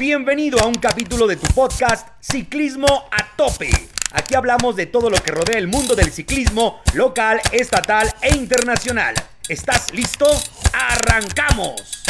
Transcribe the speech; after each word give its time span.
Bienvenido 0.00 0.58
a 0.58 0.66
un 0.66 0.74
capítulo 0.74 1.28
de 1.28 1.36
tu 1.36 1.46
podcast 1.54 2.08
Ciclismo 2.20 2.86
a 3.12 3.36
Tope. 3.36 3.70
Aquí 4.12 4.34
hablamos 4.34 4.74
de 4.74 4.86
todo 4.86 5.08
lo 5.08 5.18
que 5.18 5.30
rodea 5.30 5.56
el 5.56 5.68
mundo 5.68 5.94
del 5.94 6.10
ciclismo 6.10 6.80
local, 6.94 7.38
estatal 7.52 8.08
e 8.20 8.36
internacional. 8.36 9.14
¿Estás 9.48 9.94
listo? 9.94 10.26
¡Arrancamos! 10.72 12.02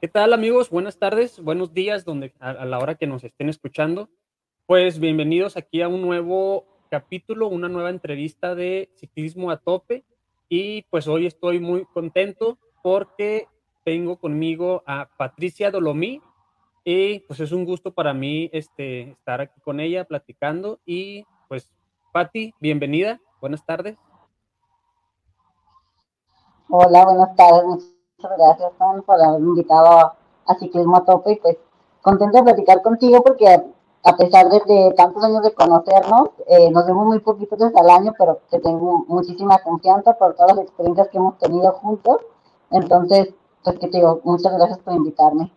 ¿Qué 0.00 0.08
tal 0.08 0.32
amigos? 0.32 0.70
Buenas 0.70 0.98
tardes, 0.98 1.38
buenos 1.38 1.72
días 1.72 2.04
donde, 2.04 2.34
a, 2.40 2.50
a 2.50 2.64
la 2.64 2.80
hora 2.80 2.96
que 2.96 3.06
nos 3.06 3.22
estén 3.22 3.48
escuchando. 3.48 4.10
Pues 4.66 4.98
bienvenidos 4.98 5.56
aquí 5.56 5.82
a 5.82 5.88
un 5.88 6.02
nuevo 6.02 6.75
capítulo, 6.88 7.48
una 7.48 7.68
nueva 7.68 7.90
entrevista 7.90 8.54
de 8.54 8.90
ciclismo 8.96 9.50
a 9.50 9.58
tope. 9.58 10.04
Y 10.48 10.82
pues 10.90 11.08
hoy 11.08 11.26
estoy 11.26 11.60
muy 11.60 11.84
contento 11.86 12.58
porque 12.82 13.48
tengo 13.84 14.16
conmigo 14.16 14.82
a 14.86 15.08
Patricia 15.16 15.70
Dolomí. 15.70 16.20
Y 16.84 17.20
pues 17.20 17.40
es 17.40 17.52
un 17.52 17.64
gusto 17.64 17.92
para 17.92 18.14
mí 18.14 18.48
este, 18.52 19.10
estar 19.10 19.40
aquí 19.40 19.60
con 19.60 19.80
ella 19.80 20.04
platicando. 20.04 20.78
Y 20.86 21.26
pues, 21.48 21.72
Pati, 22.12 22.54
bienvenida. 22.60 23.20
Buenas 23.40 23.64
tardes. 23.66 23.96
Hola, 26.68 27.04
buenas 27.04 27.34
tardes. 27.36 27.94
Muchas 28.18 28.38
gracias, 28.38 28.72
por 29.04 29.20
haberme 29.20 29.48
invitado 29.48 30.14
a 30.46 30.54
Ciclismo 30.58 30.96
a 30.96 31.04
Tope. 31.04 31.32
Y 31.32 31.36
pues 31.36 31.56
contento 32.02 32.38
de 32.38 32.44
platicar 32.44 32.82
contigo 32.82 33.20
porque 33.24 33.46
a 34.06 34.16
pesar 34.16 34.48
de, 34.48 34.94
tantos 34.96 35.24
años 35.24 35.42
de 35.42 35.52
conocernos, 35.52 36.30
eh, 36.46 36.70
nos 36.70 36.86
vemos 36.86 37.06
muy 37.06 37.18
poquitos 37.18 37.58
veces 37.58 37.76
al 37.76 37.90
año, 37.90 38.14
pero 38.16 38.40
que 38.48 38.60
tengo 38.60 39.04
muchísima 39.08 39.58
confianza 39.58 40.16
por 40.16 40.36
todas 40.36 40.56
las 40.56 40.64
experiencias 40.64 41.08
que 41.08 41.18
hemos 41.18 41.36
tenido 41.38 41.72
juntos. 41.72 42.18
Entonces, 42.70 43.34
pues 43.64 43.76
que 43.80 43.88
te 43.88 43.98
digo, 43.98 44.20
muchas 44.22 44.56
gracias 44.56 44.78
por 44.78 44.94
invitarme. 44.94 45.50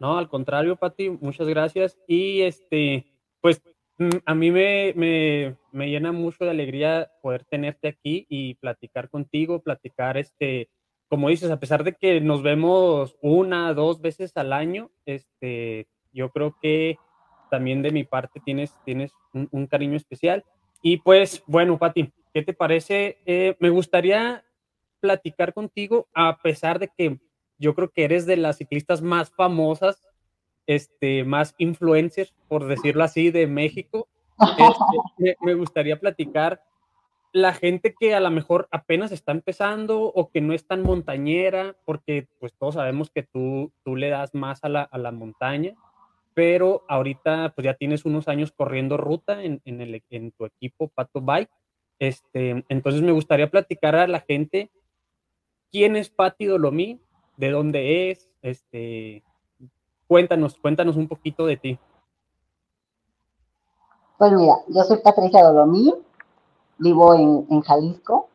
No, 0.00 0.18
al 0.18 0.28
contrario, 0.28 0.74
Pati, 0.74 1.10
muchas 1.20 1.46
gracias. 1.46 1.96
Y 2.08 2.42
este, 2.42 3.06
pues 3.40 3.62
mm, 3.98 4.08
a 4.26 4.34
mí 4.34 4.50
me, 4.50 4.92
me, 4.96 5.56
me, 5.70 5.90
llena 5.90 6.10
mucho 6.10 6.44
de 6.44 6.50
alegría 6.50 7.08
poder 7.22 7.44
tenerte 7.44 7.86
aquí 7.86 8.26
y 8.28 8.54
platicar 8.54 9.08
contigo, 9.10 9.60
platicar, 9.60 10.16
este, 10.16 10.70
como 11.08 11.28
dices, 11.28 11.52
a 11.52 11.60
pesar 11.60 11.84
de 11.84 11.92
que 11.92 12.20
nos 12.20 12.42
vemos 12.42 13.16
una, 13.22 13.72
dos 13.74 14.00
veces 14.00 14.36
al 14.36 14.52
año, 14.52 14.90
este, 15.06 15.86
yo 16.12 16.30
creo 16.30 16.56
que 16.60 16.98
también 17.50 17.82
de 17.82 17.90
mi 17.90 18.04
parte 18.04 18.40
tienes, 18.40 18.72
tienes 18.84 19.12
un, 19.32 19.66
cariño 19.66 19.96
especial. 19.96 20.44
Y 20.82 20.98
pues, 20.98 21.42
bueno, 21.46 21.78
Pati, 21.78 22.10
¿qué 22.32 22.42
te 22.42 22.54
parece? 22.54 23.18
Eh, 23.26 23.56
me 23.58 23.70
gustaría 23.70 24.44
platicar 25.00 25.52
contigo, 25.52 26.08
a 26.14 26.38
pesar 26.38 26.78
de 26.78 26.88
que 26.88 27.18
yo 27.58 27.74
creo 27.74 27.90
que 27.90 28.04
eres 28.04 28.26
de 28.26 28.36
las 28.36 28.58
ciclistas 28.58 29.02
más 29.02 29.30
famosas, 29.30 30.08
este, 30.66 31.24
más 31.24 31.54
influencers, 31.58 32.32
por 32.48 32.66
decirlo 32.66 33.04
así, 33.04 33.30
de 33.30 33.46
México. 33.46 34.08
Este, 34.40 35.36
me, 35.40 35.54
gustaría 35.54 36.00
platicar 36.00 36.62
la 37.32 37.52
gente 37.52 37.94
que 37.98 38.14
a 38.14 38.20
lo 38.20 38.30
mejor 38.30 38.68
apenas 38.70 39.12
está 39.12 39.32
empezando 39.32 40.00
o 40.02 40.30
que 40.30 40.40
no 40.40 40.54
es 40.54 40.66
tan 40.66 40.82
montañera, 40.82 41.76
porque 41.84 42.28
pues 42.38 42.54
todos 42.54 42.74
sabemos 42.74 43.10
que 43.10 43.22
tú, 43.22 43.72
tú 43.84 43.96
le 43.96 44.08
das 44.08 44.34
más 44.34 44.64
a 44.64 44.68
la, 44.68 44.82
a 44.82 44.98
la 44.98 45.12
montaña 45.12 45.74
pero 46.40 46.84
ahorita 46.88 47.52
pues 47.54 47.66
ya 47.66 47.74
tienes 47.74 48.06
unos 48.06 48.26
años 48.26 48.50
corriendo 48.50 48.96
ruta 48.96 49.42
en, 49.42 49.60
en, 49.66 49.82
el, 49.82 50.02
en 50.08 50.32
tu 50.32 50.46
equipo 50.46 50.88
Pato 50.88 51.20
Bike. 51.20 51.50
Este, 51.98 52.64
entonces 52.70 53.02
me 53.02 53.12
gustaría 53.12 53.50
platicar 53.50 53.94
a 53.94 54.06
la 54.06 54.20
gente 54.20 54.70
quién 55.70 55.96
es 55.96 56.08
Pati 56.08 56.46
Dolomí, 56.46 56.98
de 57.36 57.50
dónde 57.50 58.10
es, 58.10 58.30
este, 58.40 59.22
cuéntanos, 60.08 60.56
cuéntanos 60.56 60.96
un 60.96 61.08
poquito 61.08 61.44
de 61.44 61.58
ti. 61.58 61.78
Pues 64.16 64.32
mira, 64.32 64.54
yo 64.68 64.82
soy 64.84 64.96
Patricia 65.04 65.42
Dolomí, 65.42 65.92
vivo 66.78 67.14
en, 67.14 67.46
en 67.50 67.60
Jalisco. 67.60 68.30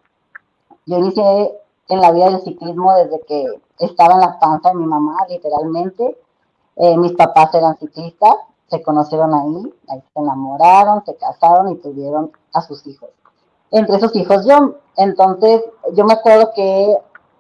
Yo 0.86 1.00
inicié 1.00 1.60
en 1.88 2.02
la 2.02 2.12
vida 2.12 2.30
del 2.30 2.42
ciclismo 2.42 2.96
desde 2.98 3.20
que 3.26 3.46
estaba 3.80 4.14
en 4.14 4.20
la 4.20 4.40
panza 4.40 4.70
de 4.70 4.76
mi 4.76 4.86
mamá, 4.86 5.18
literalmente 5.28 6.20
eh, 6.76 6.98
mis 6.98 7.14
papás 7.14 7.54
eran 7.54 7.78
ciclistas, 7.78 8.36
se 8.68 8.82
conocieron 8.82 9.34
ahí, 9.34 9.74
ahí 9.90 10.04
se 10.14 10.20
enamoraron, 10.20 11.04
se 11.06 11.16
casaron 11.16 11.70
y 11.70 11.76
tuvieron 11.78 12.32
a 12.54 12.62
sus 12.62 12.86
hijos. 12.88 13.10
Entre 13.72 13.96
esos 13.96 14.16
hijos 14.16 14.46
yo. 14.46 14.76
Entonces, 14.98 15.64
yo 15.94 16.06
me 16.06 16.14
acuerdo 16.14 16.52
que 16.56 16.98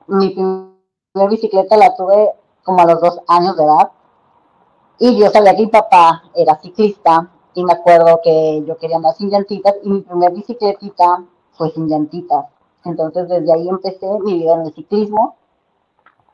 mi 0.07 0.29
primera 0.29 1.29
bicicleta 1.29 1.77
la 1.77 1.95
tuve 1.95 2.31
como 2.63 2.79
a 2.79 2.85
los 2.85 3.01
dos 3.01 3.19
años 3.27 3.55
de 3.57 3.63
edad. 3.63 3.91
Y 4.99 5.17
yo 5.17 5.29
sabía 5.29 5.55
que 5.55 5.63
mi 5.63 5.71
papá 5.71 6.23
era 6.33 6.59
ciclista 6.61 7.29
y 7.53 7.63
me 7.63 7.73
acuerdo 7.73 8.19
que 8.23 8.63
yo 8.65 8.77
quería 8.77 8.97
andar 8.97 9.13
sin 9.15 9.29
llantitas 9.29 9.75
y 9.83 9.89
mi 9.89 10.01
primera 10.01 10.31
bicicletita 10.31 11.23
fue 11.51 11.69
sin 11.71 11.87
llantitas. 11.87 12.45
Entonces 12.83 13.27
desde 13.27 13.51
ahí 13.51 13.67
empecé 13.67 14.07
mi 14.19 14.39
vida 14.39 14.53
en 14.55 14.61
el 14.61 14.73
ciclismo 14.73 15.35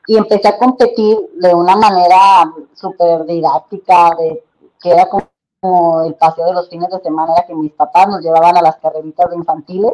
y 0.06 0.16
empecé 0.16 0.48
a 0.48 0.58
competir 0.58 1.16
de 1.34 1.54
una 1.54 1.76
manera 1.76 2.52
súper 2.74 3.24
didáctica, 3.24 4.10
de, 4.18 4.44
que 4.80 4.90
era 4.90 5.08
como 5.08 6.02
el 6.02 6.14
paseo 6.14 6.46
de 6.46 6.54
los 6.54 6.68
fines 6.68 6.90
de 6.90 7.00
semana, 7.00 7.34
era 7.34 7.46
que 7.46 7.54
mis 7.54 7.72
papás 7.72 8.08
nos 8.08 8.20
llevaban 8.20 8.56
a 8.56 8.62
las 8.62 8.76
carreritas 8.76 9.30
de 9.30 9.36
infantiles 9.36 9.92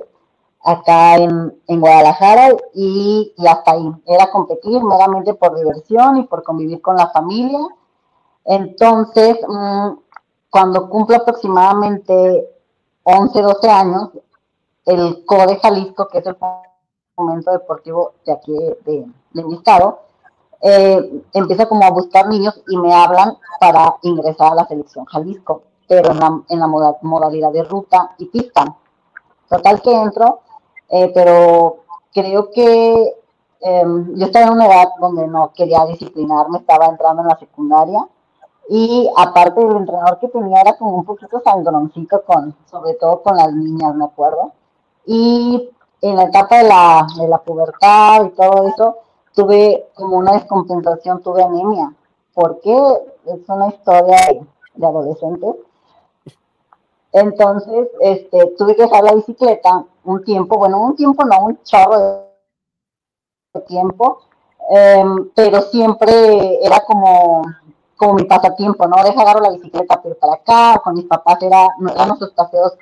acá 0.65 1.17
en, 1.17 1.61
en 1.67 1.81
Guadalajara 1.81 2.57
y, 2.75 3.35
hasta 3.47 3.73
ahí. 3.73 3.93
Era 4.07 4.31
competir 4.31 4.83
meramente 4.83 5.35
por 5.35 5.57
diversión 5.57 6.19
y 6.19 6.23
por 6.25 6.43
convivir 6.43 6.81
con 6.81 6.97
la 6.97 7.09
familia. 7.11 7.61
Entonces, 8.45 9.39
mmm, 9.47 9.91
cuando 10.51 10.89
cumplo 10.89 11.17
aproximadamente 11.17 12.49
11, 13.05 13.43
12 13.43 13.71
años, 13.71 14.11
el 14.87 15.25
CODE 15.27 15.59
Jalisco, 15.61 16.09
que 16.09 16.19
es 16.19 16.27
el 16.27 16.37
momento 17.17 17.51
deportivo 17.51 18.15
de 18.25 18.33
aquí 18.33 18.53
de 18.85 19.07
mi 19.33 19.55
estado, 19.55 20.01
eh, 20.61 21.23
empieza 21.35 21.67
como 21.67 21.85
a 21.85 21.91
buscar 21.91 22.29
niños 22.29 22.61
y 22.69 22.77
me 22.77 22.93
hablan 22.93 23.37
para 23.61 23.97
ingresar 24.03 24.53
a 24.53 24.57
la 24.57 24.67
selección 24.67 25.05
Jalisco, 25.05 25.63
pero 25.87 26.11
en 26.11 26.19
la, 26.19 26.43
en 26.49 26.61
la 26.61 26.67
modalidad 26.67 27.53
de 27.53 27.63
ruta 27.63 28.15
y 28.19 28.27
pista. 28.27 28.65
Total 29.49 29.81
que 29.81 29.93
entro, 29.93 30.41
eh, 30.89 31.11
pero 31.15 31.85
creo 32.13 32.51
que 32.51 33.17
eh, 33.61 33.85
yo 34.15 34.27
estaba 34.27 34.47
en 34.47 34.53
una 34.53 34.67
edad 34.67 34.89
donde 35.01 35.27
no 35.27 35.53
quería 35.55 35.85
disciplinarme, 35.87 36.59
estaba 36.59 36.87
entrando 36.87 37.23
en 37.23 37.29
la 37.29 37.39
secundaria 37.39 38.07
y 38.69 39.09
aparte 39.17 39.65
del 39.65 39.77
entrenador 39.77 40.19
que 40.19 40.29
tenía 40.29 40.61
era 40.61 40.77
como 40.77 40.97
un 40.97 41.05
poquito 41.05 41.41
sangroncito 41.41 42.23
con, 42.25 42.55
sobre 42.71 42.95
todo 42.95 43.23
con 43.23 43.37
las 43.37 43.53
niñas, 43.53 43.95
me 43.95 44.05
acuerdo. 44.05 44.53
Y 45.07 45.71
en 46.03 46.17
la 46.17 46.25
etapa 46.25 46.59
de 46.59 46.69
la, 46.69 47.07
de 47.17 47.29
la 47.29 47.39
pubertad 47.39 48.27
y 48.27 48.31
todo 48.31 48.69
eso, 48.69 48.97
tuve 49.39 49.87
como 49.95 50.17
una 50.17 50.33
descompensación, 50.33 51.23
tuve 51.23 51.45
anemia. 51.45 51.95
porque 52.35 52.75
Es 53.25 53.49
una 53.49 53.69
historia 53.69 54.17
de, 54.27 54.47
de 54.75 54.87
adolescentes. 54.87 55.55
Entonces, 57.13 57.89
este, 58.01 58.47
tuve 58.59 58.75
que 58.75 58.83
dejar 58.83 59.05
la 59.05 59.15
bicicleta 59.15 59.85
un 60.05 60.25
tiempo, 60.25 60.59
bueno, 60.59 60.81
un 60.81 60.97
tiempo 60.97 61.25
no, 61.25 61.45
un 61.45 61.63
chorro 61.63 62.27
de 63.55 63.61
tiempo, 63.67 64.23
eh, 64.71 65.05
pero 65.37 65.63
siempre 65.63 66.59
era 66.61 66.81
como, 66.81 67.43
como 67.97 68.15
mi 68.15 68.25
pasatiempo, 68.25 68.89
¿no? 68.89 69.03
Deja 69.05 69.21
agarro 69.21 69.41
la 69.41 69.51
bicicleta 69.51 70.01
pero 70.03 70.17
para 70.17 70.35
acá, 70.35 70.81
con 70.83 70.95
mis 70.95 71.05
papás 71.05 71.41
era, 71.43 71.69
eran 71.95 72.09
nuestros 72.09 72.33
paseos 72.33 72.77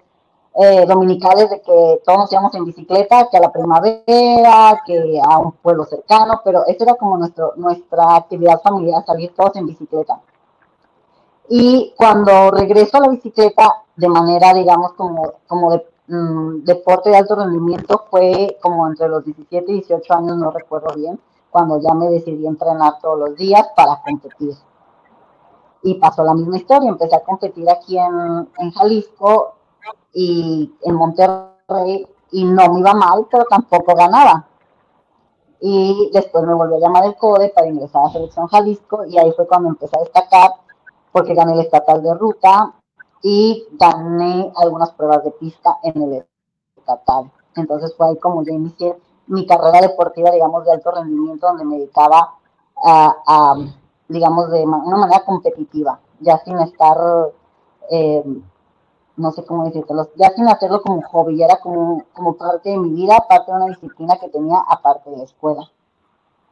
eh, 0.58 0.86
dominicales 0.86 1.50
de 1.50 1.60
que 1.60 2.00
todos 2.02 2.18
nos 2.18 2.32
íbamos 2.32 2.54
en 2.54 2.64
bicicleta, 2.64 3.28
que 3.30 3.36
a 3.36 3.40
la 3.40 3.52
primavera, 3.52 4.80
que 4.86 5.20
a 5.22 5.38
un 5.38 5.52
pueblo 5.52 5.84
cercano, 5.84 6.40
pero 6.42 6.64
eso 6.66 6.84
era 6.84 6.94
como 6.94 7.18
nuestro, 7.18 7.52
nuestra 7.56 8.16
actividad 8.16 8.62
familiar, 8.62 9.04
salir 9.04 9.34
todos 9.34 9.54
en 9.56 9.66
bicicleta. 9.66 10.18
Y 11.50 11.92
cuando 11.98 12.50
regreso 12.52 12.96
a 12.96 13.00
la 13.00 13.08
bicicleta 13.08 13.82
de 13.96 14.08
manera, 14.08 14.54
digamos, 14.54 14.94
como, 14.94 15.34
como 15.46 15.72
de 15.72 15.86
mmm, 16.06 16.64
deporte 16.64 17.10
de 17.10 17.18
alto 17.18 17.34
rendimiento, 17.34 18.06
fue 18.10 18.56
como 18.62 18.88
entre 18.88 19.08
los 19.08 19.26
17 19.26 19.70
y 19.70 19.74
18 19.74 20.14
años, 20.14 20.38
no 20.38 20.50
recuerdo 20.52 20.94
bien, 20.96 21.20
cuando 21.50 21.78
ya 21.82 21.92
me 21.92 22.08
decidí 22.08 22.46
entrenar 22.46 22.98
todos 23.02 23.18
los 23.18 23.36
días 23.36 23.68
para 23.76 24.00
competir. 24.00 24.54
Y 25.82 25.94
pasó 25.94 26.24
la 26.24 26.32
misma 26.32 26.56
historia, 26.56 26.88
empecé 26.88 27.14
a 27.14 27.20
competir 27.20 27.68
aquí 27.68 27.98
en, 27.98 28.48
en 28.56 28.70
Jalisco 28.72 29.55
y 30.18 30.74
en 30.82 30.94
Monterrey 30.94 32.08
y 32.30 32.44
no 32.44 32.72
me 32.72 32.80
iba 32.80 32.94
mal, 32.94 33.26
pero 33.30 33.44
tampoco 33.44 33.94
ganaba. 33.94 34.46
Y 35.60 36.10
después 36.10 36.42
me 36.44 36.54
volvió 36.54 36.76
a 36.76 36.80
llamar 36.80 37.04
el 37.04 37.16
CODE 37.16 37.50
para 37.50 37.66
ingresar 37.66 38.06
a 38.06 38.10
Selección 38.10 38.46
Jalisco 38.46 39.04
y 39.04 39.18
ahí 39.18 39.30
fue 39.32 39.46
cuando 39.46 39.68
empecé 39.68 39.94
a 39.94 40.00
destacar 40.00 40.52
porque 41.12 41.34
gané 41.34 41.52
el 41.52 41.60
estatal 41.60 42.02
de 42.02 42.14
ruta 42.14 42.72
y 43.22 43.66
gané 43.72 44.50
algunas 44.56 44.90
pruebas 44.92 45.22
de 45.22 45.32
pista 45.32 45.76
en 45.82 46.02
el 46.02 46.26
estatal. 46.78 47.30
Entonces 47.54 47.94
fue 47.94 48.08
ahí 48.08 48.16
como 48.16 48.42
ya 48.42 48.52
inicié 48.52 48.96
mi 49.26 49.46
carrera 49.46 49.82
deportiva, 49.82 50.30
digamos, 50.30 50.64
de 50.64 50.72
alto 50.72 50.92
rendimiento, 50.92 51.46
donde 51.46 51.64
me 51.64 51.76
dedicaba 51.76 52.34
a, 52.82 53.54
digamos, 54.08 54.50
de 54.50 54.62
una 54.64 54.96
manera 54.96 55.24
competitiva, 55.26 56.00
ya 56.20 56.38
sin 56.38 56.58
estar, 56.60 56.96
eh, 57.90 58.24
no 59.16 59.32
sé 59.32 59.44
cómo 59.44 59.64
decirlo, 59.64 60.10
ya 60.16 60.30
sin 60.30 60.48
hacerlo 60.48 60.82
como 60.82 61.02
hobby, 61.02 61.38
ya 61.38 61.46
era 61.46 61.56
como, 61.56 62.04
como 62.12 62.36
parte 62.36 62.70
de 62.70 62.78
mi 62.78 62.90
vida, 62.90 63.18
parte 63.28 63.50
de 63.50 63.56
una 63.56 63.66
disciplina 63.66 64.18
que 64.20 64.28
tenía 64.28 64.58
aparte 64.68 65.10
de 65.10 65.18
la 65.18 65.24
escuela. 65.24 65.70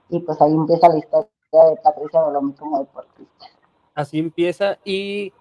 Y 0.08 0.20
pues 0.20 0.40
ahí 0.40 0.52
empieza 0.52 0.88
la 0.88 0.99
historia 0.99 1.28
de 1.52 1.76
Patricia 1.82 2.20
Dolomi 2.20 2.52
como 2.55 2.78
deportista. 2.78 3.46
Así 3.94 4.19
empieza 4.19 4.78
y, 4.84 5.32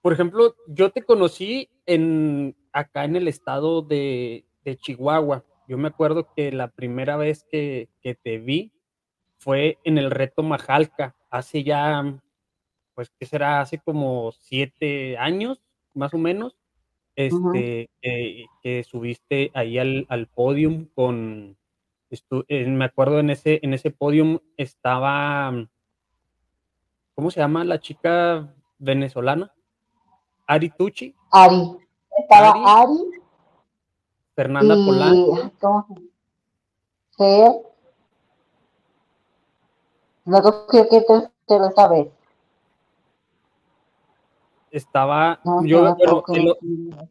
por 0.00 0.12
ejemplo, 0.12 0.54
yo 0.66 0.90
te 0.90 1.02
conocí 1.02 1.70
en 1.86 2.56
acá 2.72 3.04
en 3.04 3.16
el 3.16 3.28
estado 3.28 3.82
de, 3.82 4.44
Chihuahua. 4.80 5.44
Yo 5.68 5.78
me 5.78 5.88
acuerdo 5.88 6.28
que 6.34 6.52
la 6.52 6.68
primera 6.68 7.16
vez 7.16 7.44
que, 7.50 7.88
te 8.02 8.38
vi 8.38 8.72
fue 9.38 9.78
en 9.84 9.98
el 9.98 10.10
reto 10.10 10.42
Majalca, 10.42 11.16
hace 11.30 11.64
ya, 11.64 12.20
pues, 12.94 13.10
¿qué 13.18 13.26
será? 13.26 13.60
Hace 13.60 13.78
como 13.78 14.32
siete 14.32 15.16
años, 15.18 15.60
más 15.94 16.14
o 16.14 16.18
menos, 16.18 16.56
este, 17.16 17.90
que 18.00 18.84
subiste 18.84 19.50
ahí 19.54 19.78
al, 19.78 20.06
al 20.08 20.26
podium 20.28 20.86
con, 20.94 21.56
eh, 22.48 22.66
me 22.66 22.84
acuerdo 22.84 23.20
en 23.20 23.30
ese, 23.30 23.60
en 23.62 23.72
ese 23.72 23.90
podium 23.90 24.38
estaba, 24.56 25.52
¿cómo 27.14 27.30
se 27.30 27.40
llama 27.40 27.64
la 27.64 27.80
chica 27.80 28.54
venezolana? 28.78 29.52
Ari 30.46 30.70
Tucci. 30.70 31.14
Ari. 31.30 31.76
Estaba 32.18 32.82
Ari. 32.82 32.98
Fernanda 34.34 34.74
y... 34.76 34.86
Polanco. 34.86 35.52
Fer. 37.16 37.52
Luego 40.26 40.66
creo 40.66 40.88
que 40.88 41.00
tercero 41.00 41.68
esta 41.68 41.88
vez. 41.88 42.08
Estaba, 44.72 45.40
yo, 45.64 45.94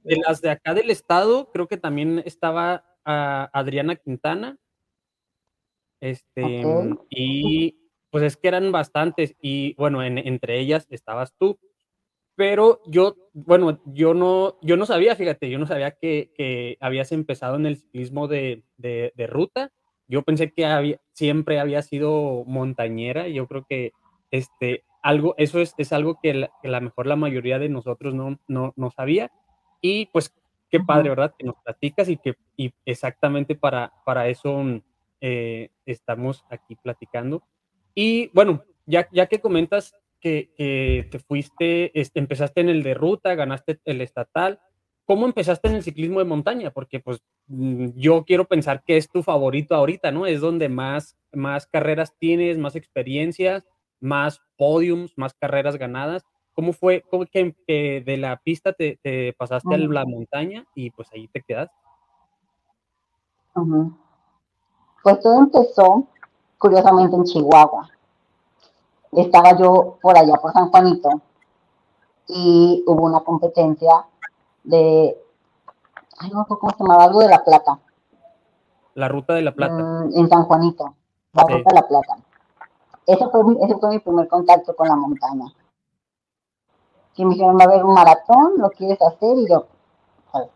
de, 0.03 0.17
las 0.25 0.41
de 0.41 0.49
acá 0.49 0.73
del 0.73 0.89
estado, 0.89 1.49
creo 1.51 1.67
que 1.67 1.77
también 1.77 2.21
estaba 2.25 2.83
ah, 3.05 3.49
Adriana 3.53 3.95
Quintana. 3.95 4.57
Este, 6.01 6.63
y 7.09 7.77
pues 8.09 8.23
es 8.23 8.35
que 8.35 8.47
eran 8.49 8.71
bastantes, 8.71 9.35
y 9.39 9.75
bueno, 9.75 10.03
entre 10.03 10.59
ellas 10.59 10.87
estabas 10.89 11.33
tú 11.37 11.57
pero 12.41 12.81
yo, 12.87 13.15
bueno, 13.33 13.81
yo 13.85 14.15
no, 14.15 14.57
yo 14.63 14.75
no 14.75 14.87
sabía, 14.87 15.15
fíjate, 15.15 15.47
yo 15.49 15.59
no 15.59 15.67
sabía 15.67 15.91
que, 15.91 16.31
que 16.35 16.75
habías 16.79 17.11
empezado 17.11 17.55
en 17.55 17.67
el 17.67 17.77
ciclismo 17.77 18.27
de, 18.27 18.63
de, 18.77 19.27
ruta. 19.27 19.71
Yo 20.07 20.23
pensé 20.23 20.51
que 20.51 20.65
había, 20.65 20.99
siempre 21.13 21.59
había 21.59 21.83
sido 21.83 22.43
montañera. 22.47 23.27
Yo 23.27 23.47
creo 23.47 23.65
que 23.69 23.91
este, 24.31 24.85
algo, 25.01 25.35
eso 25.37 25.59
es, 25.59 25.73
es 25.77 25.93
algo 25.93 26.19
que 26.21 26.33
la, 26.33 26.51
que 26.61 26.69
mejor 26.79 27.07
la 27.07 27.15
mayoría 27.15 27.59
de 27.59 27.69
nosotros 27.69 28.13
no, 28.13 28.39
no, 28.47 28.73
no 28.75 28.91
sabía. 28.91 29.31
Y 29.81 30.07
pues 30.07 30.33
qué 30.69 30.79
padre, 30.79 31.09
¿verdad? 31.09 31.33
Que 31.37 31.45
nos 31.45 31.55
platicas 31.63 32.09
y 32.09 32.17
que 32.17 32.35
y 32.55 32.73
exactamente 32.85 33.55
para, 33.55 33.91
para 34.05 34.27
eso 34.27 34.63
eh, 35.19 35.69
estamos 35.85 36.45
aquí 36.49 36.75
platicando. 36.75 37.43
Y 37.93 38.29
bueno, 38.33 38.63
ya, 38.85 39.07
ya 39.11 39.27
que 39.27 39.41
comentas 39.41 39.95
que, 40.21 41.07
te 41.09 41.19
fuiste, 41.19 41.99
este, 41.99 42.19
empezaste 42.19 42.61
en 42.61 42.69
el 42.69 42.83
de 42.83 42.93
ruta, 42.93 43.35
ganaste 43.35 43.79
el 43.85 44.01
estatal. 44.01 44.59
¿Cómo 45.05 45.25
empezaste 45.25 45.67
en 45.67 45.75
el 45.75 45.83
ciclismo 45.83 46.19
de 46.19 46.25
montaña? 46.25 46.71
Porque 46.71 46.99
pues 46.99 47.21
mm, 47.47 47.89
yo 47.95 48.23
quiero 48.23 48.45
pensar 48.45 48.83
que 48.85 48.97
es 48.97 49.09
tu 49.09 49.23
favorito 49.23 49.75
ahorita, 49.75 50.11
¿no? 50.11 50.27
Es 50.27 50.39
donde 50.39 50.69
más, 50.69 51.17
más 51.33 51.65
carreras 51.65 52.15
tienes, 52.17 52.57
más 52.57 52.75
experiencias, 52.75 53.65
más 54.01 54.41
podiums, 54.57 55.17
más 55.17 55.33
carreras 55.33 55.77
ganadas. 55.77 56.23
¿Cómo 56.53 56.73
fue 56.73 57.03
cómo 57.09 57.25
que, 57.25 57.55
de 58.05 58.17
la 58.17 58.35
pista 58.37 58.73
te, 58.73 58.99
pasaste 59.37 59.73
a 59.73 59.77
la 59.77 60.05
montaña 60.05 60.65
y 60.75 60.89
pues 60.91 61.07
ahí 61.13 61.29
te 61.29 61.41
quedas? 61.41 61.69
Pues 65.03 65.19
todo 65.21 65.39
empezó 65.39 66.07
curiosamente 66.57 67.15
en 67.15 67.23
Chihuahua 67.23 67.89
estaba 69.11 69.57
yo 69.57 69.97
por 70.01 70.17
allá 70.17 70.35
por 70.35 70.53
San 70.53 70.69
Juanito 70.69 71.09
y 72.27 72.83
hubo 72.87 73.05
una 73.05 73.19
competencia 73.21 74.05
de, 74.63 75.17
ay, 76.19 76.29
no 76.31 76.45
sé 76.47 76.55
cómo 76.57 76.71
se 76.71 76.77
llamaba, 76.79 77.03
algo 77.05 77.19
de 77.19 77.27
La 77.27 77.43
Plata. 77.43 77.79
La 78.93 79.07
Ruta 79.07 79.33
de 79.33 79.41
La 79.41 79.53
Plata. 79.53 79.73
Mm, 79.73 80.17
en 80.17 80.29
San 80.29 80.43
Juanito, 80.43 80.95
la 81.33 81.43
Ruta 81.43 81.69
de 81.69 81.75
La 81.75 81.87
Plata. 81.87 82.17
Ese 83.05 83.27
fue, 83.29 83.41
ese 83.61 83.77
fue 83.77 83.89
mi 83.89 83.99
primer 83.99 84.27
contacto 84.27 84.75
con 84.75 84.87
la 84.87 84.95
montaña. 84.95 85.45
Que 87.15 87.25
me 87.25 87.33
dijeron, 87.33 87.57
va 87.57 87.63
a 87.63 87.67
haber 87.67 87.83
un 87.83 87.93
maratón, 87.93 88.53
¿lo 88.57 88.69
quieres 88.69 89.01
hacer? 89.01 89.37
Y 89.37 89.49
yo, 89.49 89.65
pues, 90.31 90.47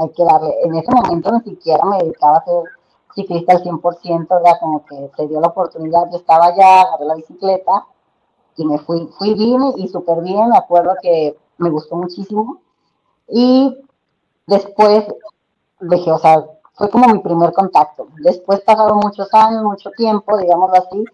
hay 0.00 0.08
que 0.10 0.24
darle. 0.24 0.54
En 0.64 0.74
ese 0.74 0.90
momento 0.92 1.32
ni 1.32 1.40
siquiera 1.40 1.84
me 1.84 1.98
dedicaba 1.98 2.38
a 2.38 2.44
ser 2.44 2.64
ciclista 3.14 3.52
al 3.52 3.62
100%, 3.62 4.42
ya 4.44 4.58
como 4.58 4.84
que 4.86 5.10
se 5.16 5.28
dio 5.28 5.40
la 5.40 5.48
oportunidad, 5.48 6.10
yo 6.10 6.18
estaba 6.18 6.46
allá, 6.46 6.82
agarré 6.82 7.04
la 7.06 7.14
bicicleta 7.14 7.86
y 8.56 8.64
me 8.64 8.78
fui, 8.78 9.08
fui 9.18 9.34
bien 9.34 9.60
y 9.76 9.88
súper 9.88 10.22
bien, 10.22 10.48
me 10.48 10.56
acuerdo 10.56 10.94
que 11.02 11.36
me 11.58 11.70
gustó 11.70 11.96
muchísimo. 11.96 12.60
Y 13.28 13.76
después 14.46 15.06
dejé, 15.80 16.12
o 16.12 16.18
sea, 16.18 16.44
fue 16.74 16.90
como 16.90 17.08
mi 17.08 17.18
primer 17.20 17.52
contacto. 17.52 18.08
Después 18.22 18.60
pasaron 18.60 18.98
muchos 18.98 19.32
años, 19.34 19.62
mucho 19.62 19.90
tiempo, 19.92 20.36
digámoslo 20.36 20.76
así, 20.76 21.04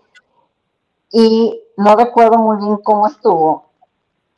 y 1.10 1.62
no 1.76 1.96
recuerdo 1.96 2.38
muy 2.38 2.58
bien 2.58 2.76
cómo 2.78 3.06
estuvo 3.06 3.66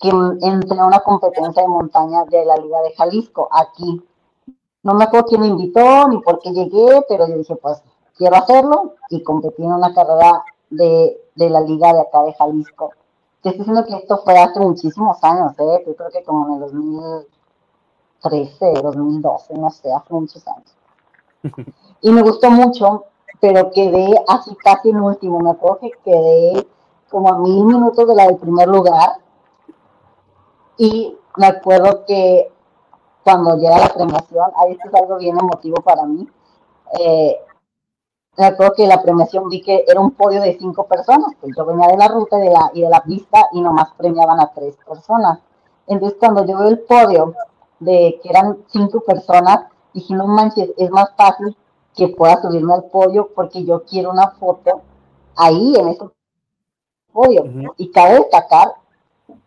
que 0.01 0.09
entré 0.09 0.79
a 0.79 0.87
una 0.87 1.01
competencia 1.01 1.63
de 1.63 1.69
montaña 1.69 2.25
de 2.25 2.45
la 2.45 2.57
Liga 2.57 2.81
de 2.83 2.95
Jalisco, 2.95 3.49
aquí. 3.51 4.03
No 4.83 4.95
me 4.95 5.05
acuerdo 5.05 5.27
quién 5.27 5.41
me 5.41 5.49
invitó 5.49 6.09
ni 6.09 6.19
por 6.19 6.39
qué 6.39 6.53
llegué, 6.53 7.05
pero 7.09 7.27
yo 7.27 7.37
dije, 7.37 7.57
pues 7.57 7.83
quiero 8.17 8.37
hacerlo 8.37 8.95
y 9.11 9.23
competí 9.23 9.63
en 9.63 9.73
una 9.73 9.93
carrera 9.93 10.45
de, 10.71 11.21
de 11.35 11.51
la 11.51 11.61
liga 11.61 11.93
de 11.93 12.03
acá 12.03 12.23
de 12.23 12.33
Jalisco. 12.35 12.93
Te 13.43 13.51
estoy 13.51 13.65
diciendo 13.65 13.85
que 13.87 13.97
esto 13.97 14.19
fue 14.25 14.39
hace 14.39 14.61
muchísimos 14.61 15.19
años, 15.23 15.53
¿eh? 15.59 15.85
yo 15.87 15.97
creo 15.97 16.11
que 16.11 16.23
como 16.23 16.47
en 16.47 16.55
el 16.55 16.61
2013, 16.61 18.83
2012, 18.83 19.55
no 19.55 19.71
sé, 19.71 19.93
hace 19.93 20.15
muchos 20.15 20.47
años. 20.47 20.75
Y 22.01 22.13
me 22.13 22.23
gustó 22.23 22.49
mucho, 22.49 23.07
pero 23.41 23.71
quedé 23.71 24.15
así 24.29 24.55
casi 24.57 24.91
en 24.91 25.01
último. 25.01 25.41
Me 25.41 25.51
acuerdo 25.51 25.79
que 25.81 25.91
quedé 26.05 26.67
como 27.09 27.29
a 27.29 27.39
mil 27.39 27.65
minutos 27.65 28.07
de 28.07 28.15
la 28.15 28.27
del 28.27 28.37
primer 28.37 28.69
lugar. 28.69 29.19
Y 30.77 31.17
me 31.37 31.47
acuerdo 31.47 32.05
que 32.07 32.53
cuando 33.25 33.57
llega 33.57 33.79
la 33.79 33.89
premiación, 33.89 34.51
ahí 34.57 34.73
esto 34.73 34.89
es 34.89 34.95
algo 34.95 35.19
bien 35.19 35.37
emotivo 35.39 35.77
para 35.83 36.05
mí. 36.05 36.27
Eh, 36.99 37.37
me 38.37 38.47
acuerdo 38.47 38.75
que 38.75 38.87
la 38.87 39.03
premiación 39.03 39.49
vi 39.49 39.61
que 39.61 39.85
era 39.87 40.01
un 40.01 40.13
podio 40.13 40.41
de 40.41 40.57
cinco 40.59 40.85
personas, 40.87 41.33
pues 41.41 41.55
yo 41.57 41.67
venía 41.67 41.89
de 41.89 41.97
la 41.97 42.07
ruta 42.07 42.39
y 42.39 42.43
de 42.43 42.51
la, 42.51 42.71
y 42.73 42.83
de 42.83 42.89
la 42.89 43.03
pista 43.03 43.49
y 43.53 43.61
nomás 43.61 43.93
premiaban 43.97 44.41
a 44.41 44.53
tres 44.53 44.77
personas. 44.87 45.41
Entonces 45.89 46.19
cuando 46.21 46.47
yo 46.47 46.57
veo 46.57 46.69
el 46.69 46.79
podio 46.81 47.35
de 47.81 48.21
que 48.23 48.29
eran 48.29 48.59
cinco 48.69 49.01
personas, 49.01 49.67
dije, 49.93 50.15
no 50.15 50.27
manches, 50.27 50.71
es 50.77 50.91
más 50.91 51.11
fácil 51.17 51.57
que 51.99 52.07
pueda 52.07 52.41
subirme 52.41 52.75
al 52.75 52.85
podio 52.85 53.29
porque 53.35 53.65
yo 53.65 53.83
quiero 53.83 54.11
una 54.11 54.31
foto 54.31 54.83
ahí 55.35 55.75
en 55.77 55.89
ese 55.89 56.05
podio. 57.13 57.45
Y 57.77 57.91
cabe 57.91 58.21
destacar 58.21 58.69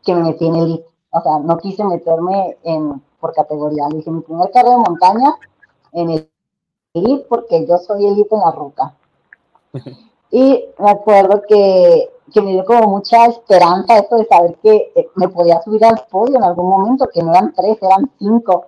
que 0.03 0.13
me 0.13 0.23
metí 0.23 0.47
en 0.47 0.55
el 0.55 0.85
O 1.11 1.21
sea, 1.21 1.39
no 1.39 1.57
quise 1.57 1.83
meterme 1.85 2.57
en 2.63 3.01
por 3.21 3.33
categoría. 3.33 3.87
dije, 3.93 4.11
mi 4.11 4.19
primer 4.19 4.51
carrera 4.51 4.75
de 4.75 4.83
montaña 4.83 5.33
en 5.93 6.09
el 6.09 7.25
porque 7.29 7.65
yo 7.65 7.77
soy 7.77 8.05
elite 8.05 8.35
en 8.35 8.41
la 8.41 8.51
ruta. 8.51 8.95
Y 10.33 10.63
me 10.79 10.91
acuerdo 10.91 11.41
que, 11.45 12.09
que, 12.33 12.41
me 12.41 12.53
dio 12.53 12.63
como 12.63 12.87
mucha 12.87 13.25
esperanza 13.25 13.97
esto 13.97 14.15
de 14.15 14.23
saber 14.27 14.55
que 14.63 14.93
eh, 14.95 15.09
me 15.15 15.27
podía 15.27 15.61
subir 15.61 15.83
al 15.83 16.05
podio 16.09 16.37
en 16.37 16.43
algún 16.45 16.69
momento, 16.69 17.09
que 17.13 17.21
no 17.21 17.31
eran 17.31 17.53
tres, 17.53 17.77
eran 17.81 18.09
cinco. 18.17 18.67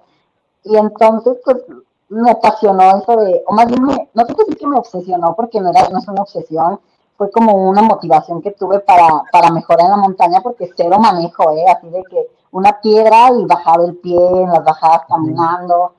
Y 0.66 0.76
entonces, 0.76 1.38
pues, 1.46 1.64
me 2.10 2.32
apasionó 2.32 2.98
eso 2.98 3.16
de, 3.18 3.44
o 3.48 3.54
más 3.54 3.68
bien, 3.68 3.82
no 4.14 4.26
sé 4.26 4.36
si 4.48 4.56
que 4.56 4.68
me 4.68 4.78
obsesionó, 4.78 5.36
porque 5.36 5.60
no, 5.60 5.70
era, 5.70 5.90
no 5.90 6.00
es 6.00 6.08
una 6.08 6.22
obsesión, 6.22 6.80
fue 7.18 7.32
como 7.32 7.70
una 7.70 7.82
motivación 7.82 8.42
que 8.42 8.52
tuve 8.52 8.80
para, 8.80 9.08
para 9.32 9.52
mejorar 9.52 9.86
en 9.86 9.92
la 9.92 9.98
montaña, 9.98 10.42
porque 10.42 10.70
cero 10.76 10.98
manejo, 11.00 11.52
¿eh? 11.54 11.66
Así 11.70 11.90
de 11.90 12.04
que 12.04 12.28
una 12.52 12.80
piedra 12.82 13.30
y 13.32 13.46
bajar 13.46 13.82
el 13.82 13.98
pie 13.98 14.18
en 14.18 14.52
las 14.52 14.64
bajadas 14.64 15.04
caminando, 15.08 15.94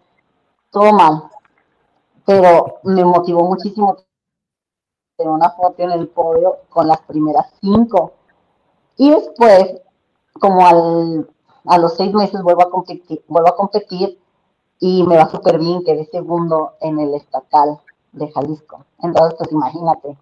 todo 0.70 0.92
mal 0.92 1.30
pero 2.24 2.80
me 2.84 3.04
motivó 3.04 3.44
muchísimo 3.44 3.96
tener 5.16 5.32
una 5.32 5.50
foto 5.50 5.82
en 5.82 5.92
el 5.92 6.08
podio 6.08 6.58
con 6.68 6.88
las 6.88 7.00
primeras 7.02 7.46
cinco. 7.60 8.14
Y 8.96 9.10
después, 9.10 9.80
como 10.40 10.66
al, 10.66 11.28
a 11.66 11.78
los 11.78 11.94
seis 11.96 12.12
meses 12.12 12.42
vuelvo 12.42 12.62
a 12.62 12.70
competir, 12.70 13.24
vuelvo 13.28 13.48
a 13.48 13.56
competir 13.56 14.18
y 14.80 15.02
me 15.04 15.16
va 15.16 15.28
súper 15.28 15.58
bien, 15.58 15.84
quedé 15.84 16.04
segundo 16.06 16.72
en 16.80 16.98
el 16.98 17.14
estatal 17.14 17.80
de 18.12 18.30
Jalisco. 18.32 18.84
Entonces, 19.00 19.34
pues 19.38 19.52
imagínate, 19.52 20.16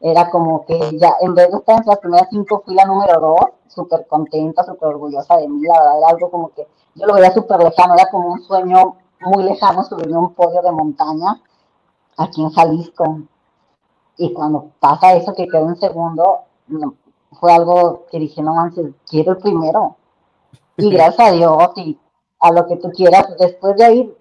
era 0.00 0.30
como 0.30 0.64
que 0.66 0.98
ya, 0.98 1.14
en 1.20 1.34
vez 1.34 1.50
de 1.50 1.58
estar 1.58 1.80
en 1.80 1.86
las 1.86 1.98
primeras 1.98 2.28
cinco, 2.30 2.62
fui 2.64 2.74
la 2.74 2.84
número 2.84 3.20
dos, 3.20 3.40
súper 3.68 4.06
contenta, 4.06 4.64
súper 4.64 4.90
orgullosa 4.90 5.36
de 5.36 5.48
mí, 5.48 5.62
la 5.62 5.78
verdad, 5.78 5.98
era 5.98 6.08
algo 6.08 6.30
como 6.30 6.48
que 6.50 6.66
yo 6.94 7.06
lo 7.06 7.14
veía 7.14 7.32
súper 7.32 7.58
lejano, 7.58 7.94
era 7.94 8.10
como 8.10 8.32
un 8.32 8.42
sueño 8.42 8.96
muy 9.20 9.44
lejano 9.44 9.82
subirme 9.84 10.16
a 10.16 10.20
un 10.20 10.34
podio 10.34 10.62
de 10.62 10.70
montaña 10.70 11.40
aquí 12.16 12.42
en 12.42 12.50
Jalisco. 12.50 13.20
Y 14.16 14.32
cuando 14.32 14.70
pasa 14.78 15.14
eso 15.14 15.34
que 15.34 15.48
quedó 15.48 15.68
en 15.68 15.76
segundo, 15.76 16.40
fue 17.32 17.52
algo 17.52 18.06
que 18.10 18.18
dije, 18.18 18.42
no 18.42 18.54
manches, 18.54 18.94
quiero 19.08 19.32
el 19.32 19.38
primero. 19.38 19.96
Y 20.76 20.90
gracias 20.92 21.28
a 21.28 21.32
Dios 21.32 21.70
y 21.76 21.98
a 22.44 22.52
lo 22.52 22.66
que 22.66 22.76
tú 22.76 22.90
quieras, 22.92 23.26
después 23.38 23.74
de 23.76 23.84
ahí 23.84 24.16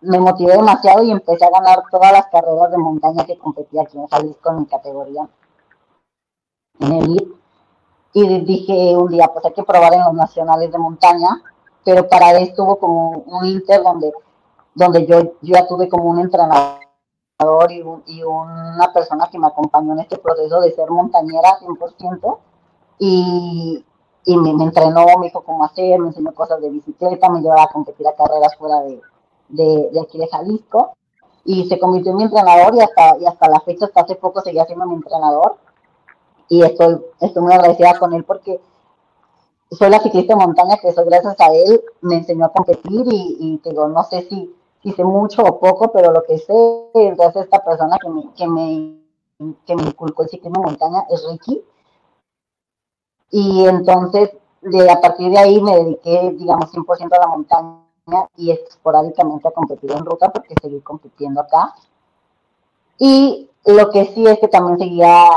me 0.00 0.18
motivé 0.18 0.52
demasiado 0.52 1.02
y 1.02 1.10
empecé 1.10 1.44
a 1.44 1.50
ganar 1.50 1.82
todas 1.90 2.10
las 2.10 2.26
carreras 2.28 2.70
de 2.70 2.78
montaña 2.78 3.26
que 3.26 3.36
competía 3.36 3.82
aquí 3.82 3.98
en 3.98 4.06
Jalisco 4.06 4.50
en 4.50 4.58
mi 4.60 4.66
categoría, 4.66 5.28
en 6.78 6.92
elite. 6.92 7.34
Y 8.14 8.40
dije 8.40 8.96
un 8.96 9.10
día, 9.10 9.28
pues 9.28 9.44
hay 9.44 9.52
que 9.52 9.62
probar 9.62 9.92
en 9.92 10.04
los 10.04 10.14
nacionales 10.14 10.72
de 10.72 10.78
montaña, 10.78 11.42
pero 11.84 12.08
para 12.08 12.38
esto 12.38 12.64
hubo 12.64 12.78
como 12.78 13.10
un 13.26 13.44
inter 13.44 13.82
donde, 13.82 14.10
donde 14.74 15.04
yo, 15.04 15.20
yo 15.20 15.54
ya 15.54 15.66
tuve 15.66 15.86
como 15.90 16.04
un 16.04 16.18
entrenador 16.18 16.80
y, 17.68 17.84
y, 18.06 18.22
una 18.22 18.90
persona 18.94 19.28
que 19.30 19.38
me 19.38 19.48
acompañó 19.48 19.92
en 19.92 20.00
este 20.00 20.16
proceso 20.16 20.60
de 20.60 20.72
ser 20.72 20.90
montañera 20.90 21.58
100%, 21.60 22.38
y, 22.98 23.84
y 24.24 24.36
me, 24.36 24.50
entrenó, 24.50 25.06
me 25.18 25.26
dijo 25.26 25.42
cómo 25.42 25.64
hacer, 25.64 25.98
me 25.98 26.08
enseñó 26.08 26.32
cosas 26.32 26.60
de 26.60 26.70
bicicleta, 26.70 27.30
me 27.30 27.40
llevaba 27.40 27.64
a 27.64 27.72
competir 27.72 28.06
a 28.06 28.14
carreras 28.14 28.54
fuera 28.56 28.80
de, 28.80 29.00
de, 29.48 30.00
aquí 30.00 30.18
de 30.18 30.28
Jalisco 30.28 30.92
y 31.44 31.68
se 31.68 31.78
convirtió 31.78 32.12
en 32.12 32.18
mi 32.18 32.24
entrenador 32.24 32.74
y 32.74 32.80
hasta, 32.80 33.18
y 33.18 33.26
hasta 33.26 33.48
la 33.48 33.60
fecha, 33.60 33.86
hasta 33.86 34.02
hace 34.02 34.14
poco 34.16 34.40
seguía 34.42 34.66
siendo 34.66 34.86
mi 34.86 34.94
entrenador 34.94 35.56
y 36.48 36.62
estoy, 36.62 37.00
estoy 37.20 37.42
muy 37.42 37.52
agradecida 37.54 37.98
con 37.98 38.12
él 38.12 38.24
porque 38.24 38.60
soy 39.70 39.88
la 39.88 40.00
ciclista 40.00 40.34
de 40.34 40.46
montaña 40.46 40.76
que 40.76 40.92
soy 40.92 41.04
gracias 41.06 41.36
a 41.40 41.46
él, 41.46 41.80
me 42.02 42.16
enseñó 42.16 42.46
a 42.46 42.52
competir 42.52 43.06
y, 43.10 43.36
y 43.40 43.60
digo, 43.68 43.88
no 43.88 44.02
sé 44.04 44.22
si 44.28 44.54
hice 44.82 45.04
mucho 45.04 45.42
o 45.42 45.60
poco, 45.60 45.92
pero 45.92 46.12
lo 46.12 46.22
que 46.24 46.38
sé 46.38 46.90
gracias 46.94 47.36
a 47.36 47.40
esta 47.40 47.64
persona 47.64 47.98
que 47.98 48.08
me, 48.08 48.32
que 48.34 48.46
me, 48.46 49.54
que 49.66 49.76
me 49.76 49.82
inculcó 49.82 50.22
el 50.22 50.28
ciclismo 50.28 50.60
de 50.60 50.66
montaña 50.66 51.04
es 51.10 51.26
Ricky. 51.30 51.62
Y 53.30 53.66
entonces, 53.66 54.30
de, 54.62 54.90
a 54.90 55.00
partir 55.00 55.30
de 55.30 55.38
ahí 55.38 55.60
me 55.62 55.76
dediqué, 55.76 56.34
digamos, 56.36 56.72
100% 56.72 57.14
a 57.16 57.20
la 57.20 57.26
montaña 57.26 57.80
y 58.36 58.50
esporádicamente 58.50 59.48
a 59.48 59.52
competir 59.52 59.92
en 59.92 60.04
ruta 60.04 60.30
porque 60.30 60.54
seguí 60.60 60.80
compitiendo 60.80 61.40
acá. 61.40 61.74
Y 62.98 63.48
lo 63.64 63.90
que 63.90 64.06
sí 64.06 64.26
es 64.26 64.38
que 64.38 64.48
también 64.48 64.78
seguía 64.78 65.28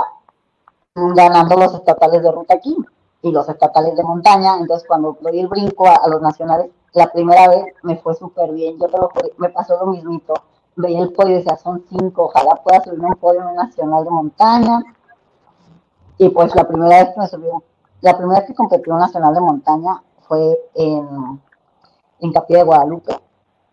ganando 0.96 1.56
los 1.56 1.74
estatales 1.74 2.22
de 2.22 2.32
ruta 2.32 2.56
aquí 2.56 2.76
y 3.22 3.32
los 3.32 3.48
estatales 3.48 3.96
de 3.96 4.04
montaña. 4.04 4.58
Entonces, 4.60 4.88
cuando 4.88 5.18
doy 5.22 5.40
el 5.40 5.48
brinco 5.48 5.88
a, 5.88 6.08
los 6.08 6.22
nacionales, 6.22 6.72
la 6.94 7.12
primera 7.12 7.48
vez 7.48 7.66
me 7.84 7.98
fue 7.98 8.14
súper 8.16 8.52
bien. 8.52 8.78
Yo 8.80 8.88
lo, 8.88 9.10
me 9.38 9.50
pasó 9.50 9.78
lo 9.78 9.92
mismito. 9.92 10.34
Veía 10.76 11.00
el 11.00 11.14
podio 11.14 11.34
y 11.34 11.36
decía, 11.36 11.56
son 11.58 11.86
cinco, 11.88 12.26
ojalá 12.26 12.56
pueda 12.64 12.84
subir 12.84 13.00
un 13.00 13.16
podio 13.16 13.42
en 13.42 13.48
un 13.48 13.56
nacional 13.56 14.04
de 14.04 14.10
montaña. 14.10 14.84
Y 16.18 16.30
pues 16.30 16.54
la 16.56 16.68
primera 16.68 17.04
vez 17.04 17.14
que 17.14 17.20
me 17.20 17.28
subió, 17.28 17.64
la 18.04 18.16
primera 18.16 18.40
vez 18.40 18.48
que 18.48 18.56
competí 18.56 18.90
en 18.90 18.94
un 18.94 19.00
nacional 19.00 19.34
de 19.34 19.42
montaña 19.42 20.04
fue 20.28 20.60
en 20.76 21.42
en 22.24 22.32
Capilla 22.32 22.60
de 22.60 22.66
Guadalupe 22.66 23.14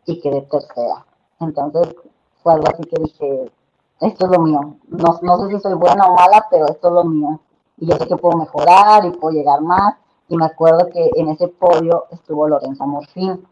y 0.06 0.20
quedé 0.20 0.42
tercera. 0.42 1.06
Entonces 1.38 1.94
fue 2.42 2.54
algo 2.54 2.66
así 2.68 2.82
que 2.82 3.00
dije, 3.00 3.52
esto 4.00 4.26
es 4.26 4.30
lo 4.32 4.40
mío. 4.40 4.76
No, 4.88 5.18
no 5.22 5.38
sé 5.38 5.54
si 5.54 5.60
soy 5.60 5.74
buena 5.74 6.06
o 6.06 6.14
mala, 6.16 6.46
pero 6.50 6.66
esto 6.66 6.88
es 6.88 6.94
lo 6.94 7.04
mío. 7.04 7.40
Y 7.78 7.86
yo 7.86 7.96
sé 7.96 8.08
que 8.08 8.16
puedo 8.16 8.36
mejorar 8.36 9.06
y 9.06 9.10
puedo 9.10 9.32
llegar 9.32 9.60
más. 9.60 9.94
Y 10.28 10.36
me 10.36 10.46
acuerdo 10.46 10.88
que 10.88 11.10
en 11.14 11.28
ese 11.28 11.46
podio 11.46 12.06
estuvo 12.10 12.48
Lorenza 12.48 12.84
Morfín. 12.84 13.46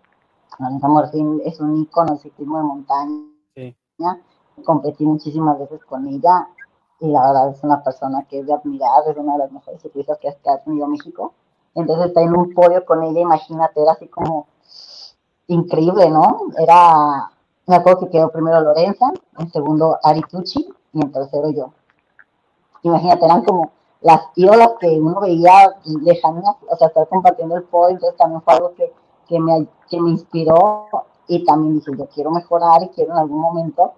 Lorenza 0.58 0.88
Morfín 0.88 1.42
es 1.44 1.60
un 1.60 1.76
ícono 1.76 2.12
del 2.12 2.18
ciclismo 2.18 2.58
de 2.58 2.64
montaña. 2.64 3.22
Sí. 3.54 3.76
Competí 4.64 5.06
muchísimas 5.06 5.58
veces 5.60 5.84
con 5.84 6.08
ella 6.08 6.48
y 7.00 7.08
la 7.08 7.22
verdad 7.22 7.50
es 7.50 7.62
una 7.62 7.82
persona 7.82 8.24
que 8.28 8.40
es 8.40 8.46
de 8.46 8.54
admirar, 8.54 9.04
es 9.08 9.16
una 9.16 9.34
de 9.34 9.38
las 9.38 9.52
mejores 9.52 9.80
ciclistas 9.80 10.18
que 10.18 10.28
ha 10.28 10.58
tenido 10.58 10.86
México. 10.86 11.32
Entonces 11.74 12.06
está 12.06 12.22
en 12.22 12.36
un 12.36 12.52
podio 12.54 12.84
con 12.84 13.02
ella, 13.04 13.20
imagínate, 13.20 13.82
era 13.82 13.92
así 13.92 14.08
como 14.08 14.48
increíble, 15.46 16.10
¿no? 16.10 16.40
Era, 16.58 17.30
me 17.66 17.76
acuerdo 17.76 18.00
que 18.00 18.10
quedó 18.10 18.30
primero 18.30 18.60
Lorenza, 18.60 19.12
en 19.38 19.50
segundo 19.50 19.98
Ari 20.02 20.22
Tucci 20.22 20.68
y 20.92 21.00
en 21.00 21.12
tercero 21.12 21.50
yo. 21.50 21.72
Imagínate, 22.82 23.24
eran 23.24 23.44
como 23.44 23.70
las 24.00 24.22
ídolas 24.34 24.70
que 24.80 24.88
uno 25.00 25.20
veía 25.20 25.76
lejanas, 26.02 26.56
o 26.68 26.76
sea, 26.76 26.88
estar 26.88 27.08
compartiendo 27.08 27.56
el 27.56 27.64
podio, 27.64 27.90
entonces 27.90 28.16
también 28.16 28.42
fue 28.42 28.54
algo 28.54 28.74
que, 28.74 28.92
que, 29.28 29.38
me, 29.38 29.66
que 29.88 30.00
me 30.00 30.10
inspiró 30.10 30.86
y 31.28 31.44
también 31.44 31.74
dije, 31.74 31.92
yo 31.96 32.06
quiero 32.08 32.30
mejorar 32.30 32.82
y 32.82 32.88
quiero 32.88 33.12
en 33.12 33.18
algún 33.18 33.40
momento 33.40 33.92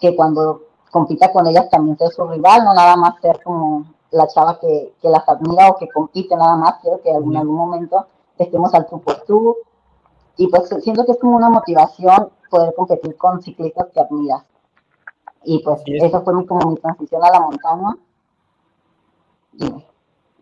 que 0.00 0.14
cuando 0.14 0.62
compita 0.90 1.32
con 1.32 1.46
ellas 1.46 1.68
también 1.70 1.98
ser 1.98 2.10
su 2.10 2.26
rival, 2.26 2.64
no 2.64 2.74
nada 2.74 2.96
más 2.96 3.20
ser 3.20 3.42
como 3.42 3.84
la 4.10 4.26
chava 4.28 4.58
que, 4.58 4.94
que 5.00 5.08
las 5.08 5.28
admira 5.28 5.68
o 5.68 5.76
que 5.76 5.88
compite 5.88 6.34
nada 6.36 6.56
más, 6.56 6.80
quiero 6.80 7.00
que 7.02 7.10
en 7.10 7.36
algún 7.36 7.56
momento 7.56 8.06
estemos 8.38 8.72
al 8.74 8.86
tú 8.86 9.00
por 9.00 9.22
tú. 9.24 9.56
Y 10.36 10.48
pues 10.48 10.68
siento 10.82 11.04
que 11.04 11.12
es 11.12 11.18
como 11.18 11.36
una 11.36 11.48
motivación 11.48 12.30
poder 12.50 12.74
competir 12.74 13.16
con 13.16 13.42
ciclistas 13.42 13.88
que 13.92 14.00
admiras. 14.00 14.44
Y 15.44 15.62
pues 15.62 15.80
eso 15.86 16.22
fue 16.22 16.34
mi, 16.34 16.44
como 16.44 16.70
mi 16.70 16.76
transición 16.76 17.24
a 17.24 17.30
la 17.30 17.40
montaña. 17.40 17.96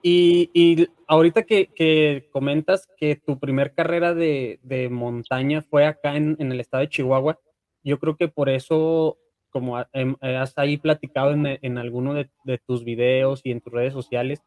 Y, 0.02 0.50
y 0.52 0.88
ahorita 1.06 1.44
que, 1.44 1.68
que, 1.68 2.28
comentas 2.32 2.88
que 2.96 3.16
tu 3.16 3.38
primer 3.38 3.75
carrera 3.75 4.14
de, 4.14 4.58
de 4.62 4.88
montaña 4.88 5.62
fue 5.62 5.87
acá 5.87 6.16
en, 6.16 6.37
en, 6.38 6.52
el 6.52 6.61
estado 6.61 6.82
de 6.82 6.88
Chihuahua, 6.88 7.38
yo 7.82 7.99
creo 7.99 8.16
que 8.16 8.28
por 8.28 8.49
eso, 8.49 9.18
como 9.54 9.78
em, 9.92 10.16
has 10.20 10.58
ahí 10.58 10.78
platicado 10.78 11.30
en, 11.30 11.61
en 11.62 11.78
alguno 11.78 12.12
de, 12.12 12.28
tus 12.66 12.82
videos 12.82 13.40
y 13.44 13.52
en 13.52 13.61
tus 13.61 13.73
redes 13.73 13.92
sociales, 13.92 14.42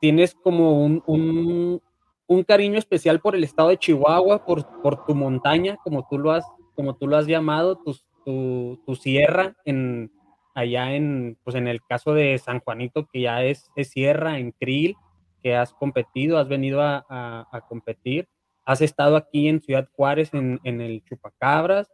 tienes 0.00 0.34
como 0.34 0.84
un, 0.84 1.80
un, 2.26 2.42
cariño 2.42 2.76
especial 2.76 3.20
por 3.20 3.36
el 3.36 3.44
estado 3.44 3.68
de 3.68 3.78
Chihuahua, 3.78 4.44
por, 4.44 4.66
por 4.82 5.06
tu 5.06 5.14
montaña, 5.14 5.76
como 5.84 6.08
tú 6.10 6.18
lo 6.18 6.32
has, 6.32 6.44
como 6.74 6.96
tú 6.96 7.06
lo 7.06 7.16
has 7.16 7.28
llamado, 7.28 7.76
tu, 7.76 8.76
tu, 8.84 8.94
sierra, 8.96 9.54
en, 9.64 10.10
allá 10.52 10.94
en, 10.94 11.38
pues 11.44 11.54
en 11.54 11.68
el 11.68 11.80
caso 11.84 12.12
de 12.12 12.36
San 12.38 12.58
Juanito, 12.58 13.06
que 13.06 13.20
ya 13.20 13.44
es, 13.44 13.70
sierra, 13.84 14.40
en 14.40 14.50
Krill, 14.50 14.96
que 15.44 15.54
has 15.54 15.72
competido, 15.72 16.38
has 16.38 16.48
venido 16.48 16.82
a, 16.82 17.06
a, 17.08 17.60
competir, 17.68 18.28
has 18.64 18.80
estado 18.80 19.14
aquí 19.14 19.46
en 19.46 19.62
Ciudad 19.62 19.88
Juárez, 19.92 20.34
en, 20.34 20.58
en 20.64 20.80
el 20.80 21.04
Chupacabras, 21.04 21.88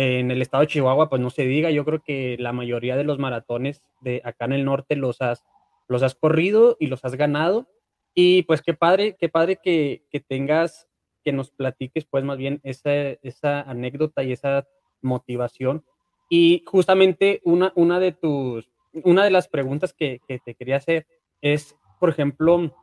en 0.00 0.30
el 0.30 0.40
estado 0.40 0.62
de 0.62 0.68
Chihuahua, 0.68 1.10
pues 1.10 1.20
no 1.20 1.28
se 1.28 1.44
diga, 1.44 1.70
yo 1.70 1.84
creo 1.84 2.02
que 2.02 2.36
la 2.38 2.54
mayoría 2.54 2.96
de 2.96 3.04
los 3.04 3.18
maratones 3.18 3.82
de 4.00 4.22
acá 4.24 4.46
en 4.46 4.54
el 4.54 4.64
norte 4.64 4.96
los 4.96 5.20
has, 5.20 5.44
los 5.88 6.02
has 6.02 6.14
corrido 6.14 6.78
y 6.80 6.86
los 6.86 7.04
has 7.04 7.16
ganado 7.16 7.68
y 8.14 8.44
pues 8.44 8.62
qué 8.62 8.72
padre, 8.72 9.16
qué 9.20 9.28
padre 9.28 9.58
que, 9.62 10.06
que 10.10 10.20
tengas, 10.20 10.88
que 11.22 11.32
nos 11.32 11.50
platiques 11.50 12.06
pues 12.06 12.24
más 12.24 12.38
bien 12.38 12.60
esa, 12.62 12.90
esa 12.94 13.60
anécdota 13.60 14.22
y 14.22 14.32
esa 14.32 14.66
motivación. 15.02 15.84
Y 16.30 16.64
justamente 16.66 17.42
una, 17.44 17.70
una 17.76 18.00
de 18.00 18.12
tus, 18.12 18.70
una 19.04 19.22
de 19.22 19.30
las 19.30 19.48
preguntas 19.48 19.92
que, 19.92 20.22
que 20.26 20.38
te 20.38 20.54
quería 20.54 20.76
hacer 20.76 21.06
es, 21.42 21.76
por 21.98 22.08
ejemplo, 22.08 22.74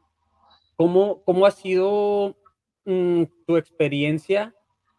¿cómo, 0.75 1.23
cómo 1.23 1.47
ha 1.47 1.51
sido 1.51 2.37
mm, 2.85 3.23
tu 3.47 3.57
experiencia, 3.57 4.53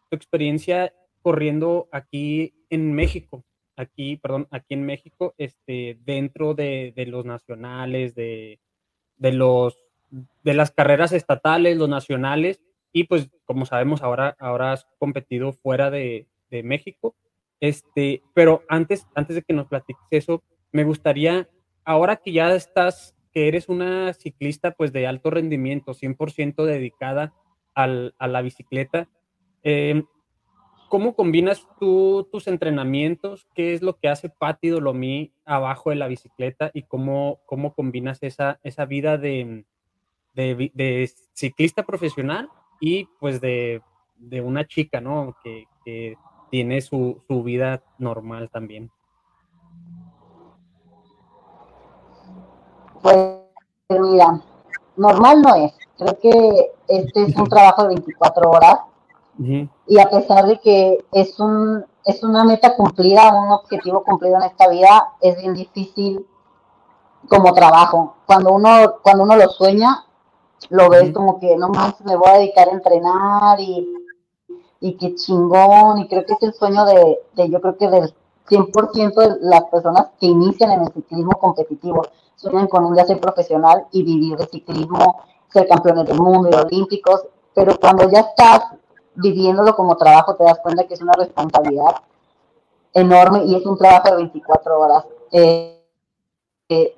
tu 0.09 0.17
experiencia 0.17 0.93
corriendo 1.29 1.87
aquí 1.91 2.55
en 2.71 2.91
México? 2.91 3.45
Aquí, 3.75 4.17
perdón, 4.17 4.47
aquí 4.49 4.73
en 4.73 4.83
México, 4.83 5.35
este, 5.37 5.99
dentro 6.03 6.55
de, 6.55 6.91
de 6.95 7.05
los 7.05 7.23
nacionales, 7.23 8.15
de, 8.15 8.59
de 9.17 9.31
los 9.31 9.77
de 10.43 10.55
las 10.55 10.71
carreras 10.71 11.11
estatales, 11.11 11.77
los 11.77 11.87
nacionales, 11.87 12.59
y 12.91 13.03
pues 13.03 13.29
como 13.45 13.67
sabemos 13.67 14.01
ahora, 14.01 14.35
ahora 14.39 14.71
has 14.71 14.87
competido 14.97 15.53
fuera 15.53 15.91
de, 15.91 16.25
de 16.49 16.63
México. 16.63 17.13
Este, 17.59 18.23
pero 18.33 18.63
antes, 18.69 19.05
antes 19.13 19.35
de 19.35 19.43
que 19.43 19.53
nos 19.53 19.67
platiques 19.67 20.07
eso, 20.09 20.41
me 20.71 20.83
gustaría, 20.83 21.47
ahora 21.85 22.15
que 22.15 22.31
ya 22.31 22.51
estás, 22.55 23.15
que 23.31 23.47
eres 23.47 23.69
una 23.69 24.13
ciclista 24.13 24.71
pues 24.71 24.91
de 24.93 25.05
alto 25.05 25.29
rendimiento, 25.29 25.93
100% 25.93 26.65
dedicada 26.65 27.35
al, 27.75 28.15
a 28.17 28.27
la 28.27 28.41
bicicleta, 28.41 29.07
eh, 29.61 30.01
¿cómo 30.89 31.15
combinas 31.15 31.65
tú 31.79 32.27
tus 32.31 32.47
entrenamientos? 32.47 33.47
¿Qué 33.53 33.73
es 33.73 33.81
lo 33.81 33.97
que 33.97 34.09
hace 34.09 34.29
Patti 34.29 34.69
Dolomí 34.69 35.31
abajo 35.45 35.91
de 35.91 35.95
la 35.95 36.07
bicicleta? 36.07 36.71
¿Y 36.73 36.83
cómo, 36.83 37.39
cómo 37.45 37.73
combinas 37.73 38.21
esa, 38.21 38.59
esa 38.63 38.85
vida 38.85 39.17
de, 39.17 39.65
de, 40.33 41.11
ciclista 41.33 41.83
profesional 41.83 42.49
y 42.81 43.05
pues 43.19 43.39
de, 43.39 43.81
de 44.17 44.41
una 44.41 44.65
chica, 44.67 44.99
¿no? 44.99 45.35
Que, 45.43 45.67
que 45.85 46.17
tiene 46.49 46.81
su, 46.81 47.21
su 47.27 47.43
vida 47.43 47.83
normal 47.99 48.49
también. 48.49 48.91
Pues 53.01 53.17
mira, 53.89 54.41
normal 54.97 55.41
no 55.41 55.55
es. 55.55 55.77
Creo 55.97 56.19
que 56.19 56.71
este 56.87 57.23
es 57.23 57.35
un 57.35 57.47
trabajo 57.47 57.83
de 57.83 57.89
24 57.89 58.49
horas 58.49 58.79
y 59.39 59.99
a 59.99 60.09
pesar 60.09 60.47
de 60.47 60.59
que 60.59 61.05
es 61.13 61.39
un 61.39 61.85
es 62.03 62.23
una 62.23 62.43
meta 62.43 62.75
cumplida, 62.75 63.33
un 63.33 63.51
objetivo 63.51 64.03
cumplido 64.03 64.35
en 64.37 64.43
esta 64.43 64.67
vida, 64.67 65.13
es 65.21 65.37
bien 65.37 65.53
difícil 65.53 66.25
como 67.29 67.53
trabajo. 67.53 68.15
Cuando 68.25 68.51
uno 68.51 68.95
cuando 69.01 69.23
uno 69.23 69.37
lo 69.37 69.47
sueña, 69.49 70.05
lo 70.69 70.89
ves 70.89 71.13
como 71.13 71.39
que 71.39 71.55
no 71.55 71.69
más 71.69 72.01
me 72.01 72.15
voy 72.17 72.29
a 72.29 72.33
dedicar 72.33 72.67
a 72.67 72.71
entrenar 72.71 73.59
y, 73.59 73.87
y 74.81 74.97
qué 74.97 75.15
chingón 75.15 75.99
y 75.99 76.07
creo 76.09 76.25
que 76.25 76.33
es 76.33 76.43
el 76.43 76.53
sueño 76.53 76.85
de, 76.85 77.19
de 77.35 77.49
yo 77.49 77.61
creo 77.61 77.77
que 77.77 77.87
del 77.87 78.13
100% 78.49 79.13
de 79.13 79.37
las 79.41 79.63
personas 79.65 80.07
que 80.19 80.25
inician 80.25 80.71
en 80.71 80.81
el 80.81 80.93
ciclismo 80.93 81.31
competitivo. 81.39 82.01
Sueñan 82.35 82.67
con 82.67 82.85
un 82.85 82.93
día 82.93 83.05
ser 83.05 83.19
profesional 83.19 83.85
y 83.91 84.03
vivir 84.03 84.37
de 84.37 84.47
ciclismo, 84.47 85.21
ser 85.51 85.67
campeones 85.67 86.07
del 86.07 86.19
mundo 86.19 86.49
y 86.51 86.55
olímpicos, 86.55 87.25
pero 87.53 87.77
cuando 87.79 88.09
ya 88.09 88.21
estás 88.21 88.78
viviéndolo 89.21 89.75
como 89.75 89.97
trabajo 89.97 90.35
te 90.35 90.43
das 90.43 90.59
cuenta 90.59 90.85
que 90.85 90.93
es 90.93 91.01
una 91.01 91.13
responsabilidad 91.13 91.95
enorme 92.93 93.43
y 93.45 93.55
es 93.55 93.65
un 93.65 93.77
trabajo 93.77 94.09
de 94.09 94.15
24 94.15 94.79
horas. 94.79 95.05
Eh, 95.31 95.83
eh, 96.69 96.95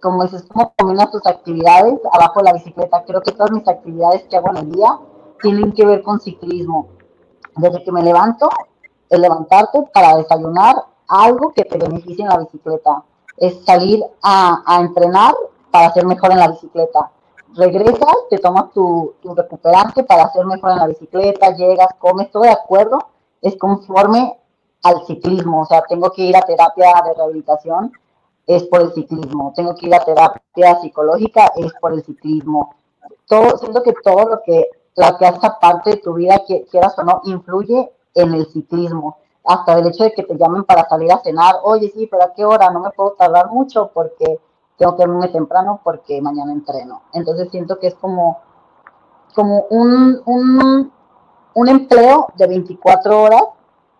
como 0.00 0.22
dices, 0.24 0.44
¿cómo 0.48 0.72
combinas 0.76 1.10
tus 1.10 1.26
actividades 1.26 1.98
abajo 2.12 2.40
de 2.40 2.44
la 2.44 2.52
bicicleta? 2.54 3.04
Creo 3.06 3.20
que 3.20 3.32
todas 3.32 3.50
mis 3.52 3.66
actividades 3.68 4.24
que 4.24 4.36
hago 4.36 4.50
en 4.50 4.56
el 4.58 4.72
día 4.72 4.98
tienen 5.42 5.72
que 5.72 5.84
ver 5.84 6.02
con 6.02 6.20
ciclismo. 6.20 6.88
Desde 7.56 7.84
que 7.84 7.92
me 7.92 8.02
levanto, 8.02 8.48
el 9.10 9.20
levantarte 9.20 9.82
para 9.92 10.16
desayunar, 10.16 10.76
algo 11.08 11.52
que 11.52 11.64
te 11.64 11.76
beneficie 11.76 12.22
en 12.22 12.30
la 12.30 12.38
bicicleta. 12.38 13.02
Es 13.36 13.64
salir 13.64 14.02
a, 14.22 14.62
a 14.64 14.80
entrenar 14.80 15.34
para 15.70 15.92
ser 15.92 16.06
mejor 16.06 16.32
en 16.32 16.38
la 16.38 16.48
bicicleta. 16.48 17.10
Regresas, 17.54 18.16
te 18.28 18.38
tomas 18.38 18.72
tu, 18.72 19.14
tu 19.20 19.34
recuperante 19.34 20.04
para 20.04 20.30
ser 20.32 20.46
mejor 20.46 20.72
en 20.72 20.78
la 20.78 20.86
bicicleta, 20.86 21.54
llegas, 21.54 21.88
comes, 21.98 22.30
todo 22.30 22.44
de 22.44 22.50
acuerdo, 22.50 22.98
es 23.42 23.56
conforme 23.56 24.38
al 24.82 25.04
ciclismo. 25.06 25.62
O 25.62 25.66
sea, 25.66 25.82
tengo 25.88 26.10
que 26.10 26.22
ir 26.22 26.36
a 26.36 26.42
terapia 26.42 26.94
de 27.04 27.14
rehabilitación, 27.14 27.92
es 28.46 28.64
por 28.64 28.82
el 28.82 28.92
ciclismo. 28.92 29.52
Tengo 29.54 29.74
que 29.74 29.86
ir 29.86 29.94
a 29.94 30.04
terapia 30.04 30.80
psicológica, 30.80 31.52
es 31.56 31.72
por 31.80 31.92
el 31.92 32.04
ciclismo. 32.04 32.74
Todo, 33.26 33.58
siento 33.58 33.82
que 33.82 33.94
todo 34.02 34.28
lo 34.28 34.42
que, 34.42 34.68
la 34.96 35.16
que 35.18 35.26
hace 35.26 35.48
parte 35.60 35.90
de 35.90 35.96
tu 35.98 36.14
vida, 36.14 36.42
quieras 36.70 36.98
o 36.98 37.02
no, 37.04 37.20
influye 37.24 37.90
en 38.14 38.34
el 38.34 38.46
ciclismo 38.46 39.18
hasta 39.44 39.78
el 39.78 39.86
hecho 39.86 40.04
de 40.04 40.12
que 40.12 40.22
te 40.22 40.36
llamen 40.36 40.64
para 40.64 40.88
salir 40.88 41.10
a 41.10 41.18
cenar, 41.18 41.56
oye, 41.62 41.90
sí, 41.94 42.06
pero 42.06 42.24
¿a 42.24 42.34
qué 42.34 42.44
hora? 42.44 42.70
No 42.70 42.80
me 42.80 42.90
puedo 42.90 43.12
tardar 43.12 43.50
mucho 43.50 43.90
porque 43.92 44.38
tengo 44.80 44.96
que 44.96 45.02
irme 45.02 45.28
temprano 45.28 45.80
porque 45.84 46.22
mañana 46.22 46.52
entreno. 46.52 47.02
Entonces 47.12 47.50
siento 47.50 47.78
que 47.78 47.88
es 47.88 47.94
como, 47.96 48.38
como 49.34 49.66
un, 49.68 50.22
un, 50.24 50.90
un 51.52 51.68
empleo 51.68 52.28
de 52.36 52.46
24 52.46 53.22
horas, 53.22 53.42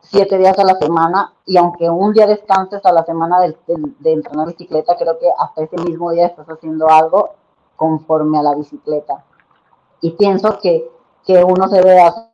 7 0.00 0.38
días 0.38 0.58
a 0.58 0.64
la 0.64 0.76
semana, 0.76 1.34
y 1.44 1.58
aunque 1.58 1.90
un 1.90 2.14
día 2.14 2.26
descanses 2.26 2.84
a 2.86 2.92
la 2.92 3.04
semana 3.04 3.40
de, 3.40 3.54
de, 3.98 4.12
entrenar 4.12 4.46
bicicleta, 4.46 4.96
creo 4.96 5.18
que 5.18 5.26
hasta 5.38 5.64
ese 5.64 5.76
mismo 5.76 6.12
día 6.12 6.28
estás 6.28 6.46
haciendo 6.48 6.88
algo 6.88 7.34
conforme 7.76 8.38
a 8.38 8.42
la 8.42 8.54
bicicleta. 8.54 9.22
Y 10.00 10.12
pienso 10.12 10.58
que, 10.62 10.90
que 11.26 11.44
uno 11.44 11.68
se 11.68 11.82
ve 11.82 12.00
hacer 12.00 12.30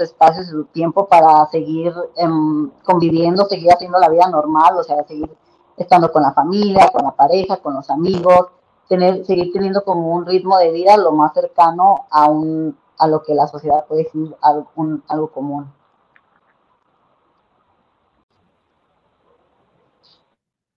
espacios 0.00 0.48
y 0.48 0.50
su 0.50 0.64
tiempo 0.64 1.06
para 1.06 1.46
seguir 1.52 1.94
em, 2.16 2.68
conviviendo, 2.84 3.44
seguir 3.44 3.70
haciendo 3.70 4.00
la 4.00 4.08
vida 4.08 4.28
normal, 4.28 4.76
o 4.76 4.82
sea, 4.82 5.04
seguir 5.04 5.30
estando 5.76 6.10
con 6.10 6.22
la 6.22 6.32
familia, 6.32 6.90
con 6.92 7.04
la 7.04 7.12
pareja, 7.12 7.58
con 7.58 7.74
los 7.74 7.88
amigos, 7.90 8.48
tener, 8.88 9.24
seguir 9.24 9.52
teniendo 9.52 9.84
como 9.84 10.12
un 10.12 10.26
ritmo 10.26 10.58
de 10.58 10.72
vida 10.72 10.96
lo 10.96 11.12
más 11.12 11.32
cercano 11.34 12.06
a 12.10 12.28
un 12.28 12.76
a 12.98 13.06
lo 13.06 13.22
que 13.22 13.34
la 13.34 13.46
sociedad 13.46 13.86
puede 13.86 14.04
decir 14.04 14.34
algo, 14.40 14.70
algo 15.08 15.30
común. 15.30 15.72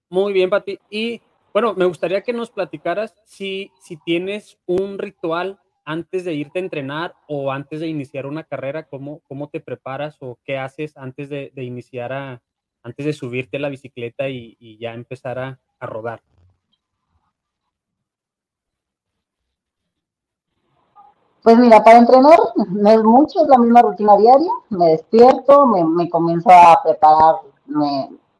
Muy 0.10 0.34
bien, 0.34 0.50
Pati. 0.50 0.80
Y 0.90 1.22
bueno, 1.54 1.74
me 1.76 1.86
gustaría 1.86 2.22
que 2.22 2.34
nos 2.34 2.50
platicaras 2.50 3.14
si, 3.26 3.72
si 3.80 3.98
tienes 3.98 4.58
un 4.66 4.98
ritual 4.98 5.60
antes 5.86 6.24
de 6.26 6.34
irte 6.34 6.60
a 6.60 6.62
entrenar 6.62 7.16
o 7.28 7.52
antes 7.52 7.80
de 7.80 7.88
iniciar 7.88 8.26
una 8.26 8.44
carrera, 8.44 8.84
¿cómo, 8.88 9.22
cómo 9.28 9.50
te 9.50 9.60
preparas 9.60 10.18
o 10.20 10.38
qué 10.44 10.58
haces 10.58 10.98
antes 10.98 11.30
de, 11.30 11.52
iniciar 11.56 12.14
a, 12.14 12.42
antes 12.84 13.06
de 13.06 13.14
subirte 13.14 13.58
a 13.58 13.60
la 13.60 13.70
bicicleta 13.70 14.30
y, 14.30 14.78
ya 14.80 14.94
empezar 14.94 15.40
a, 15.40 15.60
rodar? 15.82 16.22
Pues 21.42 21.58
mira, 21.58 21.82
para 21.84 22.00
entrenar 22.00 22.38
no 22.70 22.90
es 22.90 23.04
mucho, 23.04 23.42
es 23.44 23.48
la 23.48 23.58
misma 23.58 23.82
rutina 23.82 24.18
diaria. 24.18 24.52
Me 24.70 24.88
despierto, 24.88 25.66
me, 25.66 25.84
me 25.86 26.10
comienzo 26.10 26.50
a 26.52 26.82
preparar. 26.84 27.36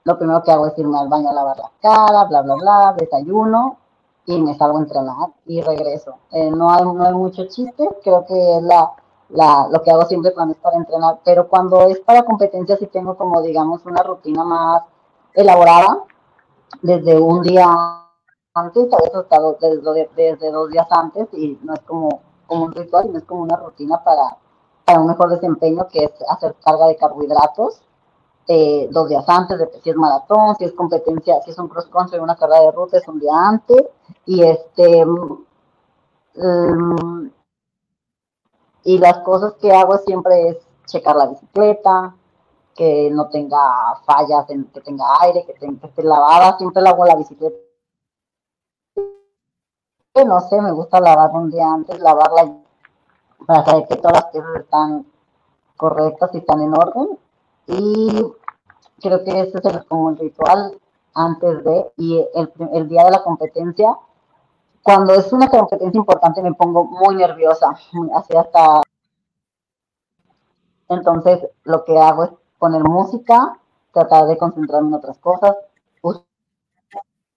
lo 0.04 0.18
primero 0.18 0.44
que 0.44 0.52
hago 0.52 0.68
es 0.68 0.78
irme 0.78 0.98
al 0.98 1.08
baño 1.08 1.30
a 1.30 1.34
lavar 1.34 1.58
la 1.58 1.72
cara, 1.82 2.26
bla, 2.26 2.42
bla, 2.42 2.56
bla, 2.56 2.96
desayuno, 2.98 3.78
y 4.26 4.40
me 4.42 4.54
salgo 4.56 4.78
a 4.78 4.82
entrenar 4.82 5.30
y 5.46 5.62
regreso. 5.62 6.18
Eh, 6.32 6.52
no, 6.52 6.72
hay, 6.72 6.84
no 6.84 7.06
hay 7.06 7.14
mucho 7.14 7.48
chiste, 7.48 7.88
creo 8.04 8.26
que 8.26 8.58
es 8.58 8.64
la, 8.64 8.92
lo 9.30 9.84
que 9.84 9.92
hago 9.92 10.06
siempre 10.06 10.34
cuando 10.34 10.54
es 10.54 10.60
para 10.60 10.78
entrenar, 10.78 11.20
pero 11.24 11.48
cuando 11.48 11.88
es 11.88 12.00
para 12.00 12.24
competencia 12.24 12.78
sí 12.78 12.88
tengo 12.88 13.16
como 13.16 13.42
digamos 13.42 13.86
una 13.86 14.02
rutina 14.02 14.44
más 14.44 14.84
elaborada 15.34 16.04
desde 16.82 17.20
un 17.20 17.42
día 17.44 17.68
antes, 18.56 18.92
a 18.92 18.98
veces 18.98 19.16
hasta 19.16 19.40
desde, 19.62 20.10
desde, 20.16 20.52
dos 20.52 20.70
días 20.70 20.88
antes 20.90 21.28
y 21.34 21.60
no 21.64 21.74
es 21.74 21.82
como, 21.82 22.22
como 22.48 22.66
un 22.66 22.74
ritual, 22.74 23.06
sino 23.06 23.20
es 23.20 23.26
como 23.26 23.44
una 23.44 23.58
rutina 23.58 24.04
para, 24.04 24.38
para 24.86 25.00
un 25.00 25.08
mejor 25.08 25.30
desempeño 25.30 25.88
que 25.88 26.06
es 26.06 26.12
hacer 26.30 26.56
carga 26.64 26.88
de 26.88 26.98
carbohidratos 26.98 27.82
eh, 28.52 28.90
dos 28.92 29.08
días 29.08 29.24
antes, 29.28 29.60
de 29.60 29.70
si 29.84 29.92
es 29.92 29.96
maratón, 29.96 30.56
si 30.58 30.66
es 30.66 30.74
competencia, 30.74 31.40
si 31.44 31.52
es 31.52 31.60
un 31.60 31.68
cross 31.68 31.86
country, 31.86 32.18
una 32.18 32.36
carrera 32.36 32.62
de 32.62 32.72
ruta 32.72 32.98
es 32.98 33.08
un 33.08 33.20
día 33.20 33.32
antes, 33.36 33.86
y 34.26 34.42
este 34.42 35.06
um, 35.06 35.46
y 38.90 38.98
las 38.98 39.20
cosas 39.20 39.54
que 39.62 39.72
hago 39.72 40.00
siempre 40.00 40.50
es 40.50 40.58
checar 40.88 41.16
la 41.16 41.28
bicicleta, 41.28 42.16
que 42.74 43.12
no 43.12 43.30
tenga 43.30 43.60
fallas, 44.04 44.48
que 44.48 44.82
tenga 44.82 45.06
aire, 45.22 45.46
que, 45.46 45.54
que 45.54 45.86
esté 45.86 46.02
lavada, 46.02 46.58
siempre 46.58 46.82
lavo 46.82 47.06
la 47.06 47.16
bicicleta. 47.16 47.56
No 50.26 50.40
sé, 50.40 50.60
me 50.60 50.72
gusta 50.72 51.00
lavar 51.00 51.30
un 51.36 51.52
día 51.52 51.72
antes, 51.72 52.00
lavarla 52.00 52.58
para 53.46 53.64
saber 53.64 53.88
que 53.88 53.96
todas 53.98 54.14
las 54.14 54.32
piezas 54.32 54.56
están 54.56 55.06
correctas 55.78 56.32
y 56.34 56.38
están 56.40 56.62
en 56.62 56.74
orden. 56.74 57.20
Y 57.68 58.26
creo 59.00 59.24
que 59.24 59.40
ese 59.40 59.60
es 59.64 59.86
como 59.86 60.10
el 60.10 60.18
ritual 60.18 60.80
antes 61.14 61.64
de, 61.64 61.92
y 61.98 62.26
el, 62.34 62.52
el, 62.74 62.90
día 62.90 63.04
de 63.04 63.12
la 63.12 63.22
competencia, 63.22 63.96
cuando 64.84 65.14
es 65.14 65.32
una 65.34 65.50
competencia 65.50 65.98
importante 65.98 66.42
me 66.42 66.54
pongo 66.54 66.86
muy 66.86 67.16
nerviosa, 67.16 67.70
así 68.16 68.36
hasta... 68.36 68.82
Entonces 70.88 71.48
lo 71.64 71.86
que 71.86 71.98
hago 72.00 72.24
es 72.24 72.32
poner 72.58 72.84
música, 72.84 73.60
tratar 73.94 74.28
de 74.28 74.38
concentrarme 74.38 74.90
en 74.90 74.94
otras 74.96 75.20
cosas, 75.20 75.56
uso 76.02 76.26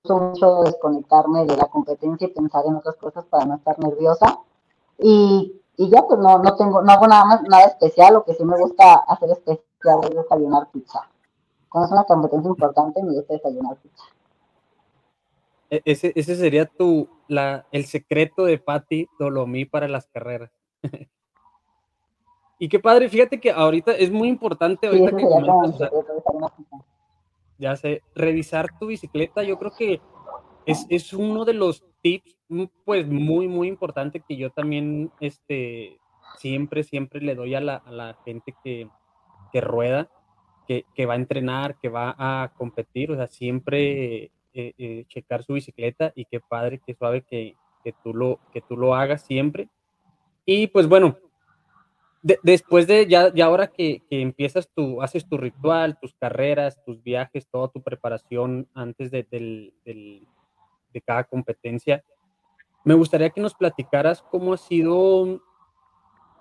mucho 0.05 0.63
desconectarme 0.63 1.45
de 1.45 1.57
la 1.57 1.67
competencia 1.67 2.27
y 2.27 2.33
pensar 2.33 2.65
en 2.67 2.77
otras 2.77 2.97
cosas 2.97 3.25
para 3.27 3.45
no 3.45 3.57
estar 3.57 3.79
nerviosa. 3.79 4.39
Y, 4.99 5.61
ya 5.77 6.03
pues 6.03 6.19
no, 6.19 6.39
no 6.39 6.57
tengo, 6.57 6.81
no 6.83 6.93
hago 6.93 7.07
nada 7.07 7.25
más, 7.25 7.43
nada 7.43 7.65
especial, 7.65 8.15
lo 8.15 8.25
que 8.25 8.35
sí 8.35 8.45
me 8.45 8.59
gusta 8.59 8.95
hacer 9.07 9.31
especial 9.31 10.01
es 10.05 10.15
desayunar 10.15 10.69
pizza 10.71 11.09
cuando 11.73 11.87
es 11.87 11.93
una 11.93 12.05
competencia 12.05 12.51
importante, 12.51 13.03
me 13.03 13.15
gusta 13.15 13.33
desayunar 13.33 13.77
pizza. 13.79 14.05
E, 15.73 15.81
ese, 15.87 16.13
ese 16.15 16.37
sería 16.37 16.67
tu, 16.67 17.09
la, 17.29 17.67
el 17.73 17.87
secreto 17.87 18.45
de 18.45 18.59
Patti 18.59 19.09
Dolomí 19.19 19.65
para 19.65 19.89
las 19.89 20.07
carreras. 20.07 20.53
y 22.59 22.69
qué 22.69 22.79
padre, 22.79 23.09
fíjate 23.09 23.41
que 23.41 23.51
ahorita 23.51 23.93
es 23.93 24.11
muy 24.11 24.29
importante, 24.29 24.87
ahorita 24.87 25.17
que 25.17 25.25
comentas, 25.25 25.91
ya 27.59 27.75
sé, 27.77 28.03
revisar 28.15 28.79
tu 28.79 28.89
bicicleta, 28.89 29.43
yo 29.45 29.59
creo 29.59 29.73
que 29.75 30.03
es, 30.67 30.87
es, 30.91 31.15
uno 31.15 31.47
de 31.47 31.55
los 31.55 31.83
tips, 32.03 32.37
mm, 32.51 32.65
pues 32.85 33.09
muy, 33.09 33.49
muy 33.49 33.69
importante 33.69 34.21
que 34.21 34.37
yo 34.37 34.51
también, 34.51 35.11
este, 35.21 35.99
siempre, 36.37 36.85
siempre 36.85 37.23
le 37.23 37.35
doy 37.35 37.55
a 37.55 37.61
la, 37.61 37.77
a 37.77 37.91
la 37.91 38.19
gente 38.27 38.55
que, 38.63 38.91
que 39.53 39.61
rueda, 39.63 40.11
que, 40.67 41.07
va 41.07 41.15
a 41.15 41.17
entrenar, 41.17 41.79
que 41.79 41.89
va 41.89 42.15
a 42.19 42.53
competir, 42.57 43.11
o 43.11 43.17
sea, 43.17 43.27
siempre 43.27 44.31
eh, 44.55 44.73
eh, 44.79 45.05
checar 45.09 45.43
su 45.45 45.55
bicicleta 45.55 46.13
y 46.15 46.25
qué 46.25 46.41
padre, 46.41 46.81
qué 46.85 46.95
suave 46.95 47.23
que, 47.23 47.57
que, 47.85 47.93
tú 48.03 48.15
lo, 48.15 48.39
que 48.53 48.61
tú 48.61 48.77
lo 48.77 48.95
hagas 48.95 49.23
siempre. 49.23 49.69
Y 50.45 50.67
pues 50.69 50.89
bueno, 50.89 51.19
después 52.43 52.87
de 52.87 53.07
ya, 53.07 53.33
ya 53.33 53.47
ahora 53.47 53.69
que, 53.69 54.03
que, 54.09 54.21
empiezas 54.21 54.69
tu, 54.75 55.03
haces 55.03 55.29
tu 55.29 55.37
ritual, 55.37 55.99
tus 56.01 56.15
carreras, 56.15 56.83
tus 56.85 57.03
viajes, 57.03 57.49
toda 57.49 57.69
tu 57.69 57.83
preparación 57.83 58.69
antes 58.75 59.11
de, 59.11 59.25
de 59.25 61.01
cada 61.01 61.25
competencia, 61.25 62.05
me 62.85 62.95
gustaría 62.95 63.31
que 63.31 63.41
nos 63.41 63.55
platicaras 63.55 64.23
cómo 64.23 64.53
ha 64.53 64.57
sido 64.57 65.41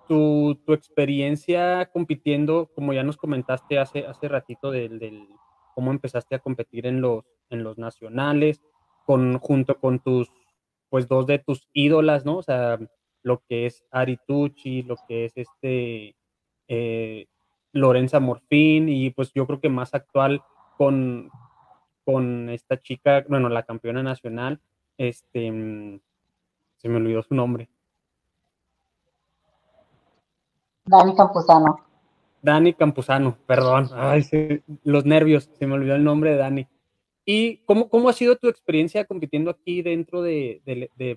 tu, 0.08 0.56
tu, 0.66 0.74
experiencia 0.74 1.90
compitiendo, 1.94 2.70
como 2.74 2.94
ya 2.94 3.04
nos 3.04 3.18
comentaste 3.18 3.80
hace, 3.80 4.06
hace 4.06 4.28
ratito, 4.28 4.72
del, 4.72 5.00
del, 5.00 5.28
cómo 5.76 5.92
empezaste 5.92 6.36
a 6.36 6.40
competir 6.40 6.88
en 6.88 7.00
los, 7.02 7.24
en 7.52 7.64
los 7.64 7.78
nacionales, 7.78 8.62
con, 9.06 9.40
junto 9.40 9.80
con 9.80 10.00
tus, 10.00 10.32
pues 10.90 11.08
dos 11.08 11.28
de 11.28 11.40
tus 11.40 11.68
ídolas, 11.74 12.26
¿no? 12.26 12.38
O 12.38 12.44
sea, 12.44 12.80
lo 13.24 13.44
que 13.48 13.66
es 13.66 13.84
Aritucci, 13.92 14.84
lo 14.84 14.96
que 15.08 15.26
es 15.26 15.34
este 15.36 16.16
eh, 16.68 17.28
Lorenza 17.74 18.20
Morfín 18.20 18.90
y 18.90 19.10
pues 19.12 19.32
yo 19.34 19.46
creo 19.48 19.60
que 19.60 19.70
más 19.70 19.94
actual 19.94 20.42
con, 20.78 21.30
con 22.06 22.50
esta 22.50 22.80
chica, 22.80 23.24
bueno, 23.28 23.50
la 23.50 23.64
campeona 23.64 24.04
nacional, 24.04 24.60
este, 24.98 26.02
se 26.78 26.90
me 26.90 26.98
olvidó 26.98 27.24
su 27.24 27.36
nombre. 27.36 27.70
Dani 30.86 31.16
Campuzano. 31.16 31.80
Dani 32.42 32.74
Campuzano, 32.74 33.38
perdón, 33.46 33.90
Ay, 33.94 34.26
los 34.84 35.06
nervios, 35.06 35.50
se 35.54 35.68
me 35.68 35.76
olvidó 35.76 35.96
el 35.96 36.04
nombre 36.04 36.32
de 36.32 36.38
Dani. 36.38 36.68
¿Y 37.34 37.64
cómo, 37.66 37.88
cómo 37.88 38.10
ha 38.10 38.14
sido 38.14 38.36
tu 38.36 38.50
experiencia 38.50 39.06
compitiendo 39.06 39.52
aquí 39.52 39.82
dentro 39.82 40.22
de, 40.22 40.62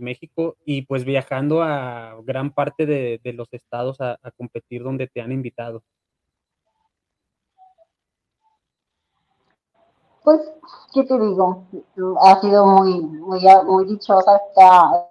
México 0.00 0.55
y 0.64 0.83
pues 0.83 1.05
viajando 1.05 1.61
a 1.61 2.20
gran 2.22 2.55
parte 2.55 2.87
de, 2.87 3.33
los 3.33 3.53
estados 3.53 4.00
a, 4.00 4.16
competir 4.37 4.85
donde 4.85 5.09
te 5.09 5.20
han 5.20 5.33
invitado? 5.33 5.83
Pues, 10.22 10.40
¿qué 10.92 11.03
te 11.03 11.18
digo? 11.18 11.64
Ha 12.20 12.40
sido 12.40 12.64
muy, 12.64 13.00
muy, 13.00 13.40
muy 13.66 13.85
dichosa 13.87 14.37
esta 14.37 15.11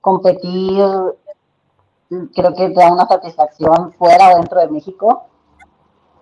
competir, 0.00 0.84
creo 2.32 2.54
que 2.54 2.68
da 2.68 2.92
una 2.92 3.08
satisfacción 3.08 3.92
fuera 3.94 4.34
o 4.34 4.36
dentro 4.36 4.60
de 4.60 4.68
México 4.68 5.30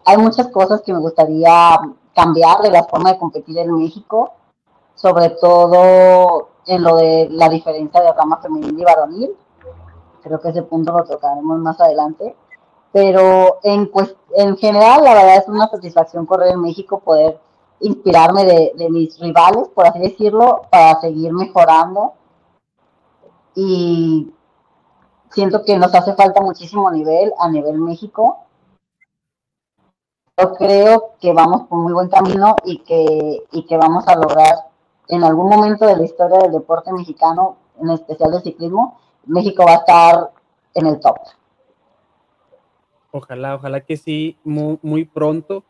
hay 0.04 0.16
muchas 0.16 0.48
cosas 0.48 0.82
que 0.82 0.92
me 0.92 0.98
gustaría 0.98 1.78
cambiar 2.14 2.60
de 2.60 2.70
la 2.70 2.84
forma 2.84 3.12
de 3.12 3.18
competir 3.18 3.58
en 3.58 3.76
México, 3.76 4.32
sobre 4.94 5.30
todo 5.30 6.48
en 6.66 6.82
lo 6.82 6.96
de 6.96 7.28
la 7.30 7.48
diferencia 7.48 8.00
de 8.00 8.12
rama 8.12 8.38
femenil 8.38 8.78
y 8.78 8.84
varonil. 8.84 9.30
Creo 10.22 10.40
que 10.40 10.50
ese 10.50 10.62
punto 10.62 10.92
lo 10.92 11.04
tocaremos 11.04 11.58
más 11.58 11.80
adelante. 11.80 12.36
Pero 12.92 13.58
en, 13.62 13.90
pues, 13.90 14.14
en 14.34 14.56
general, 14.58 15.02
la 15.02 15.14
verdad 15.14 15.36
es 15.38 15.48
una 15.48 15.68
satisfacción 15.68 16.26
correr 16.26 16.52
en 16.52 16.60
México, 16.60 17.00
poder 17.00 17.40
inspirarme 17.80 18.44
de, 18.44 18.72
de 18.76 18.90
mis 18.90 19.18
rivales, 19.18 19.68
por 19.68 19.86
así 19.86 19.98
decirlo, 19.98 20.62
para 20.70 21.00
seguir 21.00 21.32
mejorando. 21.32 22.12
Y 23.54 24.32
siento 25.30 25.64
que 25.64 25.78
nos 25.78 25.94
hace 25.94 26.14
falta 26.14 26.42
muchísimo 26.42 26.90
nivel 26.90 27.32
a 27.38 27.48
nivel 27.48 27.78
México 27.78 28.42
creo 30.50 31.14
que 31.20 31.32
vamos 31.32 31.68
por 31.68 31.78
muy 31.78 31.92
buen 31.92 32.08
camino 32.08 32.56
y 32.64 32.78
que, 32.78 33.42
y 33.52 33.66
que 33.66 33.76
vamos 33.76 34.06
a 34.08 34.16
lograr 34.16 34.54
en 35.08 35.22
algún 35.24 35.48
momento 35.48 35.86
de 35.86 35.96
la 35.96 36.04
historia 36.04 36.38
del 36.38 36.52
deporte 36.52 36.92
mexicano, 36.92 37.56
en 37.80 37.90
especial 37.90 38.32
del 38.32 38.42
ciclismo, 38.42 38.98
México 39.26 39.64
va 39.64 39.72
a 39.72 39.76
estar 39.76 40.30
en 40.74 40.86
el 40.86 41.00
top. 41.00 41.16
Ojalá, 43.10 43.56
ojalá 43.56 43.80
que 43.82 43.96
sí, 43.96 44.38
muy, 44.42 44.78
muy 44.82 45.04
pronto 45.04 45.64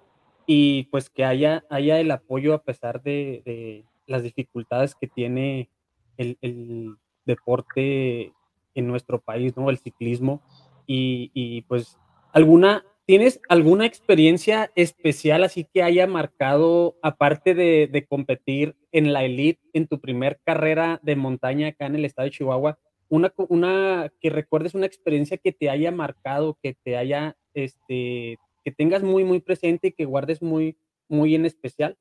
y 0.47 0.85
pues 0.85 1.11
que 1.11 1.25
haya, 1.25 1.65
haya 1.71 1.99
el 1.99 2.11
apoyo 2.11 2.55
a 2.55 2.63
pesar 2.63 3.03
de, 3.03 3.43
de 3.45 3.85
las 4.07 4.23
dificultades 4.23 4.95
que 4.95 5.09
tiene 5.09 5.69
el, 6.17 6.39
el, 6.41 6.97
deporte 7.25 8.33
en 8.75 8.87
nuestro 8.89 9.21
país, 9.21 9.57
¿no? 9.57 9.71
El 9.71 9.79
ciclismo 9.79 10.41
y, 10.89 11.31
y 11.35 11.63
pues 11.63 11.99
alguna 12.33 12.85
¿Tienes 13.05 13.41
alguna 13.49 13.85
experiencia 13.85 14.71
especial 14.77 15.43
así 15.43 15.65
que 15.65 15.83
haya 15.83 16.07
marcado, 16.07 16.97
aparte 17.03 17.53
de, 17.55 18.07
competir 18.09 18.77
en 18.93 19.13
la 19.13 19.25
elite, 19.25 19.61
en 19.73 19.89
tu 19.89 20.01
primer 20.01 20.41
carrera 20.45 21.01
de 21.03 21.17
montaña 21.17 21.69
acá 21.69 21.87
en 21.87 21.97
el 21.97 22.05
estado 22.05 22.27
de 22.27 22.31
Chihuahua, 22.31 22.79
una, 23.09 23.35
una 23.49 24.13
que 24.21 24.31
recuerdes 24.31 24.75
una 24.75 24.87
experiencia 24.87 25.37
que 25.37 25.53
te 25.53 25.69
haya 25.69 25.91
marcado, 25.91 26.57
que 26.63 26.77
te 26.85 26.97
haya, 26.97 27.37
este, 27.55 28.39
que 28.65 28.71
tengas 28.71 29.03
muy, 29.03 29.25
muy 29.25 29.41
presente 29.41 29.89
y 29.89 29.93
que 29.93 30.05
guardes 30.05 30.41
muy, 30.41 30.77
muy 31.09 31.35
en 31.35 31.45
especial? 31.45 31.99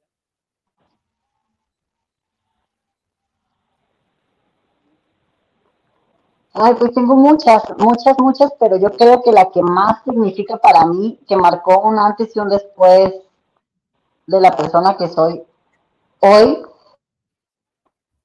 Ay, 6.53 6.75
pues 6.75 6.93
tengo 6.93 7.15
muchas, 7.15 7.63
muchas, 7.77 8.19
muchas, 8.19 8.51
pero 8.59 8.75
yo 8.75 8.91
creo 8.91 9.21
que 9.23 9.31
la 9.31 9.49
que 9.51 9.61
más 9.61 10.03
significa 10.03 10.57
para 10.57 10.85
mí, 10.85 11.17
que 11.27 11.37
marcó 11.37 11.79
un 11.79 11.97
antes 11.97 12.35
y 12.35 12.39
un 12.39 12.49
después 12.49 13.13
de 14.27 14.41
la 14.41 14.51
persona 14.51 14.97
que 14.97 15.07
soy 15.07 15.43
hoy, 16.19 16.61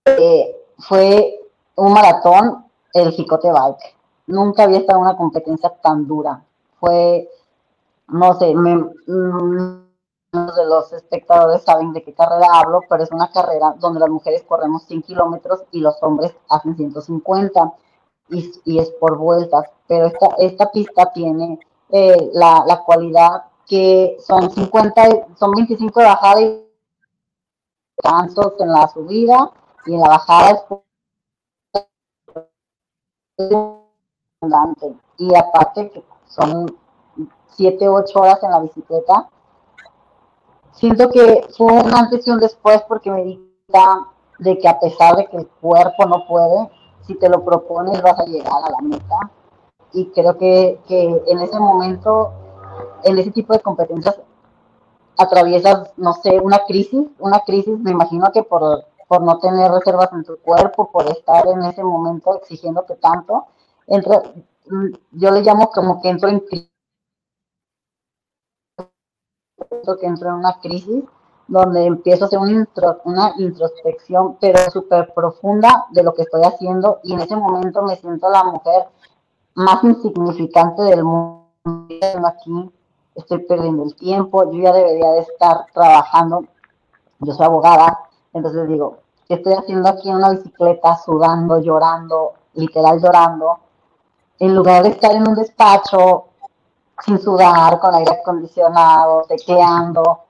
eh, 0.06 0.56
fue 0.78 1.40
un 1.76 1.92
maratón, 1.92 2.66
el 2.94 3.12
Jicote 3.12 3.52
Bike. 3.52 3.96
Nunca 4.26 4.64
había 4.64 4.78
estado 4.78 4.98
en 4.98 5.04
una 5.04 5.16
competencia 5.16 5.70
tan 5.82 6.06
dura. 6.06 6.42
Fue, 6.80 7.30
no 8.08 8.34
sé, 8.38 8.54
me, 8.54 8.74
mm, 8.76 9.86
de 10.32 10.64
los 10.66 10.92
espectadores 10.92 11.62
saben 11.62 11.92
de 11.92 12.02
qué 12.02 12.12
carrera 12.12 12.46
hablo, 12.54 12.80
pero 12.88 13.04
es 13.04 13.12
una 13.12 13.30
carrera 13.30 13.74
donde 13.78 14.00
las 14.00 14.10
mujeres 14.10 14.44
corremos 14.48 14.82
100 14.84 15.02
kilómetros 15.02 15.62
y 15.70 15.80
los 15.80 16.02
hombres 16.02 16.34
hacen 16.48 16.76
150 16.76 17.72
y, 18.28 18.78
es 18.78 18.90
por 19.00 19.16
vueltas, 19.16 19.64
pero 19.86 20.06
esta, 20.06 20.28
esta 20.38 20.70
pista 20.70 21.12
tiene 21.12 21.58
eh, 21.90 22.30
la, 22.32 22.64
la, 22.66 22.82
cualidad 22.82 23.44
que 23.66 24.16
son 24.20 24.50
50, 24.50 25.02
son 25.38 25.52
25 25.52 26.00
de 26.00 26.06
bajada 26.06 26.40
y 26.40 26.66
cansos 27.96 28.52
en 28.58 28.72
la 28.72 28.88
subida 28.88 29.50
y 29.86 29.94
en 29.94 30.00
la 30.00 30.08
bajada 30.08 30.50
es 30.50 30.64
y 35.18 35.34
aparte 35.34 35.90
que 35.90 36.04
son 36.26 36.76
7, 37.56 37.88
8 37.88 38.20
horas 38.20 38.42
en 38.42 38.50
la 38.50 38.60
bicicleta. 38.60 39.28
Siento 40.72 41.08
que 41.10 41.46
fue 41.56 41.72
un 41.72 41.94
antes 41.94 42.26
y 42.26 42.30
un 42.30 42.38
después 42.38 42.82
porque 42.86 43.10
me 43.10 43.24
di 43.24 43.36
cuenta 43.36 44.08
de 44.38 44.58
que 44.58 44.68
a 44.68 44.78
pesar 44.78 45.16
de 45.16 45.26
que 45.26 45.38
el 45.38 45.48
cuerpo 45.48 46.04
no 46.06 46.26
puede, 46.26 46.70
si 47.06 47.14
te 47.16 47.28
lo 47.28 47.44
propones 47.44 48.02
vas 48.02 48.18
a 48.18 48.24
llegar 48.24 48.62
a 48.64 48.70
la 48.70 48.78
meta. 48.82 49.30
Y 49.92 50.10
creo 50.10 50.36
que, 50.36 50.80
que 50.86 51.22
en 51.26 51.38
ese 51.40 51.58
momento, 51.58 52.32
en 53.04 53.18
ese 53.18 53.30
tipo 53.30 53.52
de 53.52 53.60
competencias, 53.60 54.20
atraviesas, 55.18 55.92
no 55.96 56.12
sé, 56.14 56.38
una 56.40 56.58
crisis, 56.66 57.06
una 57.18 57.40
crisis, 57.40 57.78
me 57.78 57.92
imagino 57.92 58.30
que 58.32 58.42
por, 58.42 58.84
por 59.08 59.22
no 59.22 59.38
tener 59.38 59.70
reservas 59.70 60.12
en 60.12 60.24
tu 60.24 60.36
cuerpo, 60.38 60.90
por 60.90 61.06
estar 61.06 61.46
en 61.48 61.62
ese 61.64 61.82
momento 61.82 62.36
exigiéndote 62.36 62.96
tanto, 62.96 63.46
entra, 63.86 64.22
yo 65.12 65.30
le 65.30 65.42
llamo 65.42 65.70
como 65.70 66.02
que 66.02 66.10
entro 66.10 66.28
en 66.28 66.42
que 66.48 66.68
entro 70.02 70.28
en 70.28 70.34
una 70.34 70.58
crisis 70.60 71.04
donde 71.48 71.86
empiezo 71.86 72.24
a 72.24 72.26
hacer 72.26 72.38
una, 73.04 73.34
introspección, 73.38 74.36
pero 74.40 74.58
súper 74.70 75.12
profunda 75.14 75.86
de 75.90 76.02
lo 76.02 76.12
que 76.14 76.22
estoy 76.22 76.42
haciendo 76.42 77.00
y 77.02 77.12
en 77.12 77.20
ese 77.20 77.36
momento 77.36 77.82
me 77.82 77.96
siento 77.96 78.28
la 78.30 78.44
mujer 78.44 78.88
más 79.54 79.82
insignificante 79.84 80.82
del 80.82 81.04
mundo. 81.04 81.46
Aquí 82.24 82.70
estoy 83.14 83.38
perdiendo 83.38 83.84
el 83.84 83.94
tiempo, 83.94 84.50
yo 84.52 84.62
ya 84.62 84.72
debería 84.72 85.10
de 85.12 85.20
estar 85.20 85.66
trabajando, 85.72 86.44
yo 87.20 87.32
soy 87.32 87.46
abogada, 87.46 87.98
entonces 88.32 88.68
digo, 88.68 88.98
¿qué 89.28 89.34
estoy 89.34 89.54
haciendo 89.54 89.88
aquí 89.88 90.10
en 90.10 90.16
una 90.16 90.30
bicicleta, 90.30 90.96
sudando, 90.96 91.60
llorando, 91.60 92.34
literal 92.54 93.00
llorando? 93.00 93.60
En 94.38 94.54
lugar 94.54 94.82
de 94.82 94.90
estar 94.90 95.12
en 95.12 95.26
un 95.26 95.34
despacho 95.34 96.26
sin 97.04 97.18
sudar, 97.18 97.78
con 97.78 97.94
aire 97.94 98.12
acondicionado, 98.20 99.24
tecleando, 99.28 100.25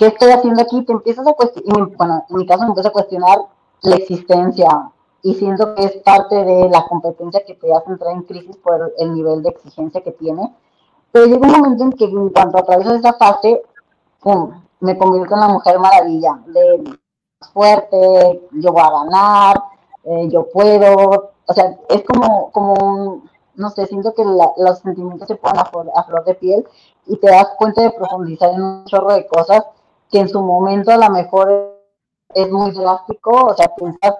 ¿qué 0.00 0.06
estoy 0.06 0.30
haciendo 0.30 0.62
aquí? 0.62 0.82
Te 0.82 0.92
empiezas 0.92 1.26
a 1.26 1.34
cuestionar, 1.34 2.22
en 2.30 2.36
mi 2.36 2.46
caso 2.46 2.62
me 2.62 2.68
empiezo 2.68 2.88
a 2.88 2.92
cuestionar 2.92 3.38
la 3.82 3.96
existencia 3.96 4.90
y 5.22 5.34
siento 5.34 5.74
que 5.74 5.84
es 5.84 5.96
parte 5.98 6.42
de 6.42 6.70
la 6.70 6.86
competencia 6.88 7.44
que 7.44 7.54
te 7.54 7.70
hace 7.70 7.90
entrar 7.90 8.14
en 8.14 8.22
crisis 8.22 8.56
por 8.56 8.94
el 8.96 9.14
nivel 9.14 9.42
de 9.42 9.50
exigencia 9.50 10.00
que 10.00 10.12
tiene. 10.12 10.54
Pero 11.12 11.26
llega 11.26 11.46
un 11.46 11.52
momento 11.52 11.84
en 11.84 11.92
que 11.92 12.06
en 12.06 12.30
cuanto 12.30 12.58
atravieso 12.58 12.94
esa 12.94 13.12
fase, 13.12 13.60
pum, 14.20 14.50
me 14.80 14.96
convierto 14.96 15.34
en 15.34 15.40
la 15.40 15.48
mujer 15.48 15.78
maravilla, 15.78 16.40
de 16.46 16.98
fuerte, 17.52 18.48
yo 18.52 18.72
voy 18.72 18.82
a 18.82 18.90
ganar, 18.90 19.62
eh, 20.04 20.28
yo 20.30 20.48
puedo, 20.50 21.32
o 21.44 21.52
sea, 21.52 21.78
es 21.90 22.02
como, 22.04 22.50
como 22.52 22.72
un, 22.72 23.30
no 23.54 23.68
sé, 23.68 23.84
siento 23.84 24.14
que 24.14 24.24
los 24.24 24.78
sentimientos 24.78 25.28
se 25.28 25.36
ponen 25.36 25.60
a 25.60 26.04
flor, 26.04 26.24
de 26.24 26.34
piel 26.36 26.66
y 27.06 27.18
te 27.18 27.26
das 27.26 27.48
cuenta 27.58 27.82
de 27.82 27.90
profundizar 27.90 28.50
en 28.54 28.62
un 28.62 28.84
chorro 28.86 29.12
de 29.12 29.26
cosas 29.26 29.62
que 30.10 30.18
en 30.18 30.28
su 30.28 30.40
momento 30.40 30.90
a 30.90 30.96
lo 30.96 31.10
mejor 31.10 31.78
es 32.34 32.50
muy 32.50 32.70
drástico, 32.72 33.30
o 33.30 33.54
sea, 33.54 33.74
piensas 33.74 34.14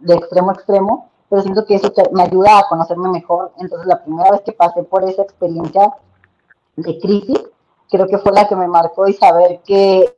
de 0.00 0.14
extremo 0.14 0.50
a 0.50 0.54
extremo, 0.54 1.10
pero 1.28 1.42
siento 1.42 1.64
que 1.64 1.76
eso 1.76 1.92
me 2.12 2.24
ayuda 2.24 2.58
a 2.58 2.68
conocerme 2.68 3.08
mejor. 3.08 3.52
Entonces, 3.58 3.86
la 3.86 4.02
primera 4.02 4.30
vez 4.30 4.42
que 4.42 4.52
pasé 4.52 4.82
por 4.84 5.04
esa 5.04 5.22
experiencia 5.22 5.92
de 6.76 6.98
crisis, 6.98 7.42
creo 7.90 8.06
que 8.06 8.18
fue 8.18 8.32
la 8.32 8.48
que 8.48 8.56
me 8.56 8.68
marcó 8.68 9.08
y 9.08 9.14
saber 9.14 9.60
que 9.62 10.12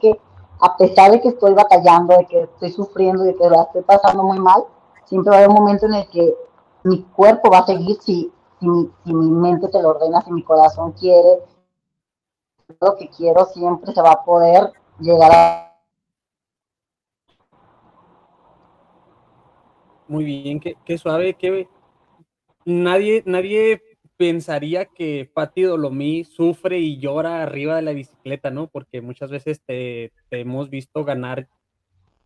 que 0.00 0.20
a 0.60 0.76
pesar 0.76 1.12
de 1.12 1.20
que 1.20 1.28
estoy 1.28 1.54
batallando, 1.54 2.16
de 2.16 2.26
que 2.26 2.42
estoy 2.42 2.70
sufriendo, 2.72 3.22
de 3.22 3.36
que 3.36 3.48
la 3.48 3.62
estoy 3.62 3.82
pasando 3.82 4.22
muy 4.24 4.38
mal, 4.38 4.64
siempre 5.04 5.30
va 5.30 5.36
a 5.36 5.38
haber 5.38 5.50
un 5.50 5.56
momento 5.56 5.86
en 5.86 5.94
el 5.94 6.08
que 6.08 6.34
mi 6.84 7.02
cuerpo 7.02 7.50
va 7.50 7.58
a 7.58 7.66
seguir 7.66 8.00
si, 8.00 8.32
si, 8.62 8.68
mi, 8.68 8.88
si 9.04 9.12
mi 9.12 9.28
mente 9.28 9.68
te 9.68 9.82
lo 9.82 9.88
ordena, 9.88 10.22
si 10.22 10.32
mi 10.32 10.44
corazón 10.44 10.92
quiere, 10.92 11.40
lo 12.80 12.96
que 12.96 13.08
quiero 13.08 13.44
siempre 13.46 13.92
se 13.92 14.00
va 14.00 14.12
a 14.12 14.24
poder 14.24 14.72
llegar 15.00 15.32
a... 15.34 15.68
Muy 20.06 20.24
bien, 20.24 20.60
qué, 20.60 20.76
qué 20.84 20.96
suave, 20.96 21.34
que 21.34 21.68
nadie, 22.64 23.24
nadie 23.26 23.82
pensaría 24.16 24.84
que 24.84 25.28
Patti 25.34 25.62
Dolomí 25.62 26.22
sufre 26.22 26.78
y 26.78 26.98
llora 26.98 27.42
arriba 27.42 27.76
de 27.76 27.82
la 27.82 27.92
bicicleta, 27.92 28.50
¿no? 28.50 28.68
Porque 28.68 29.00
muchas 29.00 29.30
veces 29.30 29.60
te, 29.66 30.12
hemos 30.30 30.70
visto 30.70 31.04
ganar 31.04 31.48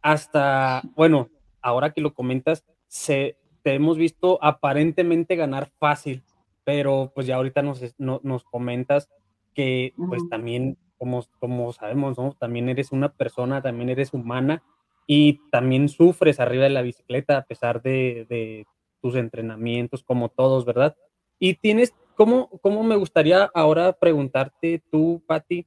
hasta, 0.03 0.83
bueno, 0.95 1.31
ahora 1.63 1.93
que 1.93 2.03
lo 2.03 2.13
comentas, 2.13 2.65
se, 2.89 3.39
te 3.67 3.75
hemos 3.75 3.99
visto 3.99 4.39
aparentemente 4.43 5.35
ganar 5.35 5.73
fácil, 5.81 6.23
pero 6.63 7.11
pues 7.13 7.27
ya 7.27 7.35
ahorita 7.35 7.63
nos, 7.63 7.83
nos 7.99 8.45
comentas 8.45 9.09
que 9.55 9.93
pues 10.09 10.23
también, 10.29 10.79
como, 10.99 11.25
como 11.41 11.73
sabemos, 11.73 12.17
¿no? 12.17 12.37
También 12.39 12.69
eres 12.69 12.93
una 12.93 13.09
persona, 13.09 13.63
también 13.63 13.89
eres 13.89 14.15
humana 14.15 14.63
y 15.05 15.41
también 15.51 15.89
sufres 15.89 16.39
arriba 16.39 16.63
de 16.63 16.71
la 16.71 16.83
bicicleta 16.83 17.39
a 17.39 17.43
pesar 17.45 17.83
de, 17.83 18.25
de 18.29 18.69
tus 19.03 19.17
entrenamientos, 19.17 20.05
como 20.05 20.29
todos, 20.29 20.65
¿verdad? 20.65 20.95
Y 21.41 21.55
tienes, 21.55 21.93
¿cómo, 22.15 22.49
cómo 22.61 22.85
me 22.85 22.95
gustaría 22.95 23.51
ahora 23.53 23.95
preguntarte 23.95 24.81
tú, 24.93 25.25
Patti, 25.27 25.67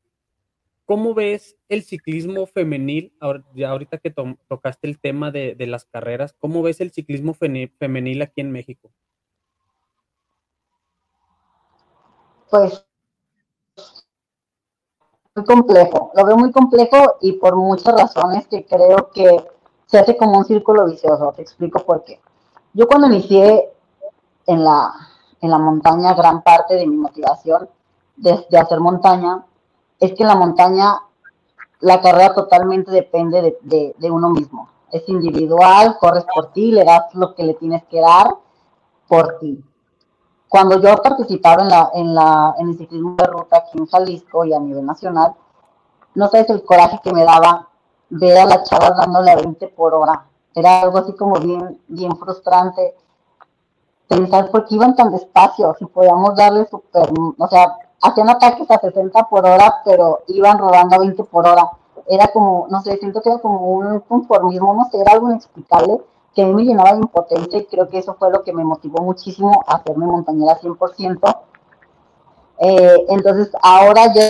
¿cómo 0.89 1.13
ves 1.13 1.56
el 1.69 1.84
ciclismo 1.84 2.47
femenil? 2.47 3.13
ya 3.54 3.69
ahorita 3.69 3.99
que 3.99 4.10
tocaste 4.10 4.88
el 4.88 4.99
tema 4.99 5.30
de, 5.30 5.56
las 5.67 5.86
carreras, 5.86 6.34
¿cómo 6.39 6.63
ves 6.63 6.82
el 6.82 6.91
ciclismo 6.91 7.36
femenil 7.36 8.23
aquí 8.23 8.41
en 8.41 8.52
México? 8.52 8.89
Pues 12.49 12.84
muy 15.36 15.45
complejo, 15.45 16.12
lo 16.15 16.25
veo 16.25 16.38
muy 16.38 16.52
complejo 16.52 17.17
y 17.21 17.34
por 17.34 17.56
muchas 17.56 17.93
razones 17.93 18.47
que 18.47 18.65
creo 18.65 19.12
que 19.13 19.45
se 19.86 19.99
hace 19.99 20.17
como 20.17 20.39
un 20.39 20.45
círculo 20.45 20.88
vicioso. 20.88 21.32
Te 21.36 21.43
explico 21.43 21.86
por 21.86 22.04
qué. 22.04 22.19
Yo 22.73 22.88
cuando 22.88 23.06
inicié 23.06 23.69
en 24.47 24.63
la, 24.63 24.91
en 25.39 25.52
la 25.52 25.60
montaña, 25.60 26.15
gran 26.15 26.41
parte 26.41 26.73
de 26.73 26.88
mi 26.88 26.97
motivación 26.97 27.69
de, 28.15 28.43
hacer 28.58 28.80
montaña 28.80 29.45
es 30.00 30.14
que 30.14 30.24
en 30.24 30.30
la 30.30 30.36
montaña 30.36 31.02
la 31.82 32.02
carrera 32.02 32.34
totalmente 32.34 32.92
depende 32.92 33.58
de, 33.62 34.12
uno 34.12 34.30
mismo. 34.30 34.70
Es 34.92 35.08
individual, 35.08 35.98
corres 36.00 36.26
por 36.34 36.52
ti, 36.52 36.72
le 36.72 36.84
das 36.84 37.14
lo 37.14 37.36
que 37.36 37.44
le 37.44 37.54
tienes 37.54 37.84
que 37.86 38.02
dar 38.02 38.36
por 39.08 39.40
ti. 39.40 39.64
Cuando 40.48 40.82
yo 40.82 40.96
participaba 40.98 41.62
en, 41.62 41.70
la, 41.70 41.92
en, 41.94 42.16
la, 42.16 42.56
en 42.58 42.70
el 42.70 42.78
ciclismo 42.78 43.16
de 43.16 43.26
ruta 43.28 43.58
aquí 43.58 43.78
en 43.78 43.86
Jalisco 43.86 44.46
y 44.46 44.54
a 44.54 44.60
nivel 44.60 44.86
nacional, 44.86 45.36
no 46.16 46.28
sabes 46.28 46.50
el 46.50 46.64
coraje 46.64 47.00
que 47.04 47.14
me 47.14 47.24
daba 47.24 47.70
ver 48.10 48.40
a 48.40 48.46
la 48.46 48.64
chava 48.64 48.90
dándole 48.92 49.32
a 49.32 49.36
20 49.36 49.68
por 49.70 49.94
hora. 49.94 50.26
Era 50.56 50.82
algo 50.82 50.98
así 50.98 51.14
como 51.14 51.36
bien, 51.40 51.80
bien 51.88 52.18
frustrante 52.18 52.96
pensar 54.10 54.50
por 54.50 54.66
qué 54.66 54.76
iban 54.76 54.96
tan 54.96 55.12
despacio, 55.12 55.76
si 55.78 55.86
podíamos 55.86 56.36
darle 56.36 56.68
super, 56.68 57.10
o 57.38 57.48
sea, 57.48 57.78
hacían 58.02 58.30
ataques 58.30 58.70
a 58.72 58.80
60 58.80 59.24
por 59.30 59.46
hora, 59.46 59.82
pero 59.86 60.20
iban 60.28 60.58
rodando 60.58 60.96
a 60.96 61.00
20 61.00 61.24
por 61.26 61.48
hora. 61.48 61.70
Era 62.08 62.28
como, 62.28 62.68
no 62.70 62.82
sé, 62.82 62.98
siento 62.98 63.22
que 63.22 63.30
era 63.30 63.40
como 63.40 63.60
un 63.72 64.00
conformismo, 64.02 64.74
no 64.74 64.86
sé, 64.90 65.00
era 65.00 65.14
algo 65.14 65.30
inexplicable 65.30 66.02
que 66.34 66.44
a 66.44 66.46
mí 66.46 66.54
me 66.54 66.64
llenaba 66.64 66.94
de 66.94 67.00
impotencia 67.00 67.60
y 67.60 67.66
creo 67.66 67.88
que 67.90 68.00
eso 68.00 68.16
fue 68.18 68.32
lo 68.32 68.44
que 68.44 68.54
me 68.54 68.64
motivó 68.64 69.04
muchísimo 69.04 69.64
a 69.68 69.76
hacerme 69.76 70.06
montañera 70.06 70.60
100%. 70.60 71.38
Eh, 72.60 73.06
entonces, 73.10 73.52
ahora 73.62 74.14
yo 74.14 74.22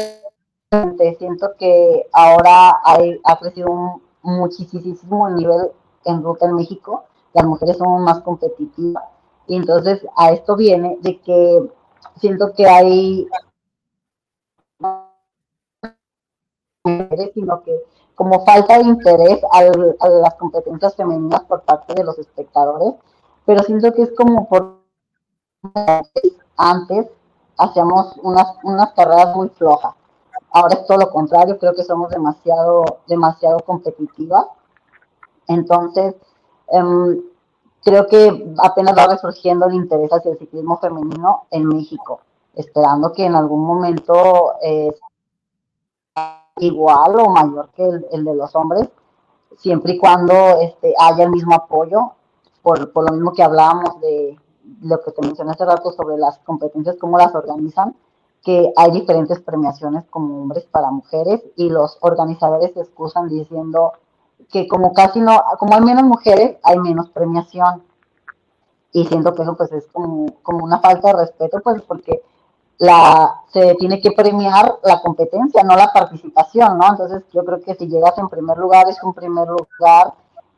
siento 1.18 1.56
que 1.58 2.08
ahora 2.14 2.80
hay, 2.84 3.20
ha 3.24 3.38
crecido 3.40 3.72
un, 3.72 4.02
muchísimo 4.22 5.28
el 5.28 5.36
nivel 5.36 5.72
en 6.06 6.24
ruta 6.24 6.46
en 6.46 6.56
México, 6.56 7.06
las 7.34 7.46
mujeres 7.46 7.78
son 7.78 8.04
más 8.04 8.22
competitivas 8.22 9.04
y 9.48 9.56
entonces 9.56 10.06
a 10.16 10.32
esto 10.32 10.56
viene 10.56 10.98
de 11.02 11.20
que 11.22 11.70
siento 12.20 12.54
que 12.54 12.68
hay 12.68 13.28
sino 16.84 17.62
que 17.64 17.76
como 18.16 18.44
falta 18.46 18.78
de 18.78 18.84
interés 18.84 19.40
a 19.52 19.64
las 20.10 20.36
competencias 20.36 20.96
femeninas 20.96 21.42
por 21.46 21.62
parte 21.62 21.94
de 21.94 22.04
los 22.04 22.18
espectadores, 22.20 22.96
pero 23.46 23.64
siento 23.64 23.94
que 23.94 24.04
es 24.04 24.12
como 24.16 24.48
por 24.48 24.80
antes 26.58 27.08
hacíamos 27.58 28.16
unas, 28.24 28.48
unas 28.64 28.92
carreras 28.94 29.36
muy 29.36 29.50
flojas. 29.50 29.94
Ahora 30.52 30.76
es 30.76 30.86
todo 30.88 30.98
lo 30.98 31.10
contrario, 31.12 31.60
creo 31.60 31.74
que 31.74 31.84
somos 31.84 32.10
demasiado, 32.10 32.84
demasiado 33.08 33.60
competitivas. 33.60 34.46
Entonces, 35.48 36.16
um, 36.68 37.22
creo 37.84 38.08
que 38.08 38.54
apenas 38.58 38.98
va 38.98 39.08
resurgiendo 39.08 39.68
el 39.68 39.76
interés 39.76 40.12
hacia 40.12 40.32
el 40.32 40.40
ciclismo 40.40 40.78
femenino 40.78 41.44
en 41.52 41.68
México, 41.68 42.22
esperando 42.56 43.12
que 43.14 43.26
en 43.26 43.36
algún 43.36 43.64
momento 43.66 44.54
eh, 44.62 44.92
igual 46.60 47.20
o 47.20 47.30
mayor 47.30 47.70
que 47.76 47.88
el, 47.88 48.24
de 48.24 48.36
los 48.36 48.56
hombres, 48.56 48.90
siempre 49.58 49.94
y 49.94 49.98
cuando 49.98 50.34
este, 50.62 50.94
haya 51.00 51.24
el 51.24 51.32
mismo 51.32 51.56
apoyo, 51.56 52.14
por, 52.62 52.92
por 52.92 53.10
lo 53.10 53.16
mismo 53.16 53.34
que 53.34 53.44
hablábamos 53.44 54.00
de 54.02 54.38
lo 54.82 55.02
que 55.02 55.12
te 55.12 55.22
mencioné 55.22 55.52
hace 55.52 55.66
rato 55.66 55.92
sobre 55.92 56.18
las 56.18 56.40
competencias, 56.40 56.98
cómo 57.00 57.18
las 57.18 57.34
organizan, 57.34 57.96
que 58.44 58.72
hay 58.76 58.92
diferentes 58.92 59.40
premiaciones 59.42 60.06
como 60.10 60.42
hombres 60.42 60.66
para 60.72 60.92
mujeres 60.92 61.42
y 61.56 61.70
los 61.70 61.98
organizadores 62.02 62.74
se 62.74 62.82
excusan 62.82 63.28
diciendo 63.28 63.94
que 64.52 64.68
como 64.68 64.94
casi 64.94 65.20
no, 65.20 65.44
como 65.60 65.76
hay 65.76 65.82
menos 65.82 66.04
mujeres, 66.04 66.58
hay 66.64 66.80
menos 66.80 67.10
premiación. 67.10 67.84
Y 68.92 69.06
siento 69.06 69.36
que 69.36 69.44
eso 69.44 69.56
pues 69.56 69.72
es 69.72 69.88
como, 69.92 70.28
como 70.42 70.64
una 70.64 70.80
falta 70.80 71.10
de 71.10 71.26
respeto, 71.26 71.60
pues 71.64 71.82
porque 71.84 72.24
la, 72.80 73.42
se 73.52 73.76
tiene 73.76 74.02
que 74.02 74.12
premiar 74.12 74.80
la 74.84 75.02
competencia, 75.02 75.64
no 75.64 75.76
la 75.76 75.92
participación, 75.94 76.78
¿no? 76.78 76.88
Entonces 76.88 77.24
yo 77.34 77.44
creo 77.44 77.62
que 77.62 77.76
si 77.76 77.88
llegas 77.88 78.18
en 78.18 78.30
primer 78.30 78.58
lugar 78.58 78.90
es 78.90 79.02
un 79.04 79.14
primer 79.14 79.48
lugar 79.48 80.14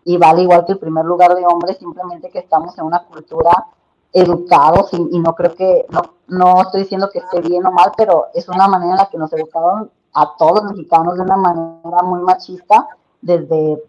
y 0.05 0.17
vale 0.17 0.43
igual 0.43 0.65
que 0.65 0.73
el 0.73 0.79
primer 0.79 1.03
lugar 1.03 1.35
de 1.35 1.45
hombres, 1.45 1.77
simplemente 1.77 2.29
que 2.29 2.39
estamos 2.39 2.77
en 2.77 2.85
una 2.85 3.03
cultura 3.05 3.51
educados 4.13 4.93
y, 4.93 5.19
no 5.19 5.33
creo 5.35 5.55
que, 5.55 5.85
no, 5.89 6.01
no 6.27 6.61
estoy 6.61 6.81
diciendo 6.81 7.09
que 7.11 7.19
esté 7.19 7.41
bien 7.41 7.65
o 7.65 7.71
mal, 7.71 7.91
pero 7.97 8.27
es 8.33 8.47
una 8.49 8.67
manera 8.67 8.91
en 8.91 8.97
la 8.97 9.09
que 9.09 9.17
nos 9.17 9.31
educaron 9.33 9.89
a 10.13 10.35
todos 10.37 10.63
los 10.63 10.73
mexicanos 10.73 11.15
de 11.15 11.21
una 11.21 11.37
manera 11.37 12.03
muy 12.03 12.21
machista 12.21 12.87
desde, 13.21 13.81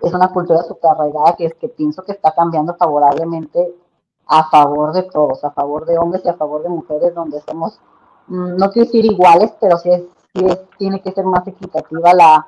es 0.00 0.14
una 0.14 0.28
cultura 0.28 0.62
súper 0.62 0.92
arraigada 0.92 1.34
que 1.36 1.46
es 1.46 1.54
que 1.54 1.68
pienso 1.68 2.02
que 2.02 2.12
está 2.12 2.32
cambiando 2.32 2.74
favorablemente 2.76 3.74
a 4.26 4.48
favor 4.50 4.92
de 4.92 5.02
todos, 5.04 5.44
a 5.44 5.50
favor 5.52 5.86
de 5.86 5.98
hombres 5.98 6.22
y 6.24 6.28
a 6.28 6.34
favor 6.34 6.62
de 6.62 6.68
mujeres, 6.68 7.14
donde 7.14 7.40
somos, 7.42 7.80
mm, 8.28 8.56
no 8.56 8.70
quiero 8.70 8.86
decir 8.86 9.04
iguales, 9.04 9.52
pero 9.60 9.78
sí, 9.78 9.90
es, 9.90 10.02
sí 10.34 10.44
es, 10.46 10.60
tiene 10.78 11.00
que 11.02 11.12
ser 11.12 11.24
más 11.24 11.46
equitativa 11.46 12.14
la, 12.14 12.46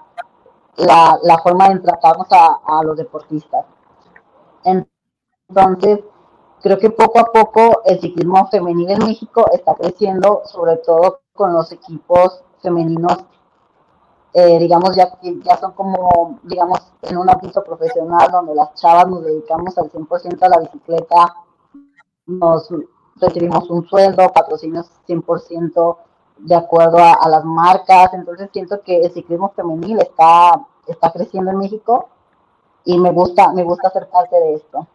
la, 0.77 1.19
la 1.23 1.39
forma 1.39 1.69
de 1.71 1.81
tratarnos 1.81 2.29
a, 2.33 2.61
a 2.67 2.83
los 2.85 2.97
deportistas. 2.97 3.67
Entonces, 5.49 6.01
creo 6.63 6.79
que 6.79 6.91
poco 6.91 7.19
a 7.19 7.25
poco 7.33 7.83
el 7.85 8.01
ciclismo 8.01 8.47
femenino 8.49 8.93
en 8.93 9.05
México 9.07 9.45
está 9.53 9.75
creciendo, 9.75 10.43
sobre 10.45 10.77
todo 10.79 11.21
con 11.35 11.53
los 11.53 11.73
equipos 11.73 12.43
femeninos 12.63 13.25
eh, 14.33 14.59
digamos, 14.59 14.95
ya, 14.95 15.09
ya 15.23 15.57
son 15.57 15.73
como, 15.73 16.39
digamos, 16.43 16.79
en 17.03 17.17
un 17.17 17.31
ámbito 17.31 17.65
profesional 17.65 18.31
donde 18.31 18.55
las 18.55 18.75
chavas 18.75 19.09
nos 19.09 19.25
dedicamos 19.25 19.77
al 19.79 19.91
100% 19.91 20.43
a 20.43 20.49
la 20.49 20.59
bicicleta, 20.59 21.35
nos 22.27 22.69
recibimos 23.17 23.69
un 23.71 23.87
sueldo, 23.87 24.33
patrocinios 24.33 24.91
100% 25.09 25.97
de 26.39 26.55
acuerdo 26.55 26.99
a, 26.99 27.29
las 27.29 27.45
marcas, 27.45 28.13
entonces 28.13 28.51
siento 28.53 28.83
que 28.83 29.01
el 29.01 29.11
ciclismo 29.11 29.53
femenil 29.57 29.99
está 30.01 30.67
está 30.87 31.11
creciendo 31.13 31.51
en 31.51 31.59
México 31.59 32.09
y 32.85 32.99
me 32.99 33.11
gusta, 33.11 33.53
me 33.53 33.65
gusta 33.65 33.91
ser 33.91 34.09
parte 34.09 34.37
de 34.37 34.55
esto. 34.55 34.87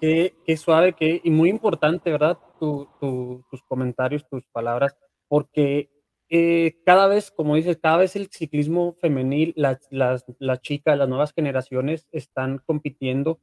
Qué, 0.00 0.34
qué 0.44 0.56
suave, 0.56 0.94
qué, 0.94 1.20
y 1.22 1.30
muy 1.30 1.50
importante, 1.50 2.10
¿verdad? 2.10 2.38
tus 2.58 3.62
comentarios, 3.68 4.26
tus 4.28 4.44
palabras, 4.52 4.96
porque 5.28 5.90
eh, 6.28 6.78
cada 6.84 7.06
vez, 7.06 7.30
como 7.30 7.54
dices, 7.54 7.78
cada 7.80 7.98
vez 7.98 8.16
el 8.16 8.28
ciclismo 8.30 8.94
femenil, 9.00 9.52
las, 9.56 9.78
las, 9.90 10.24
las 10.38 10.60
chicas, 10.60 10.96
las 10.98 11.08
nuevas 11.08 11.32
generaciones 11.32 12.06
están 12.12 12.58
compitiendo 12.66 13.40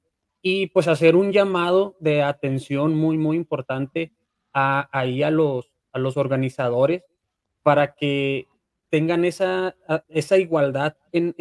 y 0.49 0.67
pues 0.67 0.87
hacer 0.87 1.17
un 1.17 1.33
llamado 1.33 1.97
de 1.99 2.23
atención 2.23 2.95
muy, 2.95 3.17
muy 3.17 3.35
importante 3.35 4.13
a, 4.53 4.87
ahí 4.97 5.21
a 5.21 5.29
los, 5.29 5.73
a 5.91 5.99
los 5.99 6.15
organizadores 6.15 7.03
para 7.63 7.95
que 7.95 8.47
tengan 8.89 9.25
esa, 9.25 9.75
esa 10.07 10.37
igualdad 10.37 10.95
en, 11.11 11.35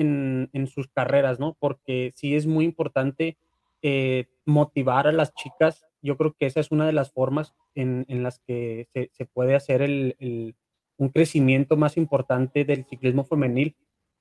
en, 0.53 0.67
sus 0.67 0.89
carreras, 0.89 1.39
¿no? 1.39 1.57
Porque 1.61 2.11
sí 2.17 2.35
es 2.35 2.49
muy 2.49 2.65
importante 2.65 3.37
eh, 3.81 4.25
motivar 4.45 5.07
a 5.07 5.13
las 5.13 5.33
chicas. 5.35 5.87
Yo 6.03 6.17
creo 6.17 6.35
que 6.37 6.47
esa 6.47 6.59
es 6.59 6.73
una 6.73 6.85
de 6.85 6.93
las 6.93 7.13
formas 7.13 7.55
en, 7.77 8.07
en 8.09 8.25
las 8.25 8.41
que 8.41 8.89
se, 8.93 9.11
se, 9.13 9.25
puede 9.25 9.55
hacer 9.55 9.83
el, 9.83 10.17
el, 10.19 10.57
un 10.97 11.11
crecimiento 11.11 11.77
más 11.77 11.97
importante 11.97 12.65
del 12.65 12.85
ciclismo 12.87 13.23
femenil 13.23 13.77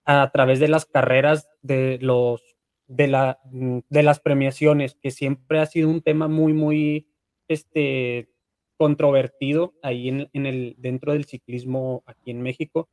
a 0.05 0.29
través 0.31 0.59
de 0.59 0.67
las 0.67 0.85
carreras 0.85 1.49
de 1.63 1.97
los 2.03 2.54
de, 2.87 3.07
la, 3.07 3.39
de 3.51 4.03
las 4.03 4.19
premiaciones, 4.19 4.95
que 4.95 5.11
siempre 5.11 5.59
ha 5.59 5.65
sido 5.65 5.89
un 5.89 6.01
tema 6.01 6.27
muy, 6.27 6.53
muy 6.53 7.07
este, 7.47 8.29
controvertido 8.77 9.73
ahí 9.81 10.09
en, 10.09 10.29
en 10.33 10.45
el, 10.45 10.75
dentro 10.77 11.13
del 11.13 11.25
ciclismo 11.25 12.03
aquí 12.05 12.31
en 12.31 12.41
México 12.41 12.89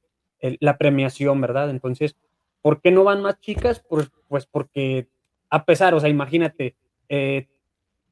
la 0.60 0.76
premiación, 0.76 1.40
¿verdad? 1.40 1.70
Entonces, 1.70 2.16
¿por 2.60 2.80
qué 2.80 2.90
no 2.90 3.04
van 3.04 3.22
más 3.22 3.40
chicas? 3.40 3.84
Pues, 3.88 4.10
pues 4.28 4.46
porque 4.46 5.08
a 5.50 5.64
pesar, 5.64 5.94
o 5.94 6.00
sea, 6.00 6.08
imagínate, 6.08 6.76
eh, 7.08 7.48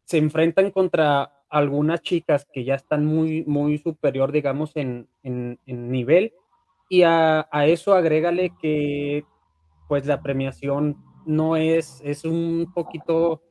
se 0.04 0.18
enfrentan 0.18 0.70
contra 0.70 1.44
algunas 1.48 2.02
chicas 2.02 2.46
que 2.52 2.64
ya 2.64 2.74
están 2.74 3.04
muy, 3.04 3.44
muy 3.44 3.78
superior, 3.78 4.30
digamos, 4.30 4.76
en, 4.76 5.08
en, 5.22 5.58
nivel, 5.66 6.32
y 6.88 7.02
a, 7.02 7.48
a, 7.50 7.66
eso 7.66 7.94
agrégale 7.94 8.52
que, 8.60 9.24
pues, 9.88 10.06
la 10.06 10.22
premiación 10.22 11.02
no 11.26 11.56
es, 11.56 12.00
es 12.04 12.24
un 12.24 12.70
poquito, 12.74 13.42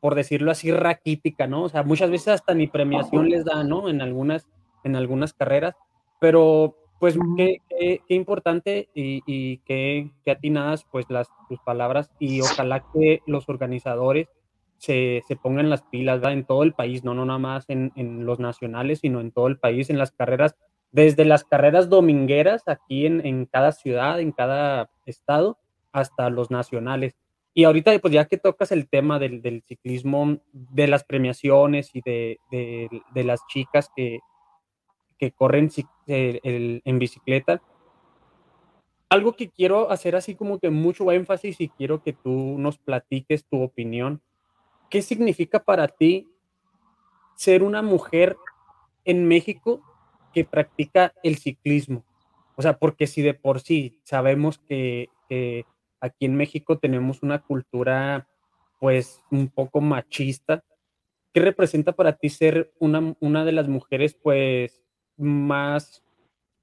por 0.00 0.14
decirlo 0.14 0.50
así, 0.50 0.70
raquítica, 0.70 1.46
¿no? 1.46 1.64
O 1.64 1.68
sea, 1.68 1.82
muchas 1.82 2.10
veces 2.10 2.28
hasta 2.28 2.54
ni 2.54 2.66
premiación 2.66 3.28
les 3.28 3.44
da, 3.44 3.64
¿no? 3.64 3.88
En 3.88 4.00
algunas, 4.00 4.48
en 4.84 4.96
algunas 4.96 5.32
carreras, 5.32 5.74
pero 6.20 6.76
pues 7.00 7.18
qué, 7.36 7.58
qué, 7.68 8.00
qué 8.06 8.14
importante 8.14 8.88
y, 8.94 9.22
y 9.26 9.58
qué, 9.58 10.10
qué, 10.24 10.30
atinadas 10.30 10.86
pues 10.90 11.06
las 11.10 11.28
tus 11.48 11.58
palabras 11.60 12.10
y 12.18 12.40
ojalá 12.40 12.84
que 12.94 13.20
los 13.26 13.48
organizadores 13.48 14.28
se, 14.78 15.22
se 15.26 15.36
pongan 15.36 15.70
las 15.70 15.82
pilas 15.82 16.20
¿verdad? 16.20 16.32
en 16.32 16.44
todo 16.44 16.62
el 16.62 16.72
país, 16.72 17.04
no, 17.04 17.14
no 17.14 17.24
nada 17.24 17.38
más 17.38 17.68
en, 17.68 17.92
en, 17.96 18.26
los 18.26 18.38
nacionales, 18.38 19.00
sino 19.00 19.20
en 19.20 19.32
todo 19.32 19.48
el 19.48 19.58
país, 19.58 19.90
en 19.90 19.98
las 19.98 20.12
carreras, 20.12 20.56
desde 20.92 21.24
las 21.24 21.44
carreras 21.44 21.88
domingueras 21.88 22.62
aquí 22.68 23.06
en, 23.06 23.24
en 23.26 23.46
cada 23.46 23.72
ciudad, 23.72 24.20
en 24.20 24.32
cada 24.32 24.90
estado, 25.06 25.58
hasta 25.94 26.28
los 26.28 26.50
nacionales. 26.50 27.14
Y 27.54 27.64
ahorita, 27.64 27.96
pues 28.00 28.12
ya 28.12 28.26
que 28.26 28.36
tocas 28.36 28.72
el 28.72 28.88
tema 28.88 29.20
del, 29.20 29.40
del 29.40 29.62
ciclismo, 29.62 30.38
de 30.52 30.88
las 30.88 31.04
premiaciones 31.04 31.90
y 31.94 32.02
de, 32.02 32.40
de, 32.50 32.90
de 33.14 33.24
las 33.24 33.46
chicas 33.46 33.88
que, 33.94 34.18
que 35.18 35.30
corren 35.30 35.70
eh, 36.08 36.80
en 36.84 36.98
bicicleta. 36.98 37.62
Algo 39.08 39.34
que 39.34 39.50
quiero 39.50 39.92
hacer 39.92 40.16
así 40.16 40.34
como 40.34 40.58
que 40.58 40.70
mucho 40.70 41.12
énfasis 41.12 41.60
y 41.60 41.68
quiero 41.68 42.02
que 42.02 42.12
tú 42.12 42.56
nos 42.58 42.78
platiques 42.78 43.46
tu 43.46 43.62
opinión. 43.62 44.20
¿Qué 44.90 45.00
significa 45.00 45.62
para 45.62 45.86
ti 45.86 46.28
ser 47.36 47.62
una 47.62 47.82
mujer 47.82 48.36
en 49.04 49.28
México 49.28 49.80
que 50.32 50.44
practica 50.44 51.14
el 51.22 51.36
ciclismo? 51.36 52.04
O 52.56 52.62
sea, 52.62 52.78
porque 52.78 53.06
si 53.06 53.22
de 53.22 53.34
por 53.34 53.60
sí 53.60 54.00
sabemos 54.02 54.58
que, 54.58 55.08
que 55.28 55.64
aquí 56.04 56.26
en 56.26 56.36
México 56.36 56.78
tenemos 56.78 57.22
una 57.22 57.40
cultura 57.40 58.28
pues 58.78 59.22
un 59.30 59.48
poco 59.48 59.80
machista, 59.80 60.62
¿qué 61.32 61.40
representa 61.40 61.92
para 61.92 62.16
ti 62.16 62.28
ser 62.28 62.72
una, 62.78 63.16
una 63.20 63.44
de 63.44 63.52
las 63.52 63.68
mujeres 63.68 64.14
pues 64.14 64.82
más, 65.16 66.04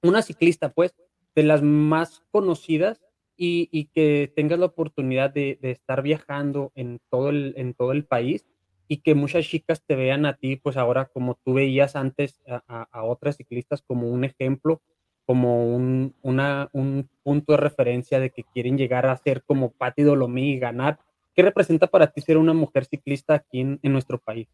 una 0.04 0.22
ciclista, 0.22 0.70
pues, 0.70 0.94
de 1.36 1.44
las 1.44 1.64
más 1.64 2.24
conocidas 2.32 3.02
y, 3.36 3.70
y 3.72 3.86
que 3.86 4.32
tengas 4.36 4.60
la 4.60 4.68
oportunidad 4.68 5.32
de, 5.32 5.58
de, 5.62 5.72
estar 5.72 6.04
viajando 6.04 6.72
en 6.76 7.00
todo, 7.10 7.30
el, 7.30 7.54
en 7.58 7.74
todo 7.74 7.92
el 7.94 8.06
país 8.06 8.46
y 8.88 8.98
que 8.98 9.16
muchas 9.16 9.46
chicas 9.46 9.84
te 9.84 9.96
vean 9.96 10.26
a 10.26 10.36
ti, 10.36 10.58
pues 10.58 10.78
ahora 10.78 11.06
como 11.06 11.40
tú 11.44 11.54
veías 11.54 11.96
antes 11.96 12.40
a, 12.48 12.62
a, 12.68 12.88
a 12.92 13.04
otras 13.04 13.38
ciclistas 13.38 13.82
como 13.82 14.10
un 14.10 14.26
ejemplo, 14.26 14.82
como 15.26 15.76
un, 15.76 16.14
una, 16.22 16.70
un 16.74 17.10
punto 17.24 17.54
de 17.54 17.58
referencia 17.58 18.20
de 18.20 18.32
que 18.32 18.44
quieren 18.44 18.78
llegar 18.78 19.06
a 19.06 19.18
ser 19.18 19.44
como 19.44 19.72
Patti 19.72 20.04
Dolomí 20.04 20.54
y 20.54 20.60
ganar. 20.60 21.00
¿Qué 21.34 21.42
representa 21.42 21.88
para 21.88 22.08
ti 22.08 22.22
ser 22.22 22.38
una 22.38 22.54
mujer 22.54 22.86
ciclista 22.86 23.36
aquí 23.36 23.62
en, 23.62 23.80
nuestro 23.84 24.20
país? 24.20 24.48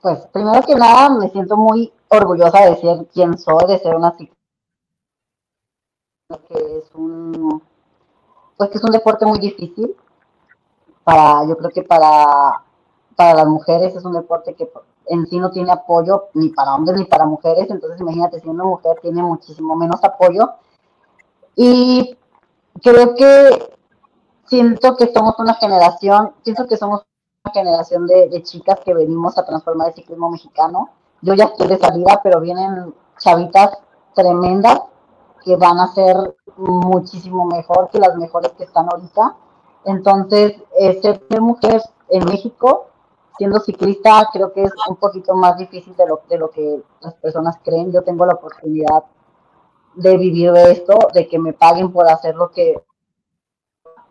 Pues 0.00 0.26
primero 0.32 0.62
que 0.62 0.74
nada 0.74 1.10
me 1.18 1.28
siento 1.30 1.56
muy 1.56 1.92
orgullosa 2.08 2.66
de 2.66 2.76
ser 2.76 3.06
quien 3.12 3.36
soy, 3.38 3.66
de 3.66 3.78
ser 3.78 3.96
una 3.96 4.12
ciclista, 4.12 4.36
que 6.48 6.78
es 6.78 6.94
un, 6.94 7.62
pues 8.56 8.70
que 8.70 8.78
es 8.78 8.84
un 8.84 8.92
deporte 8.92 9.24
muy 9.26 9.38
difícil 9.38 9.96
para, 11.02 11.46
yo 11.48 11.56
creo 11.56 11.70
que 11.70 11.82
para, 11.82 12.64
para 13.16 13.34
las 13.34 13.46
mujeres 13.46 13.94
es 13.94 14.04
un 14.04 14.12
deporte 14.12 14.54
que 14.54 14.70
en 15.06 15.26
sí 15.26 15.38
no 15.38 15.50
tiene 15.50 15.72
apoyo 15.72 16.28
ni 16.34 16.48
para 16.48 16.74
hombres 16.74 16.98
ni 16.98 17.04
para 17.04 17.26
mujeres, 17.26 17.70
entonces 17.70 18.00
imagínate 18.00 18.40
si 18.40 18.48
una 18.48 18.64
mujer 18.64 18.98
tiene 19.02 19.22
muchísimo 19.22 19.76
menos 19.76 20.02
apoyo 20.02 20.50
y 21.56 22.16
creo 22.82 23.14
que 23.14 23.74
siento 24.46 24.96
que 24.96 25.12
somos 25.12 25.38
una 25.38 25.54
generación, 25.54 26.32
pienso 26.42 26.66
que 26.66 26.76
somos 26.76 27.04
generación 27.52 28.06
de, 28.06 28.28
de, 28.28 28.42
chicas 28.42 28.80
que 28.84 28.94
venimos 28.94 29.36
a 29.36 29.44
transformar 29.44 29.88
el 29.88 29.94
ciclismo 29.94 30.30
mexicano. 30.30 30.90
Yo 31.20 31.34
ya 31.34 31.44
estoy 31.44 31.68
de 31.68 31.78
salida, 31.78 32.20
pero 32.22 32.40
vienen 32.40 32.94
chavitas 33.18 33.78
tremendas 34.14 34.80
que 35.44 35.56
van 35.56 35.78
a 35.78 35.88
ser 35.88 36.16
muchísimo 36.56 37.44
mejor 37.44 37.90
que 37.90 37.98
las 37.98 38.16
mejores 38.16 38.52
que 38.52 38.64
están 38.64 38.88
ahorita. 38.90 39.36
Entonces, 39.84 40.54
eh, 40.78 41.00
ser 41.02 41.20
mujer 41.40 41.82
en 42.08 42.24
México, 42.24 42.86
siendo 43.36 43.60
ciclista, 43.60 44.28
creo 44.32 44.52
que 44.52 44.62
es 44.62 44.72
un 44.88 44.96
poquito 44.96 45.34
más 45.34 45.56
difícil 45.56 45.94
de 45.96 46.06
lo, 46.06 46.22
de 46.28 46.38
lo 46.38 46.50
que 46.50 46.82
las 47.00 47.14
personas 47.14 47.58
creen. 47.62 47.92
Yo 47.92 48.02
tengo 48.02 48.24
la 48.26 48.34
oportunidad 48.34 49.04
de 49.94 50.16
vivir 50.16 50.52
de 50.52 50.72
esto, 50.72 50.98
de 51.12 51.28
que 51.28 51.38
me 51.38 51.52
paguen 51.52 51.92
por 51.92 52.08
hacer 52.08 52.34
lo 52.34 52.50
que... 52.50 52.82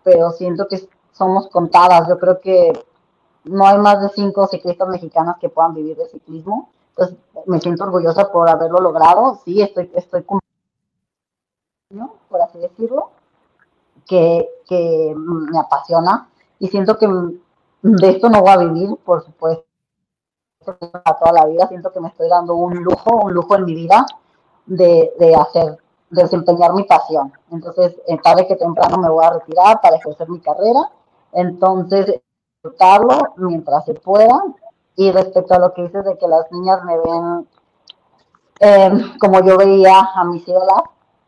Pero 0.03 0.31
siento 0.31 0.67
que 0.67 0.89
somos 1.11 1.47
contadas. 1.47 2.07
Yo 2.09 2.19
creo 2.19 2.41
que 2.41 2.73
no 3.45 3.65
hay 3.65 3.77
más 3.77 4.01
de 4.01 4.09
cinco 4.09 4.47
ciclistas 4.47 4.89
mexicanas 4.89 5.37
que 5.39 5.49
puedan 5.49 5.73
vivir 5.73 5.95
de 5.95 6.07
ciclismo. 6.07 6.69
Entonces, 6.89 7.17
me 7.45 7.59
siento 7.59 7.85
orgullosa 7.85 8.31
por 8.31 8.49
haberlo 8.49 8.79
logrado. 8.79 9.39
Sí, 9.45 9.61
estoy, 9.61 9.89
estoy 9.95 10.23
cumpliendo, 10.23 12.15
por 12.29 12.41
así 12.41 12.59
decirlo, 12.59 13.11
que, 14.05 14.49
que 14.67 15.13
me 15.15 15.57
apasiona 15.57 16.29
y 16.59 16.67
siento 16.67 16.97
que 16.97 17.07
de 17.83 18.09
esto 18.09 18.29
no 18.29 18.41
voy 18.41 18.49
a 18.49 18.57
vivir, 18.57 18.95
por 19.03 19.23
supuesto, 19.23 19.65
a 21.03 21.17
toda 21.17 21.33
la 21.33 21.45
vida. 21.45 21.67
Siento 21.67 21.91
que 21.91 21.99
me 21.99 22.07
estoy 22.07 22.29
dando 22.29 22.55
un 22.55 22.75
lujo, 22.75 23.25
un 23.25 23.33
lujo 23.33 23.55
en 23.55 23.65
mi 23.65 23.75
vida 23.75 24.05
de, 24.65 25.13
de 25.19 25.35
hacer, 25.35 25.77
de 26.09 26.23
desempeñar 26.23 26.73
mi 26.73 26.83
pasión. 26.83 27.33
Entonces, 27.51 27.95
tarde 28.23 28.47
que 28.47 28.55
temprano 28.55 28.97
me 28.97 29.09
voy 29.09 29.25
a 29.25 29.31
retirar 29.31 29.81
para 29.81 29.97
ejercer 29.97 30.29
mi 30.29 30.39
carrera. 30.39 30.89
Entonces, 31.33 32.21
disfrutarlo 32.55 33.33
mientras 33.35 33.83
se 33.85 33.93
pueda. 33.93 34.43
Y 34.95 35.11
respecto 35.11 35.53
a 35.53 35.59
lo 35.59 35.73
que 35.73 35.83
dices 35.83 36.05
de 36.05 36.17
que 36.17 36.27
las 36.27 36.49
niñas 36.51 36.83
me 36.85 36.97
ven 36.97 37.47
eh, 38.59 38.91
como 39.19 39.43
yo 39.43 39.57
veía 39.57 39.99
a 39.99 40.23
mis 40.23 40.47
ídolas, 40.47 40.83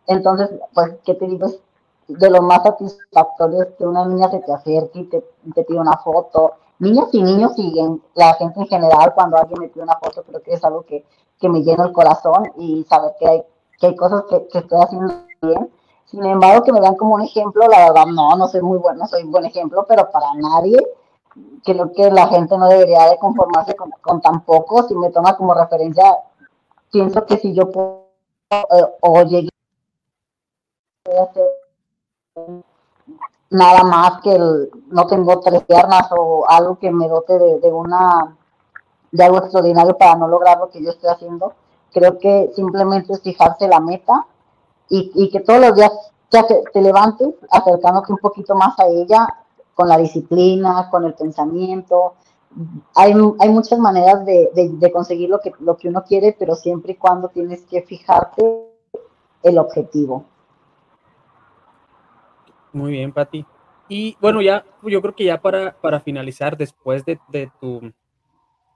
entonces, 0.08 0.50
pues, 0.74 0.96
¿qué 1.04 1.16
te 1.16 1.26
digo? 1.28 1.48
Es 1.48 1.60
de 2.08 2.30
lo 2.30 2.42
más 2.42 2.64
satisfactorio 2.64 3.64
es 3.64 3.70
que 3.78 3.86
una 3.86 4.06
niña 4.06 4.30
se 4.30 4.40
te 4.40 4.54
acerque 4.54 5.00
y 5.00 5.04
te, 5.06 5.24
te 5.54 5.64
pide 5.64 5.80
una 5.80 5.98
foto. 5.98 6.54
Niñas 6.80 7.08
y 7.14 7.24
niños 7.24 7.54
siguen, 7.56 8.02
la 8.16 8.34
gente 8.36 8.60
en 8.60 8.68
general, 8.68 9.14
cuando 9.16 9.38
alguien 9.38 9.60
me 9.62 9.70
pide 9.70 9.84
una 9.84 9.98
foto, 9.98 10.24
creo 10.24 10.42
que 10.42 10.54
es 10.54 10.64
algo 10.64 10.84
que, 10.84 11.06
que 11.40 11.50
me 11.50 11.64
llena 11.64 11.86
el 11.86 11.94
corazón 11.94 12.52
y 12.58 12.84
saber 12.84 13.14
que 13.20 13.28
hay, 13.28 13.44
que 13.80 13.88
hay 13.88 13.96
cosas 13.96 14.24
que, 14.30 14.48
que 14.48 14.60
estoy 14.60 14.80
haciendo 14.82 15.14
bien. 15.42 15.72
Sin 16.06 16.24
embargo, 16.26 16.64
que 16.64 16.72
me 16.72 16.82
vean 16.82 16.96
como 16.96 17.16
un 17.16 17.22
ejemplo, 17.22 17.68
la 17.68 17.88
verdad, 17.88 18.06
no, 18.06 18.36
no 18.36 18.48
soy 18.48 18.62
muy 18.62 18.78
bueno, 18.78 19.08
soy 19.08 19.24
un 19.24 19.32
buen 19.32 19.46
ejemplo, 19.46 19.86
pero 19.88 20.10
para 20.12 20.28
nadie 20.36 20.78
creo 21.64 21.92
que 21.92 22.12
la 22.12 22.28
gente 22.28 22.58
no 22.58 22.68
debería 22.68 23.10
de 23.10 23.18
conformarse 23.18 23.76
con, 23.76 23.92
con 24.02 24.22
tan 24.22 24.46
poco, 24.46 24.84
si 24.84 24.96
me 24.96 25.10
toma 25.10 25.36
como 25.36 25.54
referencia, 25.54 26.16
pienso 26.92 27.26
que 27.26 27.38
si 27.38 27.54
yo 27.54 27.72
puedo 27.72 28.06
o 29.02 29.24
llegué 29.24 29.50
a 31.18 31.24
hacer 31.24 31.65
nada 33.50 33.84
más 33.84 34.22
que 34.22 34.36
el, 34.36 34.70
no 34.88 35.08
tengo 35.08 35.40
tres 35.40 35.64
piernas 35.64 36.10
o 36.12 36.46
algo 36.48 36.78
que 36.78 36.92
me 36.92 37.08
dote 37.08 37.34
de, 37.38 37.72
una 37.72 38.36
de 39.12 39.24
algo 39.24 39.38
extraordinario 39.38 39.98
para 39.98 40.16
no 40.16 40.28
lograr 40.28 40.60
lo 40.60 40.70
que 40.70 40.84
yo 40.84 40.90
estoy 40.90 41.10
haciendo. 41.10 41.54
Creo 41.94 42.18
que 42.20 42.52
simplemente 42.56 43.14
es 43.14 43.22
fijarse 43.22 43.68
la 43.68 43.80
meta 43.80 44.26
y, 44.90 45.30
que 45.30 45.40
todos 45.40 45.62
los 45.62 45.76
días 45.76 45.92
te, 46.30 46.44
te, 46.72 46.82
levantes 46.82 47.30
acercándote 47.50 48.12
un 48.12 48.20
poquito 48.20 48.56
más 48.56 48.78
a 48.80 48.88
ella 48.88 49.28
con 49.74 49.88
la 49.88 49.98
disciplina, 49.98 50.90
con 50.92 51.06
el 51.06 51.14
pensamiento. 51.14 52.14
Hay, 52.94 53.14
muchas 53.14 53.80
maneras 53.80 54.26
de, 54.26 54.92
conseguir 54.94 55.30
lo 55.30 55.40
que 55.40 55.88
uno 55.88 56.04
quiere, 56.04 56.36
pero 56.38 56.56
siempre 56.56 56.94
y 56.94 56.98
cuando 56.98 57.30
tienes 57.30 57.64
que 57.64 57.82
fijarte 57.82 58.70
el 59.44 59.58
objetivo. 59.58 60.26
Muy 62.76 62.92
bien, 62.92 63.14
Pati. 63.14 63.46
Y 63.88 64.18
bueno, 64.20 64.42
ya, 64.42 64.66
yo 64.84 65.02
creo 65.02 65.16
que 65.16 65.24
ya 65.24 65.40
para, 65.40 65.80
para 65.80 66.02
finalizar, 66.02 66.58
después 66.58 67.06
de, 67.06 67.18
tu, 67.62 67.94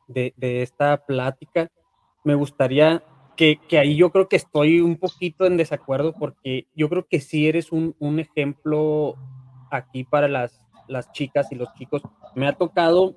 de, 0.07 0.33
esta 0.39 1.05
plática, 1.05 1.69
me 2.23 2.33
gustaría 2.33 3.03
que, 3.35 3.59
ahí 3.77 3.97
yo 3.97 4.09
creo 4.09 4.29
que 4.29 4.37
estoy 4.37 4.79
un 4.79 4.95
poquito 4.95 5.45
en 5.45 5.57
desacuerdo 5.57 6.13
porque 6.13 6.67
yo 6.73 6.87
creo 6.87 7.07
que 7.09 7.19
sí 7.19 7.49
eres 7.49 7.73
un, 7.73 7.93
ejemplo 8.19 9.15
aquí 9.69 10.05
para 10.05 10.29
las, 10.29 10.65
las 10.87 11.11
chicas 11.11 11.51
y 11.51 11.55
los 11.55 11.73
chicos. 11.73 12.01
Me 12.35 12.47
ha 12.47 12.53
tocado 12.53 13.15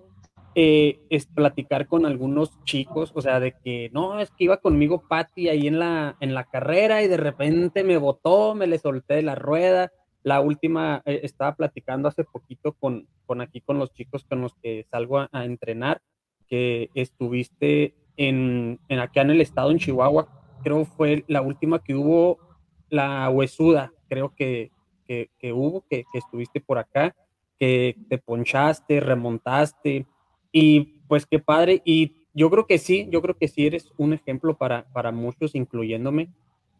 eh, 0.56 0.98
es 1.10 1.26
platicar 1.26 1.86
con 1.86 2.06
algunos 2.06 2.60
chicos, 2.64 3.12
o 3.14 3.22
sea, 3.22 3.38
de 3.38 3.54
que 3.64 3.88
no, 3.92 4.18
es 4.18 4.32
que 4.32 4.44
iba 4.44 4.56
conmigo 4.56 5.04
Patti 5.08 5.48
ahí 5.48 5.68
en 5.68 5.78
la, 5.78 6.16
en 6.18 6.34
la 6.34 6.42
carrera 6.42 7.04
y 7.04 7.08
de 7.08 7.18
repente 7.18 7.84
me 7.84 7.98
botó, 7.98 8.56
me 8.56 8.66
le 8.66 8.78
solté 8.78 9.14
de 9.14 9.22
la 9.22 9.36
rueda 9.36 9.92
la 10.22 10.40
última, 10.40 11.02
eh, 11.04 11.20
estaba 11.22 11.54
platicando 11.56 12.08
hace 12.08 12.24
poquito 12.24 12.72
con, 12.72 13.06
con 13.26 13.40
aquí 13.40 13.60
con 13.60 13.78
los 13.78 13.92
chicos 13.92 14.24
con 14.24 14.40
los 14.40 14.54
que 14.62 14.86
salgo 14.90 15.18
a, 15.18 15.44
entrenar, 15.44 16.00
que 16.48 16.90
estuviste 16.94 17.94
en, 18.16 18.78
en, 18.88 18.98
acá 18.98 19.22
en 19.22 19.30
el 19.30 19.40
estado, 19.40 19.70
en 19.70 19.78
Chihuahua, 19.78 20.28
creo 20.62 20.84
fue 20.84 21.24
la 21.28 21.42
última 21.42 21.82
que 21.82 21.94
hubo, 21.94 22.38
la 22.88 23.28
huesuda, 23.30 23.92
creo 24.08 24.34
que, 24.34 24.70
que, 25.06 25.52
hubo, 25.52 25.84
que, 25.90 26.04
estuviste 26.14 26.60
por 26.60 26.78
acá, 26.78 27.14
que 27.58 27.96
te 28.08 28.18
ponchaste, 28.18 29.00
remontaste, 29.00 30.06
y 30.52 31.00
pues 31.08 31.26
qué 31.26 31.38
padre, 31.38 31.82
y 31.84 32.28
yo 32.34 32.50
creo 32.50 32.66
que 32.66 32.78
sí, 32.78 33.08
yo 33.10 33.20
creo 33.20 33.36
que 33.36 33.48
sí 33.48 33.66
eres 33.66 33.92
un 33.98 34.12
ejemplo 34.12 34.56
para, 34.56 34.84
para 34.92 35.12
muchos, 35.12 35.54
incluyéndome, 35.54 36.30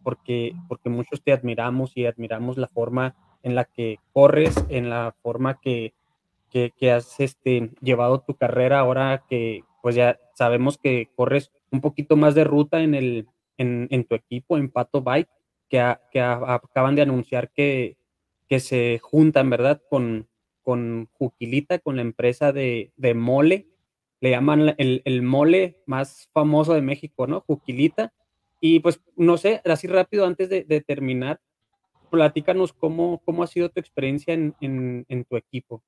porque, 0.02 0.54
porque 0.68 0.88
muchos 0.88 1.22
te 1.22 1.32
admiramos 1.32 1.96
y 1.96 2.06
admiramos 2.06 2.56
la 2.56 2.68
forma 2.68 3.14
en 3.42 3.54
la 3.54 3.64
que 3.64 3.98
corres, 4.12 4.54
en 4.68 4.90
la 4.90 5.14
forma 5.22 5.60
que, 5.60 5.94
que, 6.50 6.92
has 6.92 7.18
este, 7.20 7.70
llevado 7.80 8.20
tu 8.20 8.34
carrera 8.34 8.80
ahora 8.80 9.24
que 9.28 9.64
pues 9.80 9.94
ya 9.96 10.18
sabemos 10.34 10.78
que 10.78 11.08
corres 11.16 11.50
un 11.70 11.80
poquito 11.80 12.16
más 12.16 12.34
de 12.34 12.44
ruta 12.44 12.82
en, 12.82 12.94
el, 12.94 13.26
en, 13.56 13.88
en 13.90 14.04
tu 14.04 14.14
equipo, 14.14 14.56
en 14.56 14.70
Pato 14.70 15.02
Bike, 15.02 15.28
que, 15.68 15.96
que 16.10 16.20
acaban 16.20 16.94
de 16.94 17.02
anunciar 17.02 17.50
que, 17.50 17.96
que 18.48 18.60
se 18.60 19.00
juntan, 19.02 19.50
¿verdad? 19.50 19.82
Con, 19.88 20.28
con 20.62 21.08
Juquilita, 21.14 21.78
con 21.78 21.96
la 21.96 22.02
empresa 22.02 22.52
de, 22.52 22.92
de 22.96 23.14
mole, 23.14 23.66
le 24.20 24.30
llaman 24.30 24.74
el, 24.78 25.02
el, 25.04 25.22
mole 25.22 25.82
más 25.86 26.28
famoso 26.32 26.74
de 26.74 26.82
México, 26.82 27.26
¿no? 27.26 27.40
Juquilita. 27.40 28.12
Y 28.60 28.78
pues, 28.80 29.00
no 29.16 29.36
sé, 29.36 29.60
así 29.64 29.88
rápido 29.88 30.26
antes 30.26 30.48
de, 30.48 30.62
de 30.62 30.80
terminar, 30.80 31.40
platícanos 32.12 32.74
cómo, 32.74 33.22
cómo 33.24 33.42
ha 33.42 33.46
sido 33.46 33.70
tu 33.70 33.80
experiencia 33.80 34.34
en, 34.34 34.54
en, 34.60 35.24
tu 35.24 35.36
equipo. 35.36 35.82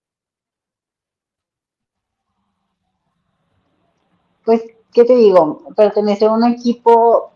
Pues, 4.42 4.62
¿qué 4.90 5.04
te 5.04 5.14
digo? 5.14 5.62
Pertenecer 5.76 6.28
a 6.28 6.32
un 6.32 6.44
equipo 6.44 7.30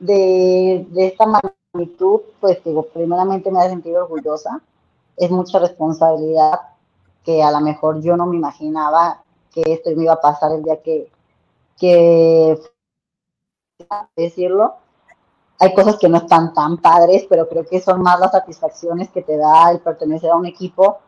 de, 0.00 0.84
de 0.90 1.06
esta 1.06 1.26
magnitud, 1.26 2.22
pues 2.40 2.62
digo, 2.64 2.88
primeramente 2.88 3.52
me 3.52 3.60
ha 3.60 3.68
sentido 3.68 4.02
orgullosa. 4.02 4.60
Es 5.16 5.30
mucha 5.30 5.60
responsabilidad 5.60 6.60
que 7.24 7.40
a 7.40 7.52
lo 7.52 7.60
mejor 7.60 8.02
yo 8.02 8.16
no 8.16 8.26
me 8.26 8.36
imaginaba 8.36 9.22
que 9.52 9.62
esto 9.64 9.90
me 9.94 10.02
iba 10.02 10.14
a 10.14 10.20
pasar 10.20 10.50
el 10.50 10.64
día 10.64 10.82
que, 10.82 11.08
que 11.78 12.58
decirlo, 14.16 14.74
hay 15.58 15.74
cosas 15.74 15.96
que 15.96 16.08
no 16.08 16.18
están 16.18 16.52
tan 16.52 16.78
padres, 16.78 17.26
pero 17.28 17.48
creo 17.48 17.64
que 17.64 17.80
son 17.80 18.02
más 18.02 18.18
las 18.20 18.32
satisfacciones 18.32 19.10
que 19.10 19.22
te 19.22 19.36
da 19.36 19.70
el 19.70 19.80
pertenecer 19.80 20.30
a 20.30 20.36
un 20.36 20.46
equipo 20.46 20.98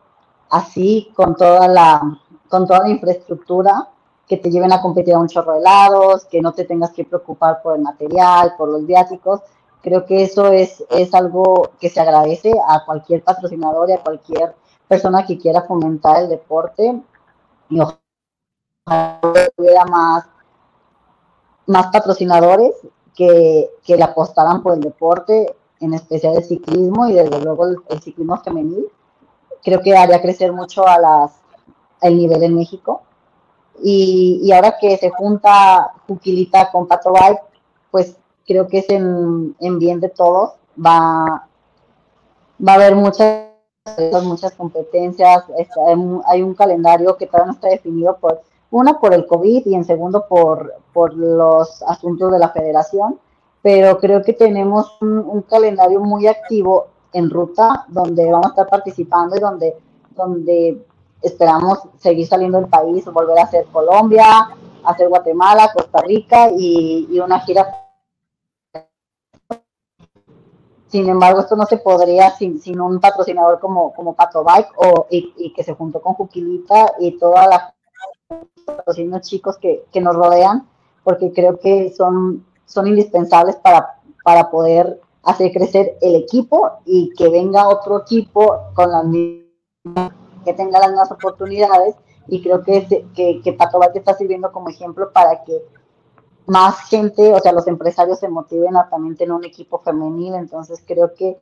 así 0.49 1.11
con 1.15 1.35
toda 1.35 1.67
la 1.67 2.01
con 2.49 2.65
toda 2.65 2.79
la 2.79 2.89
infraestructura 2.89 3.89
que 4.27 4.37
te 4.37 4.49
lleven 4.49 4.71
a 4.73 4.81
competir 4.81 5.13
a 5.13 5.19
un 5.19 5.27
chorro 5.27 5.53
de 5.53 5.61
lados, 5.61 6.25
que 6.25 6.41
no 6.41 6.53
te 6.53 6.65
tengas 6.65 6.91
que 6.91 7.05
preocupar 7.05 7.61
por 7.61 7.75
el 7.75 7.81
material, 7.81 8.55
por 8.57 8.69
los 8.69 8.85
viáticos. 8.85 9.41
Creo 9.81 10.05
que 10.05 10.23
eso 10.23 10.47
es, 10.47 10.83
es 10.89 11.13
algo 11.13 11.71
que 11.79 11.89
se 11.89 12.01
agradece 12.01 12.53
a 12.67 12.83
cualquier 12.85 13.23
patrocinador 13.23 13.89
y 13.89 13.93
a 13.93 14.03
cualquier 14.03 14.55
persona 14.87 15.25
que 15.25 15.37
quiera 15.37 15.61
fomentar 15.61 16.23
el 16.23 16.29
deporte. 16.29 17.01
Y 17.69 17.79
ojalá 17.79 19.19
hubiera 19.57 19.85
más, 19.85 20.25
más 21.65 21.87
patrocinadores 21.87 22.73
que, 23.17 23.71
que 23.83 23.97
le 23.97 24.03
apostaran 24.03 24.61
por 24.61 24.75
el 24.75 24.81
deporte, 24.81 25.55
en 25.79 25.95
especial 25.95 26.37
el 26.37 26.43
ciclismo 26.43 27.09
y 27.09 27.13
desde 27.13 27.41
luego 27.41 27.65
el, 27.65 28.01
ciclismo 28.01 28.37
femenil. 28.37 28.87
Creo 29.63 29.81
que 29.81 29.97
haría 29.97 30.21
crecer 30.21 30.53
mucho 30.53 30.87
a 30.87 30.99
las, 30.99 31.31
el 32.01 32.15
nivel 32.15 32.43
en 32.43 32.55
México. 32.55 33.01
Y, 33.83 34.39
y 34.43 34.51
ahora 34.51 34.77
que 34.79 34.97
se 34.97 35.09
junta 35.09 35.93
Juquilita 36.07 36.71
con 36.71 36.87
Pato 36.87 37.11
Bike, 37.11 37.41
pues 37.89 38.15
creo 38.45 38.67
que 38.67 38.79
es 38.79 38.89
en, 38.89 39.55
en 39.59 39.79
bien 39.79 39.99
de 39.99 40.09
todos. 40.09 40.51
Va, 40.79 41.47
va 42.65 42.71
a 42.71 42.75
haber 42.75 42.95
muchas, 42.95 43.47
muchas 44.23 44.53
competencias. 44.53 45.43
hay 46.27 46.43
un 46.43 46.53
calendario 46.53 47.17
que 47.17 47.25
todavía 47.25 47.47
no 47.47 47.53
está 47.53 47.69
definido 47.69 48.15
por 48.17 48.43
una 48.71 48.99
por 48.99 49.13
el 49.13 49.25
COVID 49.25 49.65
y 49.65 49.75
en 49.75 49.85
segundo 49.85 50.25
por, 50.27 50.73
por 50.93 51.13
los 51.13 51.81
asuntos 51.83 52.31
de 52.31 52.39
la 52.39 52.49
federación, 52.49 53.19
pero 53.61 53.97
creo 53.97 54.21
que 54.21 54.33
tenemos 54.33 54.97
un, 55.01 55.41
calendario 55.41 55.99
muy 55.99 56.27
activo 56.27 56.87
en 57.13 57.29
ruta 57.29 57.85
donde 57.87 58.29
vamos 58.31 58.47
a 58.47 58.49
estar 58.49 58.67
participando 58.67 59.35
y 59.35 59.39
donde, 59.39 59.77
donde 60.11 60.85
esperamos 61.21 61.79
seguir 61.97 62.27
saliendo 62.27 62.59
del 62.59 62.69
país, 62.69 63.05
volver 63.05 63.39
a 63.39 63.43
hacer 63.43 63.65
Colombia, 63.71 64.49
hacer 64.83 65.09
Guatemala, 65.09 65.71
Costa 65.73 66.01
Rica 66.01 66.49
y, 66.55 67.19
una 67.19 67.39
gira. 67.39 67.67
Sin 70.87 71.09
embargo, 71.09 71.41
esto 71.41 71.55
no 71.57 71.65
se 71.65 71.77
podría 71.77 72.31
sin, 72.31 72.61
sin 72.61 72.79
un 72.79 72.99
patrocinador 72.99 73.59
como, 73.59 73.93
como 73.93 74.13
Pato 74.13 74.43
Bike 74.43 74.69
o, 74.77 75.07
y, 75.09 75.33
y 75.37 75.53
que 75.53 75.63
se 75.63 75.73
juntó 75.73 76.01
con 76.01 76.13
Juquilita 76.13 76.93
y 76.99 77.17
toda 77.17 77.47
la 77.47 77.76
los 78.85 79.21
chicos 79.21 79.57
que, 79.57 79.85
que, 79.91 80.01
nos 80.01 80.15
rodean, 80.15 80.67
porque 81.03 81.31
creo 81.31 81.59
que 81.59 81.93
son, 81.93 82.45
son 82.65 82.87
indispensables 82.87 83.55
para, 83.57 83.99
para 84.23 84.49
poder 84.49 84.99
hacer 85.23 85.51
crecer 85.51 85.97
el 86.01 86.15
equipo 86.15 86.71
y 86.85 87.13
que 87.15 87.29
venga 87.29 87.67
otro 87.67 88.01
equipo 88.01 88.71
con 88.73 88.91
las 88.91 89.05
mismas, 89.05 90.11
que 90.43 90.53
tenga 90.53 90.79
las 90.79 90.89
mismas 90.89 91.11
oportunidades. 91.11 91.95
Y 92.27 92.41
creo 92.41 92.61
que, 92.61 93.05
que, 93.15 93.41
que 93.41 93.53
Pato 93.53 93.79
está 93.93 94.13
sirviendo 94.13 94.51
como 94.51 94.69
ejemplo 94.69 95.11
para 95.13 95.43
que 95.43 95.61
más 96.45 96.89
gente, 96.89 97.33
o 97.33 97.39
sea, 97.39 97.51
los 97.53 97.67
empresarios 97.67 98.19
se 98.19 98.29
motiven 98.29 98.75
a 98.75 98.89
también 98.89 99.15
tener 99.15 99.33
un 99.33 99.45
equipo 99.45 99.79
femenil, 99.79 100.35
entonces 100.35 100.83
creo 100.85 101.13
que 101.13 101.39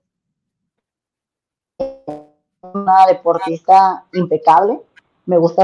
una 2.73 3.05
deportista 3.07 4.05
impecable, 4.13 4.81
me 5.25 5.37
gusta 5.37 5.63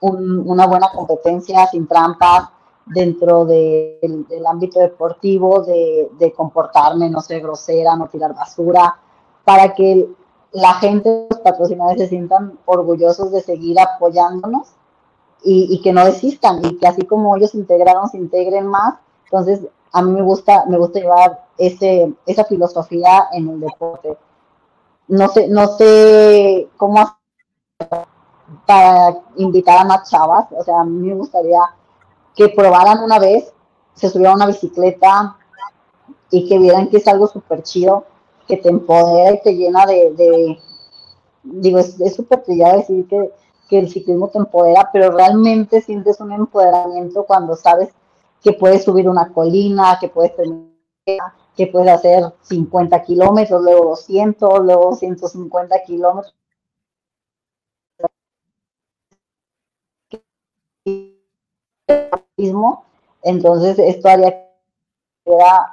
hacer 0.00 0.20
una 0.20 0.66
buena 0.66 0.90
competencia 0.92 1.66
sin 1.66 1.86
trampas 1.86 2.50
dentro 2.86 3.44
del 3.44 4.46
ámbito 4.46 4.80
deportivo, 4.80 5.62
de, 5.62 6.32
comportarme, 6.36 7.10
no 7.10 7.20
ser 7.20 7.42
grosera, 7.42 7.96
no 7.96 8.08
tirar 8.08 8.34
basura, 8.34 8.96
para 9.44 9.74
que 9.74 10.08
la 10.52 10.74
gente, 10.74 11.26
los 11.30 11.40
patrocinadores 11.40 12.02
se 12.02 12.08
sientan 12.08 12.58
orgullosos 12.64 13.30
de 13.32 13.42
seguir 13.42 13.78
apoyándonos 13.78 14.68
y, 15.42 15.80
que 15.82 15.92
no 15.92 16.04
desistan 16.04 16.64
y 16.64 16.78
que 16.78 16.86
así 16.86 17.02
como 17.02 17.36
ellos 17.36 17.50
se 17.50 17.58
integraron, 17.58 18.08
se 18.08 18.18
integren 18.18 18.66
más. 18.66 18.94
Entonces, 19.24 19.60
a 19.92 20.02
mí 20.02 20.10
me 20.10 20.22
gusta, 20.22 20.64
me 20.66 20.78
gusta 20.78 21.00
llevar 21.00 21.44
ese, 21.58 22.12
esa 22.26 22.44
filosofía 22.44 23.28
en 23.32 23.48
el 23.48 23.60
deporte. 23.60 24.16
No 25.08 25.28
sé, 25.28 25.48
no 25.48 25.68
sé 25.68 26.68
cómo 26.76 27.18
para 28.66 29.20
invitar 29.36 29.78
a 29.78 29.84
más 29.84 30.10
chavas. 30.10 30.46
O 30.52 30.62
sea, 30.62 30.80
a 30.80 30.84
mí 30.84 31.08
me 31.08 31.14
gustaría 31.14 31.60
que 32.34 32.48
probaran 32.48 33.02
una 33.02 33.18
vez, 33.18 33.52
se 33.94 34.08
subieran 34.08 34.34
a 34.34 34.36
una 34.36 34.46
bicicleta, 34.46 35.36
y 36.30 36.48
que 36.48 36.58
vieran 36.58 36.88
que 36.88 36.98
es 36.98 37.08
algo 37.08 37.26
súper 37.26 37.62
chido, 37.62 38.04
que 38.46 38.56
te 38.56 38.68
empodera 38.68 39.32
y 39.32 39.42
te 39.42 39.54
llena 39.54 39.86
de, 39.86 40.58
digo, 41.42 41.78
es 41.78 42.14
súper 42.14 42.42
trillado 42.42 42.78
decir 42.78 43.06
que, 43.08 43.32
que 43.68 43.78
el 43.78 43.90
ciclismo 43.90 44.28
te 44.28 44.38
empodera, 44.38 44.90
pero 44.92 45.10
realmente 45.10 45.80
sientes 45.80 46.20
un 46.20 46.32
empoderamiento 46.32 47.24
cuando 47.24 47.56
sabes 47.56 47.90
que 48.42 48.52
puedes 48.52 48.84
subir 48.84 49.08
una 49.08 49.32
colina, 49.32 49.98
que 50.00 50.08
puedes 50.08 50.32
que 51.56 51.66
puedes 51.66 51.88
hacer 51.88 52.22
50 52.42 53.02
kilómetros, 53.02 53.62
luego 53.62 53.90
200, 53.90 54.60
luego 54.64 54.94
150 54.94 55.82
kilómetros. 55.84 56.34
Entonces, 63.22 63.78
esto 63.78 64.08
haría 64.08 64.48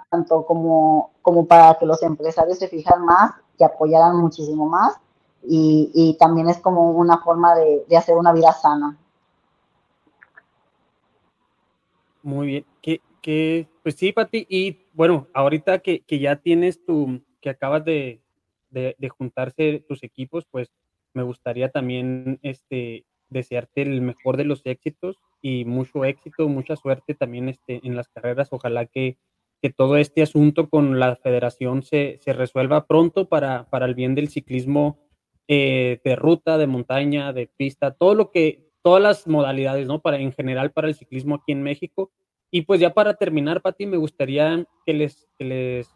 tanto 0.10 0.46
como, 0.46 1.12
como 1.22 1.48
para 1.48 1.78
que 1.80 1.86
los 1.86 2.04
empresarios 2.04 2.60
se 2.60 2.68
fijan 2.68 3.06
más 3.06 3.32
y 3.58 3.64
apoyaran 3.64 4.18
muchísimo 4.18 4.68
más. 4.68 4.98
Y, 5.48 6.18
también 6.20 6.50
es 6.50 6.58
como 6.58 6.92
una 6.92 7.20
forma 7.20 7.56
de, 7.56 7.86
hacer 7.96 8.18
una 8.18 8.34
vida 8.34 8.52
sana. 8.52 8.98
Muy 12.24 12.48
bien. 12.48 12.66
¿Qué, 12.82 13.00
qué? 13.22 13.70
Pues 13.84 13.96
sí, 13.96 14.12
Pati. 14.12 14.48
Y 14.50 14.88
bueno, 14.94 15.28
ahorita 15.34 15.80
que, 15.80 16.02
que, 16.02 16.20
ya 16.20 16.38
tienes 16.38 16.84
tu, 16.84 17.22
que 17.42 17.52
acabas 17.52 17.86
de, 17.86 18.22
de, 18.72 18.96
de, 18.98 19.10
juntarse 19.10 19.86
tus 19.88 20.04
equipos, 20.04 20.46
pues 20.50 20.72
me 21.14 21.22
gustaría 21.22 21.70
también 21.70 22.40
este, 22.42 23.06
desearte 23.30 23.84
el 23.84 24.02
mejor 24.02 24.38
de 24.38 24.46
los 24.46 24.66
éxitos 24.66 25.20
y 25.42 25.66
mucho 25.66 26.06
éxito, 26.06 26.48
mucha 26.48 26.76
suerte 26.76 27.14
también 27.14 27.50
este, 27.50 27.82
en 27.84 27.96
las 27.96 28.08
carreras. 28.08 28.50
Ojalá 28.52 28.86
que, 28.86 29.18
que 29.62 29.70
todo 29.70 29.98
este 29.98 30.22
asunto 30.22 30.70
con 30.70 31.00
la 31.00 31.16
federación 31.16 31.84
se, 31.84 32.18
se 32.22 32.34
resuelva 32.34 32.88
pronto 32.88 33.30
para, 33.30 33.70
para, 33.70 33.86
el 33.86 33.96
bien 33.96 34.16
del 34.16 34.30
ciclismo 34.30 35.00
eh, 35.48 36.00
de 36.04 36.16
ruta, 36.16 36.58
de 36.58 36.68
montaña, 36.68 37.34
de 37.34 37.48
pista, 37.48 37.92
todo 37.92 38.16
lo 38.16 38.32
que, 38.32 38.70
todas 38.82 39.02
las 39.02 39.28
modalidades, 39.28 39.88
¿no? 39.88 40.02
Para, 40.02 40.18
en 40.18 40.32
general 40.32 40.72
para 40.72 40.88
el 40.88 40.96
ciclismo 40.96 41.36
aquí 41.36 41.52
en 41.52 41.64
México. 41.64 42.12
Y 42.52 42.62
pues 42.62 42.80
ya 42.80 42.94
para 42.94 43.16
terminar, 43.16 43.62
Pati, 43.62 43.86
me 43.86 43.98
gustaría 43.98 44.66
que 44.86 44.94
les, 44.94 45.28
que 45.38 45.46
les 45.46 45.96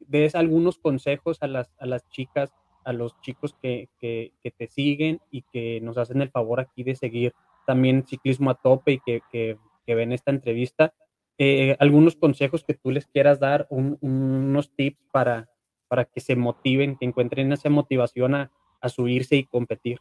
des 0.00 0.34
algunos 0.34 0.78
consejos 0.78 1.38
a 1.42 1.46
las, 1.46 1.70
a 1.78 1.86
las 1.86 2.08
chicas, 2.10 2.52
a 2.84 2.92
los 2.92 3.20
chicos 3.20 3.54
que, 3.60 3.88
que, 3.98 4.32
que 4.42 4.50
te 4.50 4.68
siguen 4.68 5.20
y 5.30 5.42
que 5.42 5.80
nos 5.80 5.98
hacen 5.98 6.22
el 6.22 6.30
favor 6.30 6.60
aquí 6.60 6.82
de 6.84 6.94
seguir 6.96 7.34
también 7.66 8.06
ciclismo 8.06 8.50
a 8.50 8.54
tope 8.54 8.92
y 8.92 9.00
que, 9.00 9.20
que, 9.30 9.58
que 9.84 9.94
ven 9.94 10.12
esta 10.12 10.30
entrevista, 10.30 10.94
eh, 11.38 11.76
algunos 11.80 12.16
consejos 12.16 12.64
que 12.64 12.74
tú 12.74 12.90
les 12.90 13.06
quieras 13.06 13.38
dar, 13.38 13.66
unos 13.70 14.70
tips 14.74 14.98
para, 15.12 15.50
para 15.88 16.04
que 16.06 16.20
se 16.20 16.36
motiven, 16.36 16.96
que 16.96 17.04
encuentren 17.04 17.52
esa 17.52 17.68
motivación 17.68 18.34
a, 18.34 18.50
a 18.80 18.88
subirse 18.88 19.36
y 19.36 19.44
competir. 19.44 20.00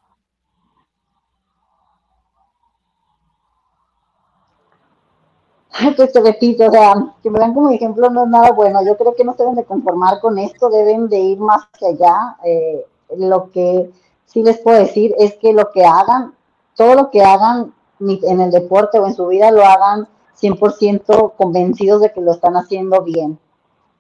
Pues 5.98 6.14
te 6.14 6.22
repito, 6.22 6.68
o 6.68 6.72
sea, 6.72 6.94
que 7.22 7.30
me 7.30 7.38
dan 7.38 7.54
como 7.54 7.70
ejemplo 7.70 8.10
no 8.10 8.24
es 8.24 8.30
nada 8.30 8.52
bueno. 8.52 8.86
Yo 8.86 8.98
creo 8.98 9.14
que 9.14 9.26
no 9.26 9.34
se 9.34 9.44
deben 9.44 9.56
de 9.56 9.66
conformar 9.66 10.22
con 10.22 10.38
esto, 10.38 10.70
deben 10.70 11.10
de 11.10 11.20
ir 11.20 11.38
más 11.38 11.68
allá. 11.82 12.38
Eh, 12.46 12.86
lo 13.18 13.52
que 13.52 13.92
sí 14.26 14.42
les 14.42 14.58
puedo 14.60 14.80
decir 14.80 15.14
es 15.18 15.36
que 15.36 15.52
lo 15.52 15.72
que 15.72 15.84
hagan 15.84 16.34
todo 16.76 16.96
lo 16.96 17.12
que 17.12 17.24
hagan 17.24 17.74
en 18.00 18.42
el 18.42 18.52
deporte 18.52 19.00
o 19.00 19.08
en 19.08 19.16
su 19.16 19.28
vida 19.28 19.52
lo 19.52 19.66
hagan 19.66 20.08
100% 20.40 21.34
convencidos 21.36 22.02
de 22.02 22.12
que 22.12 22.22
lo 22.22 22.34
están 22.34 22.58
haciendo 22.58 23.02
bien. 23.02 23.40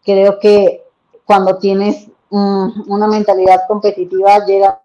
Creo 0.03 0.39
que 0.39 0.83
cuando 1.25 1.57
tienes 1.57 2.09
una 2.29 3.07
mentalidad 3.07 3.61
competitiva 3.67 4.45
llega 4.45 4.81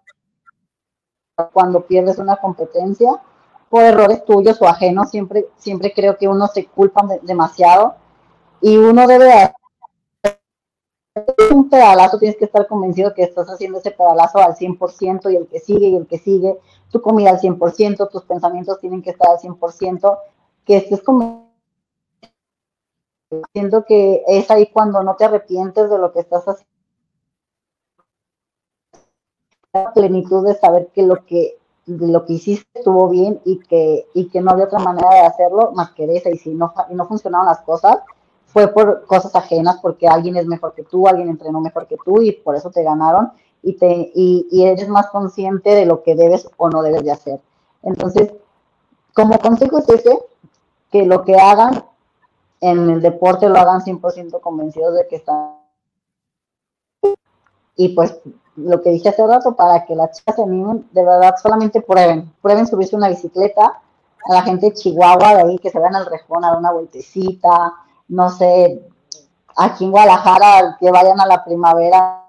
cuando 1.53 1.85
pierdes 1.85 2.17
una 2.17 2.37
competencia 2.37 3.21
por 3.69 3.83
errores 3.83 4.23
tuyos 4.25 4.61
o 4.61 4.67
ajenos, 4.67 5.09
siempre, 5.09 5.47
siempre 5.57 5.93
creo 5.93 6.17
que 6.17 6.27
uno 6.27 6.47
se 6.47 6.65
culpa 6.67 7.05
demasiado 7.21 7.95
y 8.61 8.77
uno 8.77 9.07
debe 9.07 9.53
un 11.53 11.69
pedalazo, 11.69 12.17
tienes 12.17 12.37
que 12.37 12.45
estar 12.45 12.67
convencido 12.67 13.13
que 13.13 13.23
estás 13.23 13.47
haciendo 13.49 13.79
ese 13.79 13.91
pedalazo 13.91 14.39
al 14.39 14.55
100% 14.55 15.31
y 15.31 15.35
el 15.35 15.47
que 15.47 15.59
sigue 15.59 15.87
y 15.87 15.95
el 15.95 16.07
que 16.07 16.17
sigue, 16.17 16.57
tu 16.89 17.01
comida 17.01 17.31
al 17.31 17.39
100%, 17.39 18.09
tus 18.09 18.23
pensamientos 18.23 18.79
tienen 18.79 19.01
que 19.01 19.09
estar 19.11 19.29
al 19.29 19.37
100%, 19.37 20.19
que 20.65 20.77
estés 20.77 21.01
como 21.03 21.51
siento 23.53 23.85
que 23.85 24.23
es 24.27 24.49
ahí 24.51 24.67
cuando 24.71 25.03
no 25.03 25.15
te 25.15 25.25
arrepientes 25.25 25.89
de 25.89 25.97
lo 25.97 26.11
que 26.11 26.19
estás 26.19 26.47
haciendo. 26.47 26.71
La 29.73 29.93
plenitud 29.93 30.45
de 30.45 30.55
saber 30.55 30.89
que 30.93 31.03
lo 31.03 31.25
que 31.25 31.57
lo 31.87 32.25
que 32.25 32.33
hiciste 32.33 32.67
estuvo 32.79 33.09
bien 33.09 33.41
y 33.43 33.59
que, 33.59 34.07
y 34.13 34.29
que 34.29 34.39
no 34.39 34.51
había 34.51 34.65
otra 34.65 34.79
manera 34.79 35.09
de 35.09 35.21
hacerlo 35.21 35.71
más 35.73 35.91
que 35.91 36.05
esa. 36.15 36.29
Y 36.29 36.37
si 36.37 36.53
no, 36.53 36.73
y 36.89 36.93
no 36.93 37.07
funcionaban 37.07 37.47
las 37.47 37.61
cosas, 37.61 37.97
fue 38.51 38.67
por 38.67 39.05
cosas 39.05 39.35
ajenas, 39.35 39.79
porque 39.81 40.07
alguien 40.07 40.35
es 40.35 40.45
mejor 40.45 40.73
que 40.73 40.83
tú, 40.83 41.07
alguien 41.07 41.29
entrenó 41.29 41.61
mejor 41.61 41.87
que 41.87 41.97
tú 42.03 42.21
y 42.21 42.31
por 42.33 42.55
eso 42.55 42.69
te 42.69 42.83
ganaron 42.83 43.31
y, 43.61 43.73
te, 43.73 44.11
y, 44.13 44.47
y 44.51 44.63
eres 44.65 44.89
más 44.89 45.07
consciente 45.07 45.75
de 45.75 45.85
lo 45.85 46.03
que 46.03 46.15
debes 46.15 46.49
o 46.57 46.69
no 46.69 46.81
debes 46.81 47.03
de 47.03 47.11
hacer. 47.11 47.39
Entonces, 47.83 48.31
como 49.13 49.39
consejo 49.39 49.77
es 49.79 49.89
ese, 49.89 50.19
que 50.91 51.05
lo 51.05 51.23
que 51.23 51.35
hagan 51.35 51.85
en 52.59 52.89
el 52.89 53.01
deporte 53.01 53.49
lo 53.49 53.57
hagan 53.57 53.81
100% 53.81 54.39
convencidos 54.41 54.95
de 54.95 55.07
que 55.07 55.15
están. 55.15 55.55
Y 57.75 57.89
pues 57.89 58.19
lo 58.55 58.81
que 58.81 58.91
dije 58.91 59.09
hace 59.09 59.25
rato, 59.25 59.55
para 59.55 59.85
que 59.85 59.95
las 59.95 60.17
chicas 60.17 60.35
se 60.35 60.43
animen, 60.43 60.87
de 60.91 61.03
verdad 61.03 61.35
solamente 61.41 61.81
prueben, 61.81 62.31
prueben 62.41 62.67
subirse 62.67 62.95
una 62.95 63.09
bicicleta, 63.09 63.81
a 64.29 64.33
la 64.33 64.43
gente 64.43 64.67
de 64.67 64.73
Chihuahua 64.73 65.35
de 65.35 65.41
ahí 65.41 65.57
que 65.57 65.71
se 65.71 65.79
vayan 65.79 65.95
al 65.95 66.05
rejón 66.05 66.43
a 66.43 66.49
dar 66.49 66.59
una 66.59 66.71
vueltecita, 66.71 67.73
no 68.11 68.29
sé, 68.29 68.85
aquí 69.55 69.85
en 69.85 69.91
Guadalajara, 69.91 70.77
que 70.79 70.91
vayan 70.91 71.19
a 71.21 71.25
la 71.25 71.43
primavera 71.45 72.27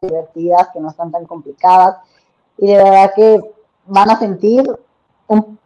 divertidas, 0.00 0.68
que 0.72 0.80
no 0.80 0.88
están 0.88 1.12
tan 1.12 1.26
complicadas, 1.26 1.98
y 2.56 2.68
de 2.68 2.76
verdad 2.76 3.12
que 3.14 3.54
van 3.86 4.10
a 4.10 4.18
sentir 4.18 4.64
un, 5.26 5.58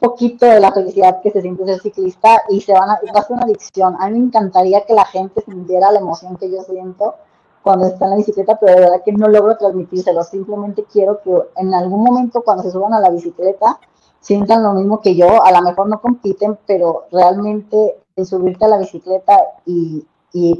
poquito 0.00 0.46
de 0.46 0.60
la 0.60 0.72
felicidad 0.72 1.20
que 1.20 1.30
se 1.30 1.42
siente 1.42 1.66
ser 1.66 1.78
ciclista 1.78 2.42
y 2.48 2.62
se 2.62 2.72
van 2.72 2.88
a, 2.88 2.98
va 3.14 3.20
a 3.20 3.22
ser 3.22 3.36
una 3.36 3.44
adicción. 3.44 3.94
A 4.00 4.08
mí 4.08 4.18
me 4.18 4.26
encantaría 4.28 4.86
que 4.86 4.94
la 4.94 5.04
gente 5.04 5.42
sintiera 5.42 5.92
la 5.92 5.98
emoción 5.98 6.38
que 6.38 6.50
yo 6.50 6.62
siento 6.62 7.16
cuando 7.62 7.88
está 7.88 8.06
en 8.06 8.12
la 8.12 8.16
bicicleta, 8.16 8.58
pero 8.58 8.76
de 8.76 8.80
verdad 8.80 9.02
que 9.04 9.12
no 9.12 9.28
logro 9.28 9.58
transmitírselo. 9.58 10.22
Simplemente 10.22 10.86
quiero 10.90 11.20
que 11.20 11.38
en 11.56 11.74
algún 11.74 12.02
momento 12.02 12.40
cuando 12.42 12.62
se 12.62 12.70
suban 12.70 12.94
a 12.94 13.00
la 13.00 13.10
bicicleta 13.10 13.78
sientan 14.24 14.62
lo 14.62 14.72
mismo 14.72 15.02
que 15.02 15.14
yo, 15.14 15.44
a 15.44 15.52
lo 15.52 15.60
mejor 15.60 15.86
no 15.86 16.00
compiten, 16.00 16.58
pero 16.66 17.04
realmente 17.12 17.96
el 18.16 18.24
subirte 18.24 18.64
a 18.64 18.68
la 18.68 18.78
bicicleta 18.78 19.38
y, 19.66 20.06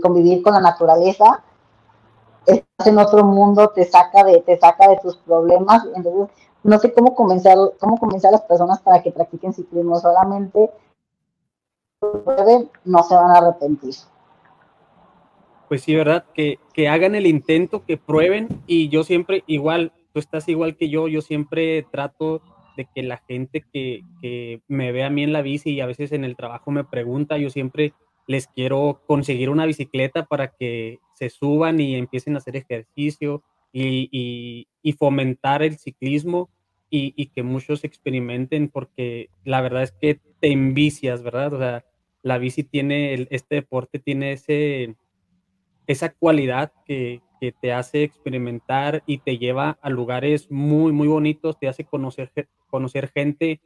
convivir 0.00 0.42
con 0.42 0.52
la 0.52 0.60
naturaleza, 0.60 1.42
estás 2.46 2.86
en 2.86 2.98
otro 2.98 3.24
mundo, 3.24 3.70
te 3.74 3.84
saca 3.84 4.22
de, 4.22 4.40
te 4.42 4.56
saca 4.58 4.88
de 4.88 4.98
tus 4.98 5.16
problemas, 5.16 5.84
entonces 5.96 6.28
no 6.62 6.78
sé 6.78 6.92
cómo 6.92 7.14
comenzar, 7.14 7.56
cómo 7.80 7.98
comenzar 7.98 8.28
a 8.28 8.32
las 8.32 8.42
personas 8.42 8.80
para 8.82 9.02
que 9.02 9.10
practiquen 9.10 9.52
ciclismo, 9.52 9.98
solamente 9.98 10.70
no 12.84 13.02
se 13.02 13.14
van 13.14 13.30
a 13.30 13.38
arrepentir. 13.38 13.94
Pues 15.68 15.82
sí, 15.82 15.96
¿verdad? 15.96 16.24
Que, 16.34 16.58
que 16.74 16.88
hagan 16.88 17.14
el 17.14 17.26
intento, 17.26 17.82
que 17.84 17.96
prueben 17.96 18.62
y 18.66 18.90
yo 18.90 19.02
siempre, 19.02 19.42
igual, 19.46 19.90
tú 20.12 20.20
estás 20.20 20.46
igual 20.48 20.76
que 20.76 20.90
yo, 20.90 21.08
yo 21.08 21.22
siempre 21.22 21.84
trato 21.90 22.42
de 22.76 22.86
que 22.94 23.02
la 23.02 23.18
gente 23.28 23.64
que, 23.72 24.02
que, 24.20 24.60
me 24.68 24.92
ve 24.92 25.04
a 25.04 25.10
mí 25.10 25.22
en 25.22 25.32
la 25.32 25.42
bici 25.42 25.70
y 25.70 25.80
a 25.80 25.86
veces 25.86 26.12
en 26.12 26.24
el 26.24 26.36
trabajo 26.36 26.70
me 26.70 26.84
pregunta, 26.84 27.38
yo 27.38 27.50
siempre 27.50 27.92
les 28.26 28.46
quiero 28.46 29.02
conseguir 29.06 29.50
una 29.50 29.66
bicicleta 29.66 30.24
para 30.24 30.48
que 30.48 30.98
se 31.14 31.30
suban 31.30 31.80
y 31.80 31.96
empiecen 31.96 32.34
a 32.34 32.38
hacer 32.38 32.56
ejercicio 32.56 33.42
y, 33.72 34.66
y, 34.82 34.92
fomentar 34.92 35.62
el 35.62 35.78
ciclismo 35.78 36.48
y, 36.90 37.26
que 37.26 37.42
muchos 37.42 37.82
experimenten 37.82 38.68
porque 38.68 39.28
la 39.44 39.60
verdad 39.60 39.82
es 39.82 39.92
que 39.92 40.20
te 40.40 40.52
envicias, 40.52 41.22
¿verdad? 41.24 41.52
O 41.52 41.58
sea, 41.58 41.84
la 42.22 42.38
bici 42.38 42.62
tiene, 42.62 43.26
este 43.30 43.56
deporte 43.56 43.98
tiene 43.98 44.32
ese, 44.32 44.94
esa 45.88 46.10
cualidad 46.10 46.72
que, 46.86 47.20
que 47.40 47.50
te 47.50 47.72
hace 47.72 48.04
experimentar 48.04 49.02
y 49.06 49.18
te 49.18 49.38
lleva 49.38 49.76
a 49.82 49.90
lugares 49.90 50.50
muy, 50.50 50.92
muy 50.92 51.08
bonitos, 51.08 51.58
te 51.58 51.66
hace 51.66 51.84
conocer 51.84 52.30
conocer 52.74 53.06
gente 53.14 53.60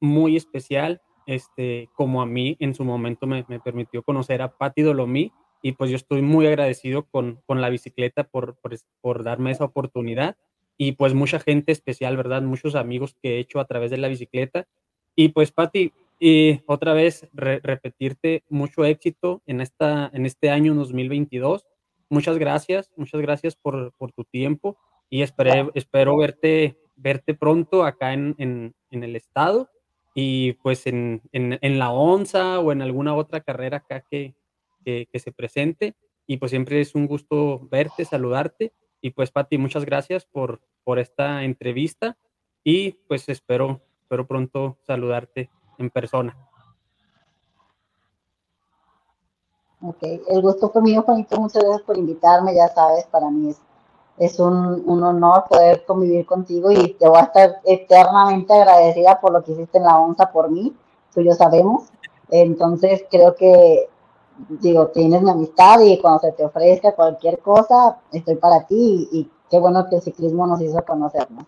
muy 0.00 0.36
especial, 0.36 1.02
este, 1.26 1.88
como 1.94 2.22
a 2.22 2.26
mí 2.26 2.56
en 2.60 2.74
su 2.74 2.84
momento 2.84 3.26
me, 3.26 3.42
permitió 3.42 4.04
conocer 4.04 4.40
a 4.40 4.56
Patti 4.56 4.82
Dolomí 4.82 5.32
y 5.62 5.72
pues 5.72 5.90
yo 5.90 5.96
estoy 5.96 6.22
muy 6.22 6.46
agradecido 6.46 7.02
con, 7.10 7.40
con 7.44 7.60
la 7.60 7.70
bicicleta 7.70 8.22
por, 8.22 8.54
por, 8.60 8.76
por, 9.00 9.24
darme 9.24 9.50
esa 9.50 9.64
oportunidad 9.64 10.36
y 10.78 10.92
pues 10.92 11.12
mucha 11.12 11.40
gente 11.40 11.72
especial, 11.72 12.16
¿verdad? 12.16 12.42
Muchos 12.42 12.76
amigos 12.76 13.16
que 13.20 13.34
he 13.34 13.38
hecho 13.40 13.58
a 13.58 13.64
través 13.64 13.90
de 13.90 13.98
la 13.98 14.06
bicicleta. 14.06 14.68
Y 15.16 15.30
pues 15.30 15.50
Patti, 15.50 15.92
Y 16.20 16.60
otra 16.66 16.92
vez 16.92 17.28
repetirte 17.32 18.44
mucho 18.48 18.84
éxito 18.84 19.42
en, 19.44 19.60
esta, 19.60 20.08
en 20.14 20.24
este 20.24 20.50
año 20.50 20.72
2022. 20.74 21.66
Muchas 22.10 22.38
gracias, 22.38 22.92
muchas 22.96 23.20
gracias 23.22 23.56
por, 23.56 23.92
por 23.98 24.12
tu 24.12 24.22
tiempo 24.22 24.78
y 25.10 25.22
espero 25.22 26.16
verte, 26.16 26.78
verte 27.02 27.34
pronto 27.34 27.84
acá 27.84 28.12
en, 28.12 28.34
en, 28.38 28.74
en 28.90 29.04
el 29.04 29.16
estado 29.16 29.68
y 30.14 30.52
pues 30.54 30.86
en, 30.86 31.22
en, 31.32 31.78
la 31.78 31.90
onza 31.90 32.60
o 32.60 32.72
en 32.72 32.82
alguna 32.82 33.14
otra 33.14 33.40
carrera 33.40 33.78
acá 33.78 34.04
que, 34.10 34.34
que, 34.84 35.08
que, 35.10 35.18
se 35.18 35.32
presente. 35.32 35.94
Y 36.26 36.36
pues 36.36 36.50
siempre 36.50 36.80
es 36.80 36.94
un 36.94 37.06
gusto 37.06 37.66
verte, 37.70 38.04
saludarte. 38.04 38.72
Y 39.00 39.10
pues 39.10 39.30
Pati, 39.30 39.58
muchas 39.58 39.84
gracias 39.84 40.26
por, 40.26 40.60
por 40.84 40.98
esta 40.98 41.44
entrevista 41.44 42.16
y 42.62 42.92
pues 43.08 43.28
espero, 43.28 43.80
espero 44.02 44.26
pronto 44.26 44.78
saludarte 44.82 45.50
en 45.78 45.90
persona. 45.90 46.36
Ok, 49.80 50.02
el 50.02 50.42
gusto 50.42 50.70
fue 50.70 50.80
mío, 50.82 51.02
Juanito, 51.02 51.40
muchas 51.40 51.64
gracias 51.64 51.82
por 51.82 51.98
invitarme, 51.98 52.54
ya 52.54 52.68
sabes, 52.68 53.04
para 53.06 53.28
mí 53.30 53.50
es, 53.50 53.60
es 54.24 54.38
un, 54.38 54.82
un, 54.86 55.02
honor 55.02 55.44
poder 55.48 55.84
convivir 55.84 56.24
contigo 56.24 56.70
y 56.70 56.94
te 56.94 57.08
voy 57.08 57.18
a 57.18 57.22
estar 57.22 57.56
eternamente 57.64 58.52
agradecida 58.52 59.20
por 59.20 59.32
lo 59.32 59.42
que 59.42 59.52
hiciste 59.52 59.78
en 59.78 59.84
la 59.84 59.98
ONSA 59.98 60.30
por 60.30 60.48
mí, 60.48 60.72
tú 61.12 61.22
y 61.22 61.24
yo 61.24 61.32
sabemos, 61.32 61.90
entonces 62.30 63.04
creo 63.10 63.34
que, 63.34 63.88
digo, 64.48 64.88
tienes 64.88 65.22
mi 65.22 65.30
amistad 65.30 65.80
y 65.80 65.98
cuando 65.98 66.20
se 66.20 66.32
te 66.32 66.44
ofrezca 66.44 66.94
cualquier 66.94 67.40
cosa, 67.40 67.98
estoy 68.12 68.36
para 68.36 68.64
ti 68.66 69.08
y, 69.10 69.18
y 69.18 69.30
qué 69.50 69.58
bueno 69.58 69.88
que 69.88 69.96
el 69.96 70.02
ciclismo 70.02 70.46
nos 70.46 70.60
hizo 70.60 70.80
conocernos. 70.84 71.44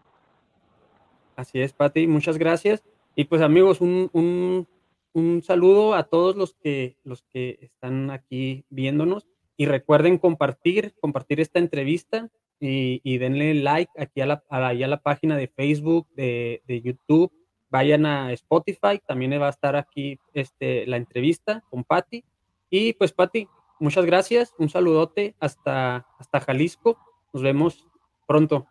Así 1.37 1.61
es, 1.61 1.73
Pati, 1.73 2.07
muchas 2.07 2.39
gracias. 2.39 2.83
Y 3.15 3.25
pues 3.25 3.41
amigos, 3.41 3.81
un, 3.81 4.11
un, 4.13 4.67
un, 5.13 5.43
saludo 5.43 5.95
a 5.95 6.03
todos 6.03 6.35
los 6.35 6.55
que, 6.55 6.97
los 7.05 7.23
que 7.23 7.59
están 7.63 8.11
aquí 8.11 8.65
viéndonos 8.69 9.29
y 9.57 9.67
recuerden 9.67 10.19
compartir, 10.19 10.95
compartir 11.01 11.41
esta 11.41 11.61
entrevista 11.61 12.31
y, 12.61 13.19
denle 13.19 13.55
like 13.55 13.93
aquí 13.99 14.21
a 14.21 14.27
la, 14.27 14.45
a, 14.49 14.73
la 14.73 15.01
página 15.01 15.37
de 15.37 15.49
Facebook, 15.49 16.07
de, 16.15 16.63
de, 16.67 16.81
YouTube. 16.81 17.33
Vayan 17.71 18.07
a 18.07 18.33
Spotify, 18.33 19.01
también 19.07 19.33
va 19.41 19.49
a 19.49 19.51
estar 19.51 19.77
aquí 19.77 20.19
este, 20.33 20.87
la 20.87 20.97
entrevista 20.97 21.63
con 21.71 21.85
Patti. 21.85 22.25
Y 22.71 22.93
pues 22.95 23.13
Patti, 23.13 23.49
muchas 23.81 24.07
gracias, 24.07 24.55
un 24.59 24.69
saludote 24.69 25.35
hasta, 25.41 26.07
hasta 26.19 26.41
Jalisco. 26.41 26.97
Nos 27.33 27.43
vemos 27.43 27.87
pronto. 28.27 28.67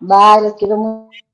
Bye, 0.00 0.42
los 0.42 0.54
quiero 0.54 0.76
mucho. 0.76 1.31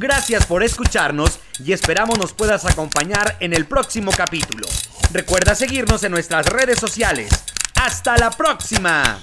Gracias 0.00 0.46
por 0.46 0.62
escucharnos 0.62 1.40
y 1.62 1.74
esperamos 1.74 2.18
nos 2.18 2.32
puedas 2.32 2.64
acompañar 2.64 3.36
en 3.38 3.52
el 3.52 3.66
próximo 3.66 4.10
capítulo. 4.16 4.66
Recuerda 5.12 5.54
seguirnos 5.54 6.02
en 6.04 6.12
nuestras 6.12 6.46
redes 6.46 6.78
sociales. 6.78 7.28
¡Hasta 7.74 8.16
la 8.16 8.30
próxima! 8.30 9.20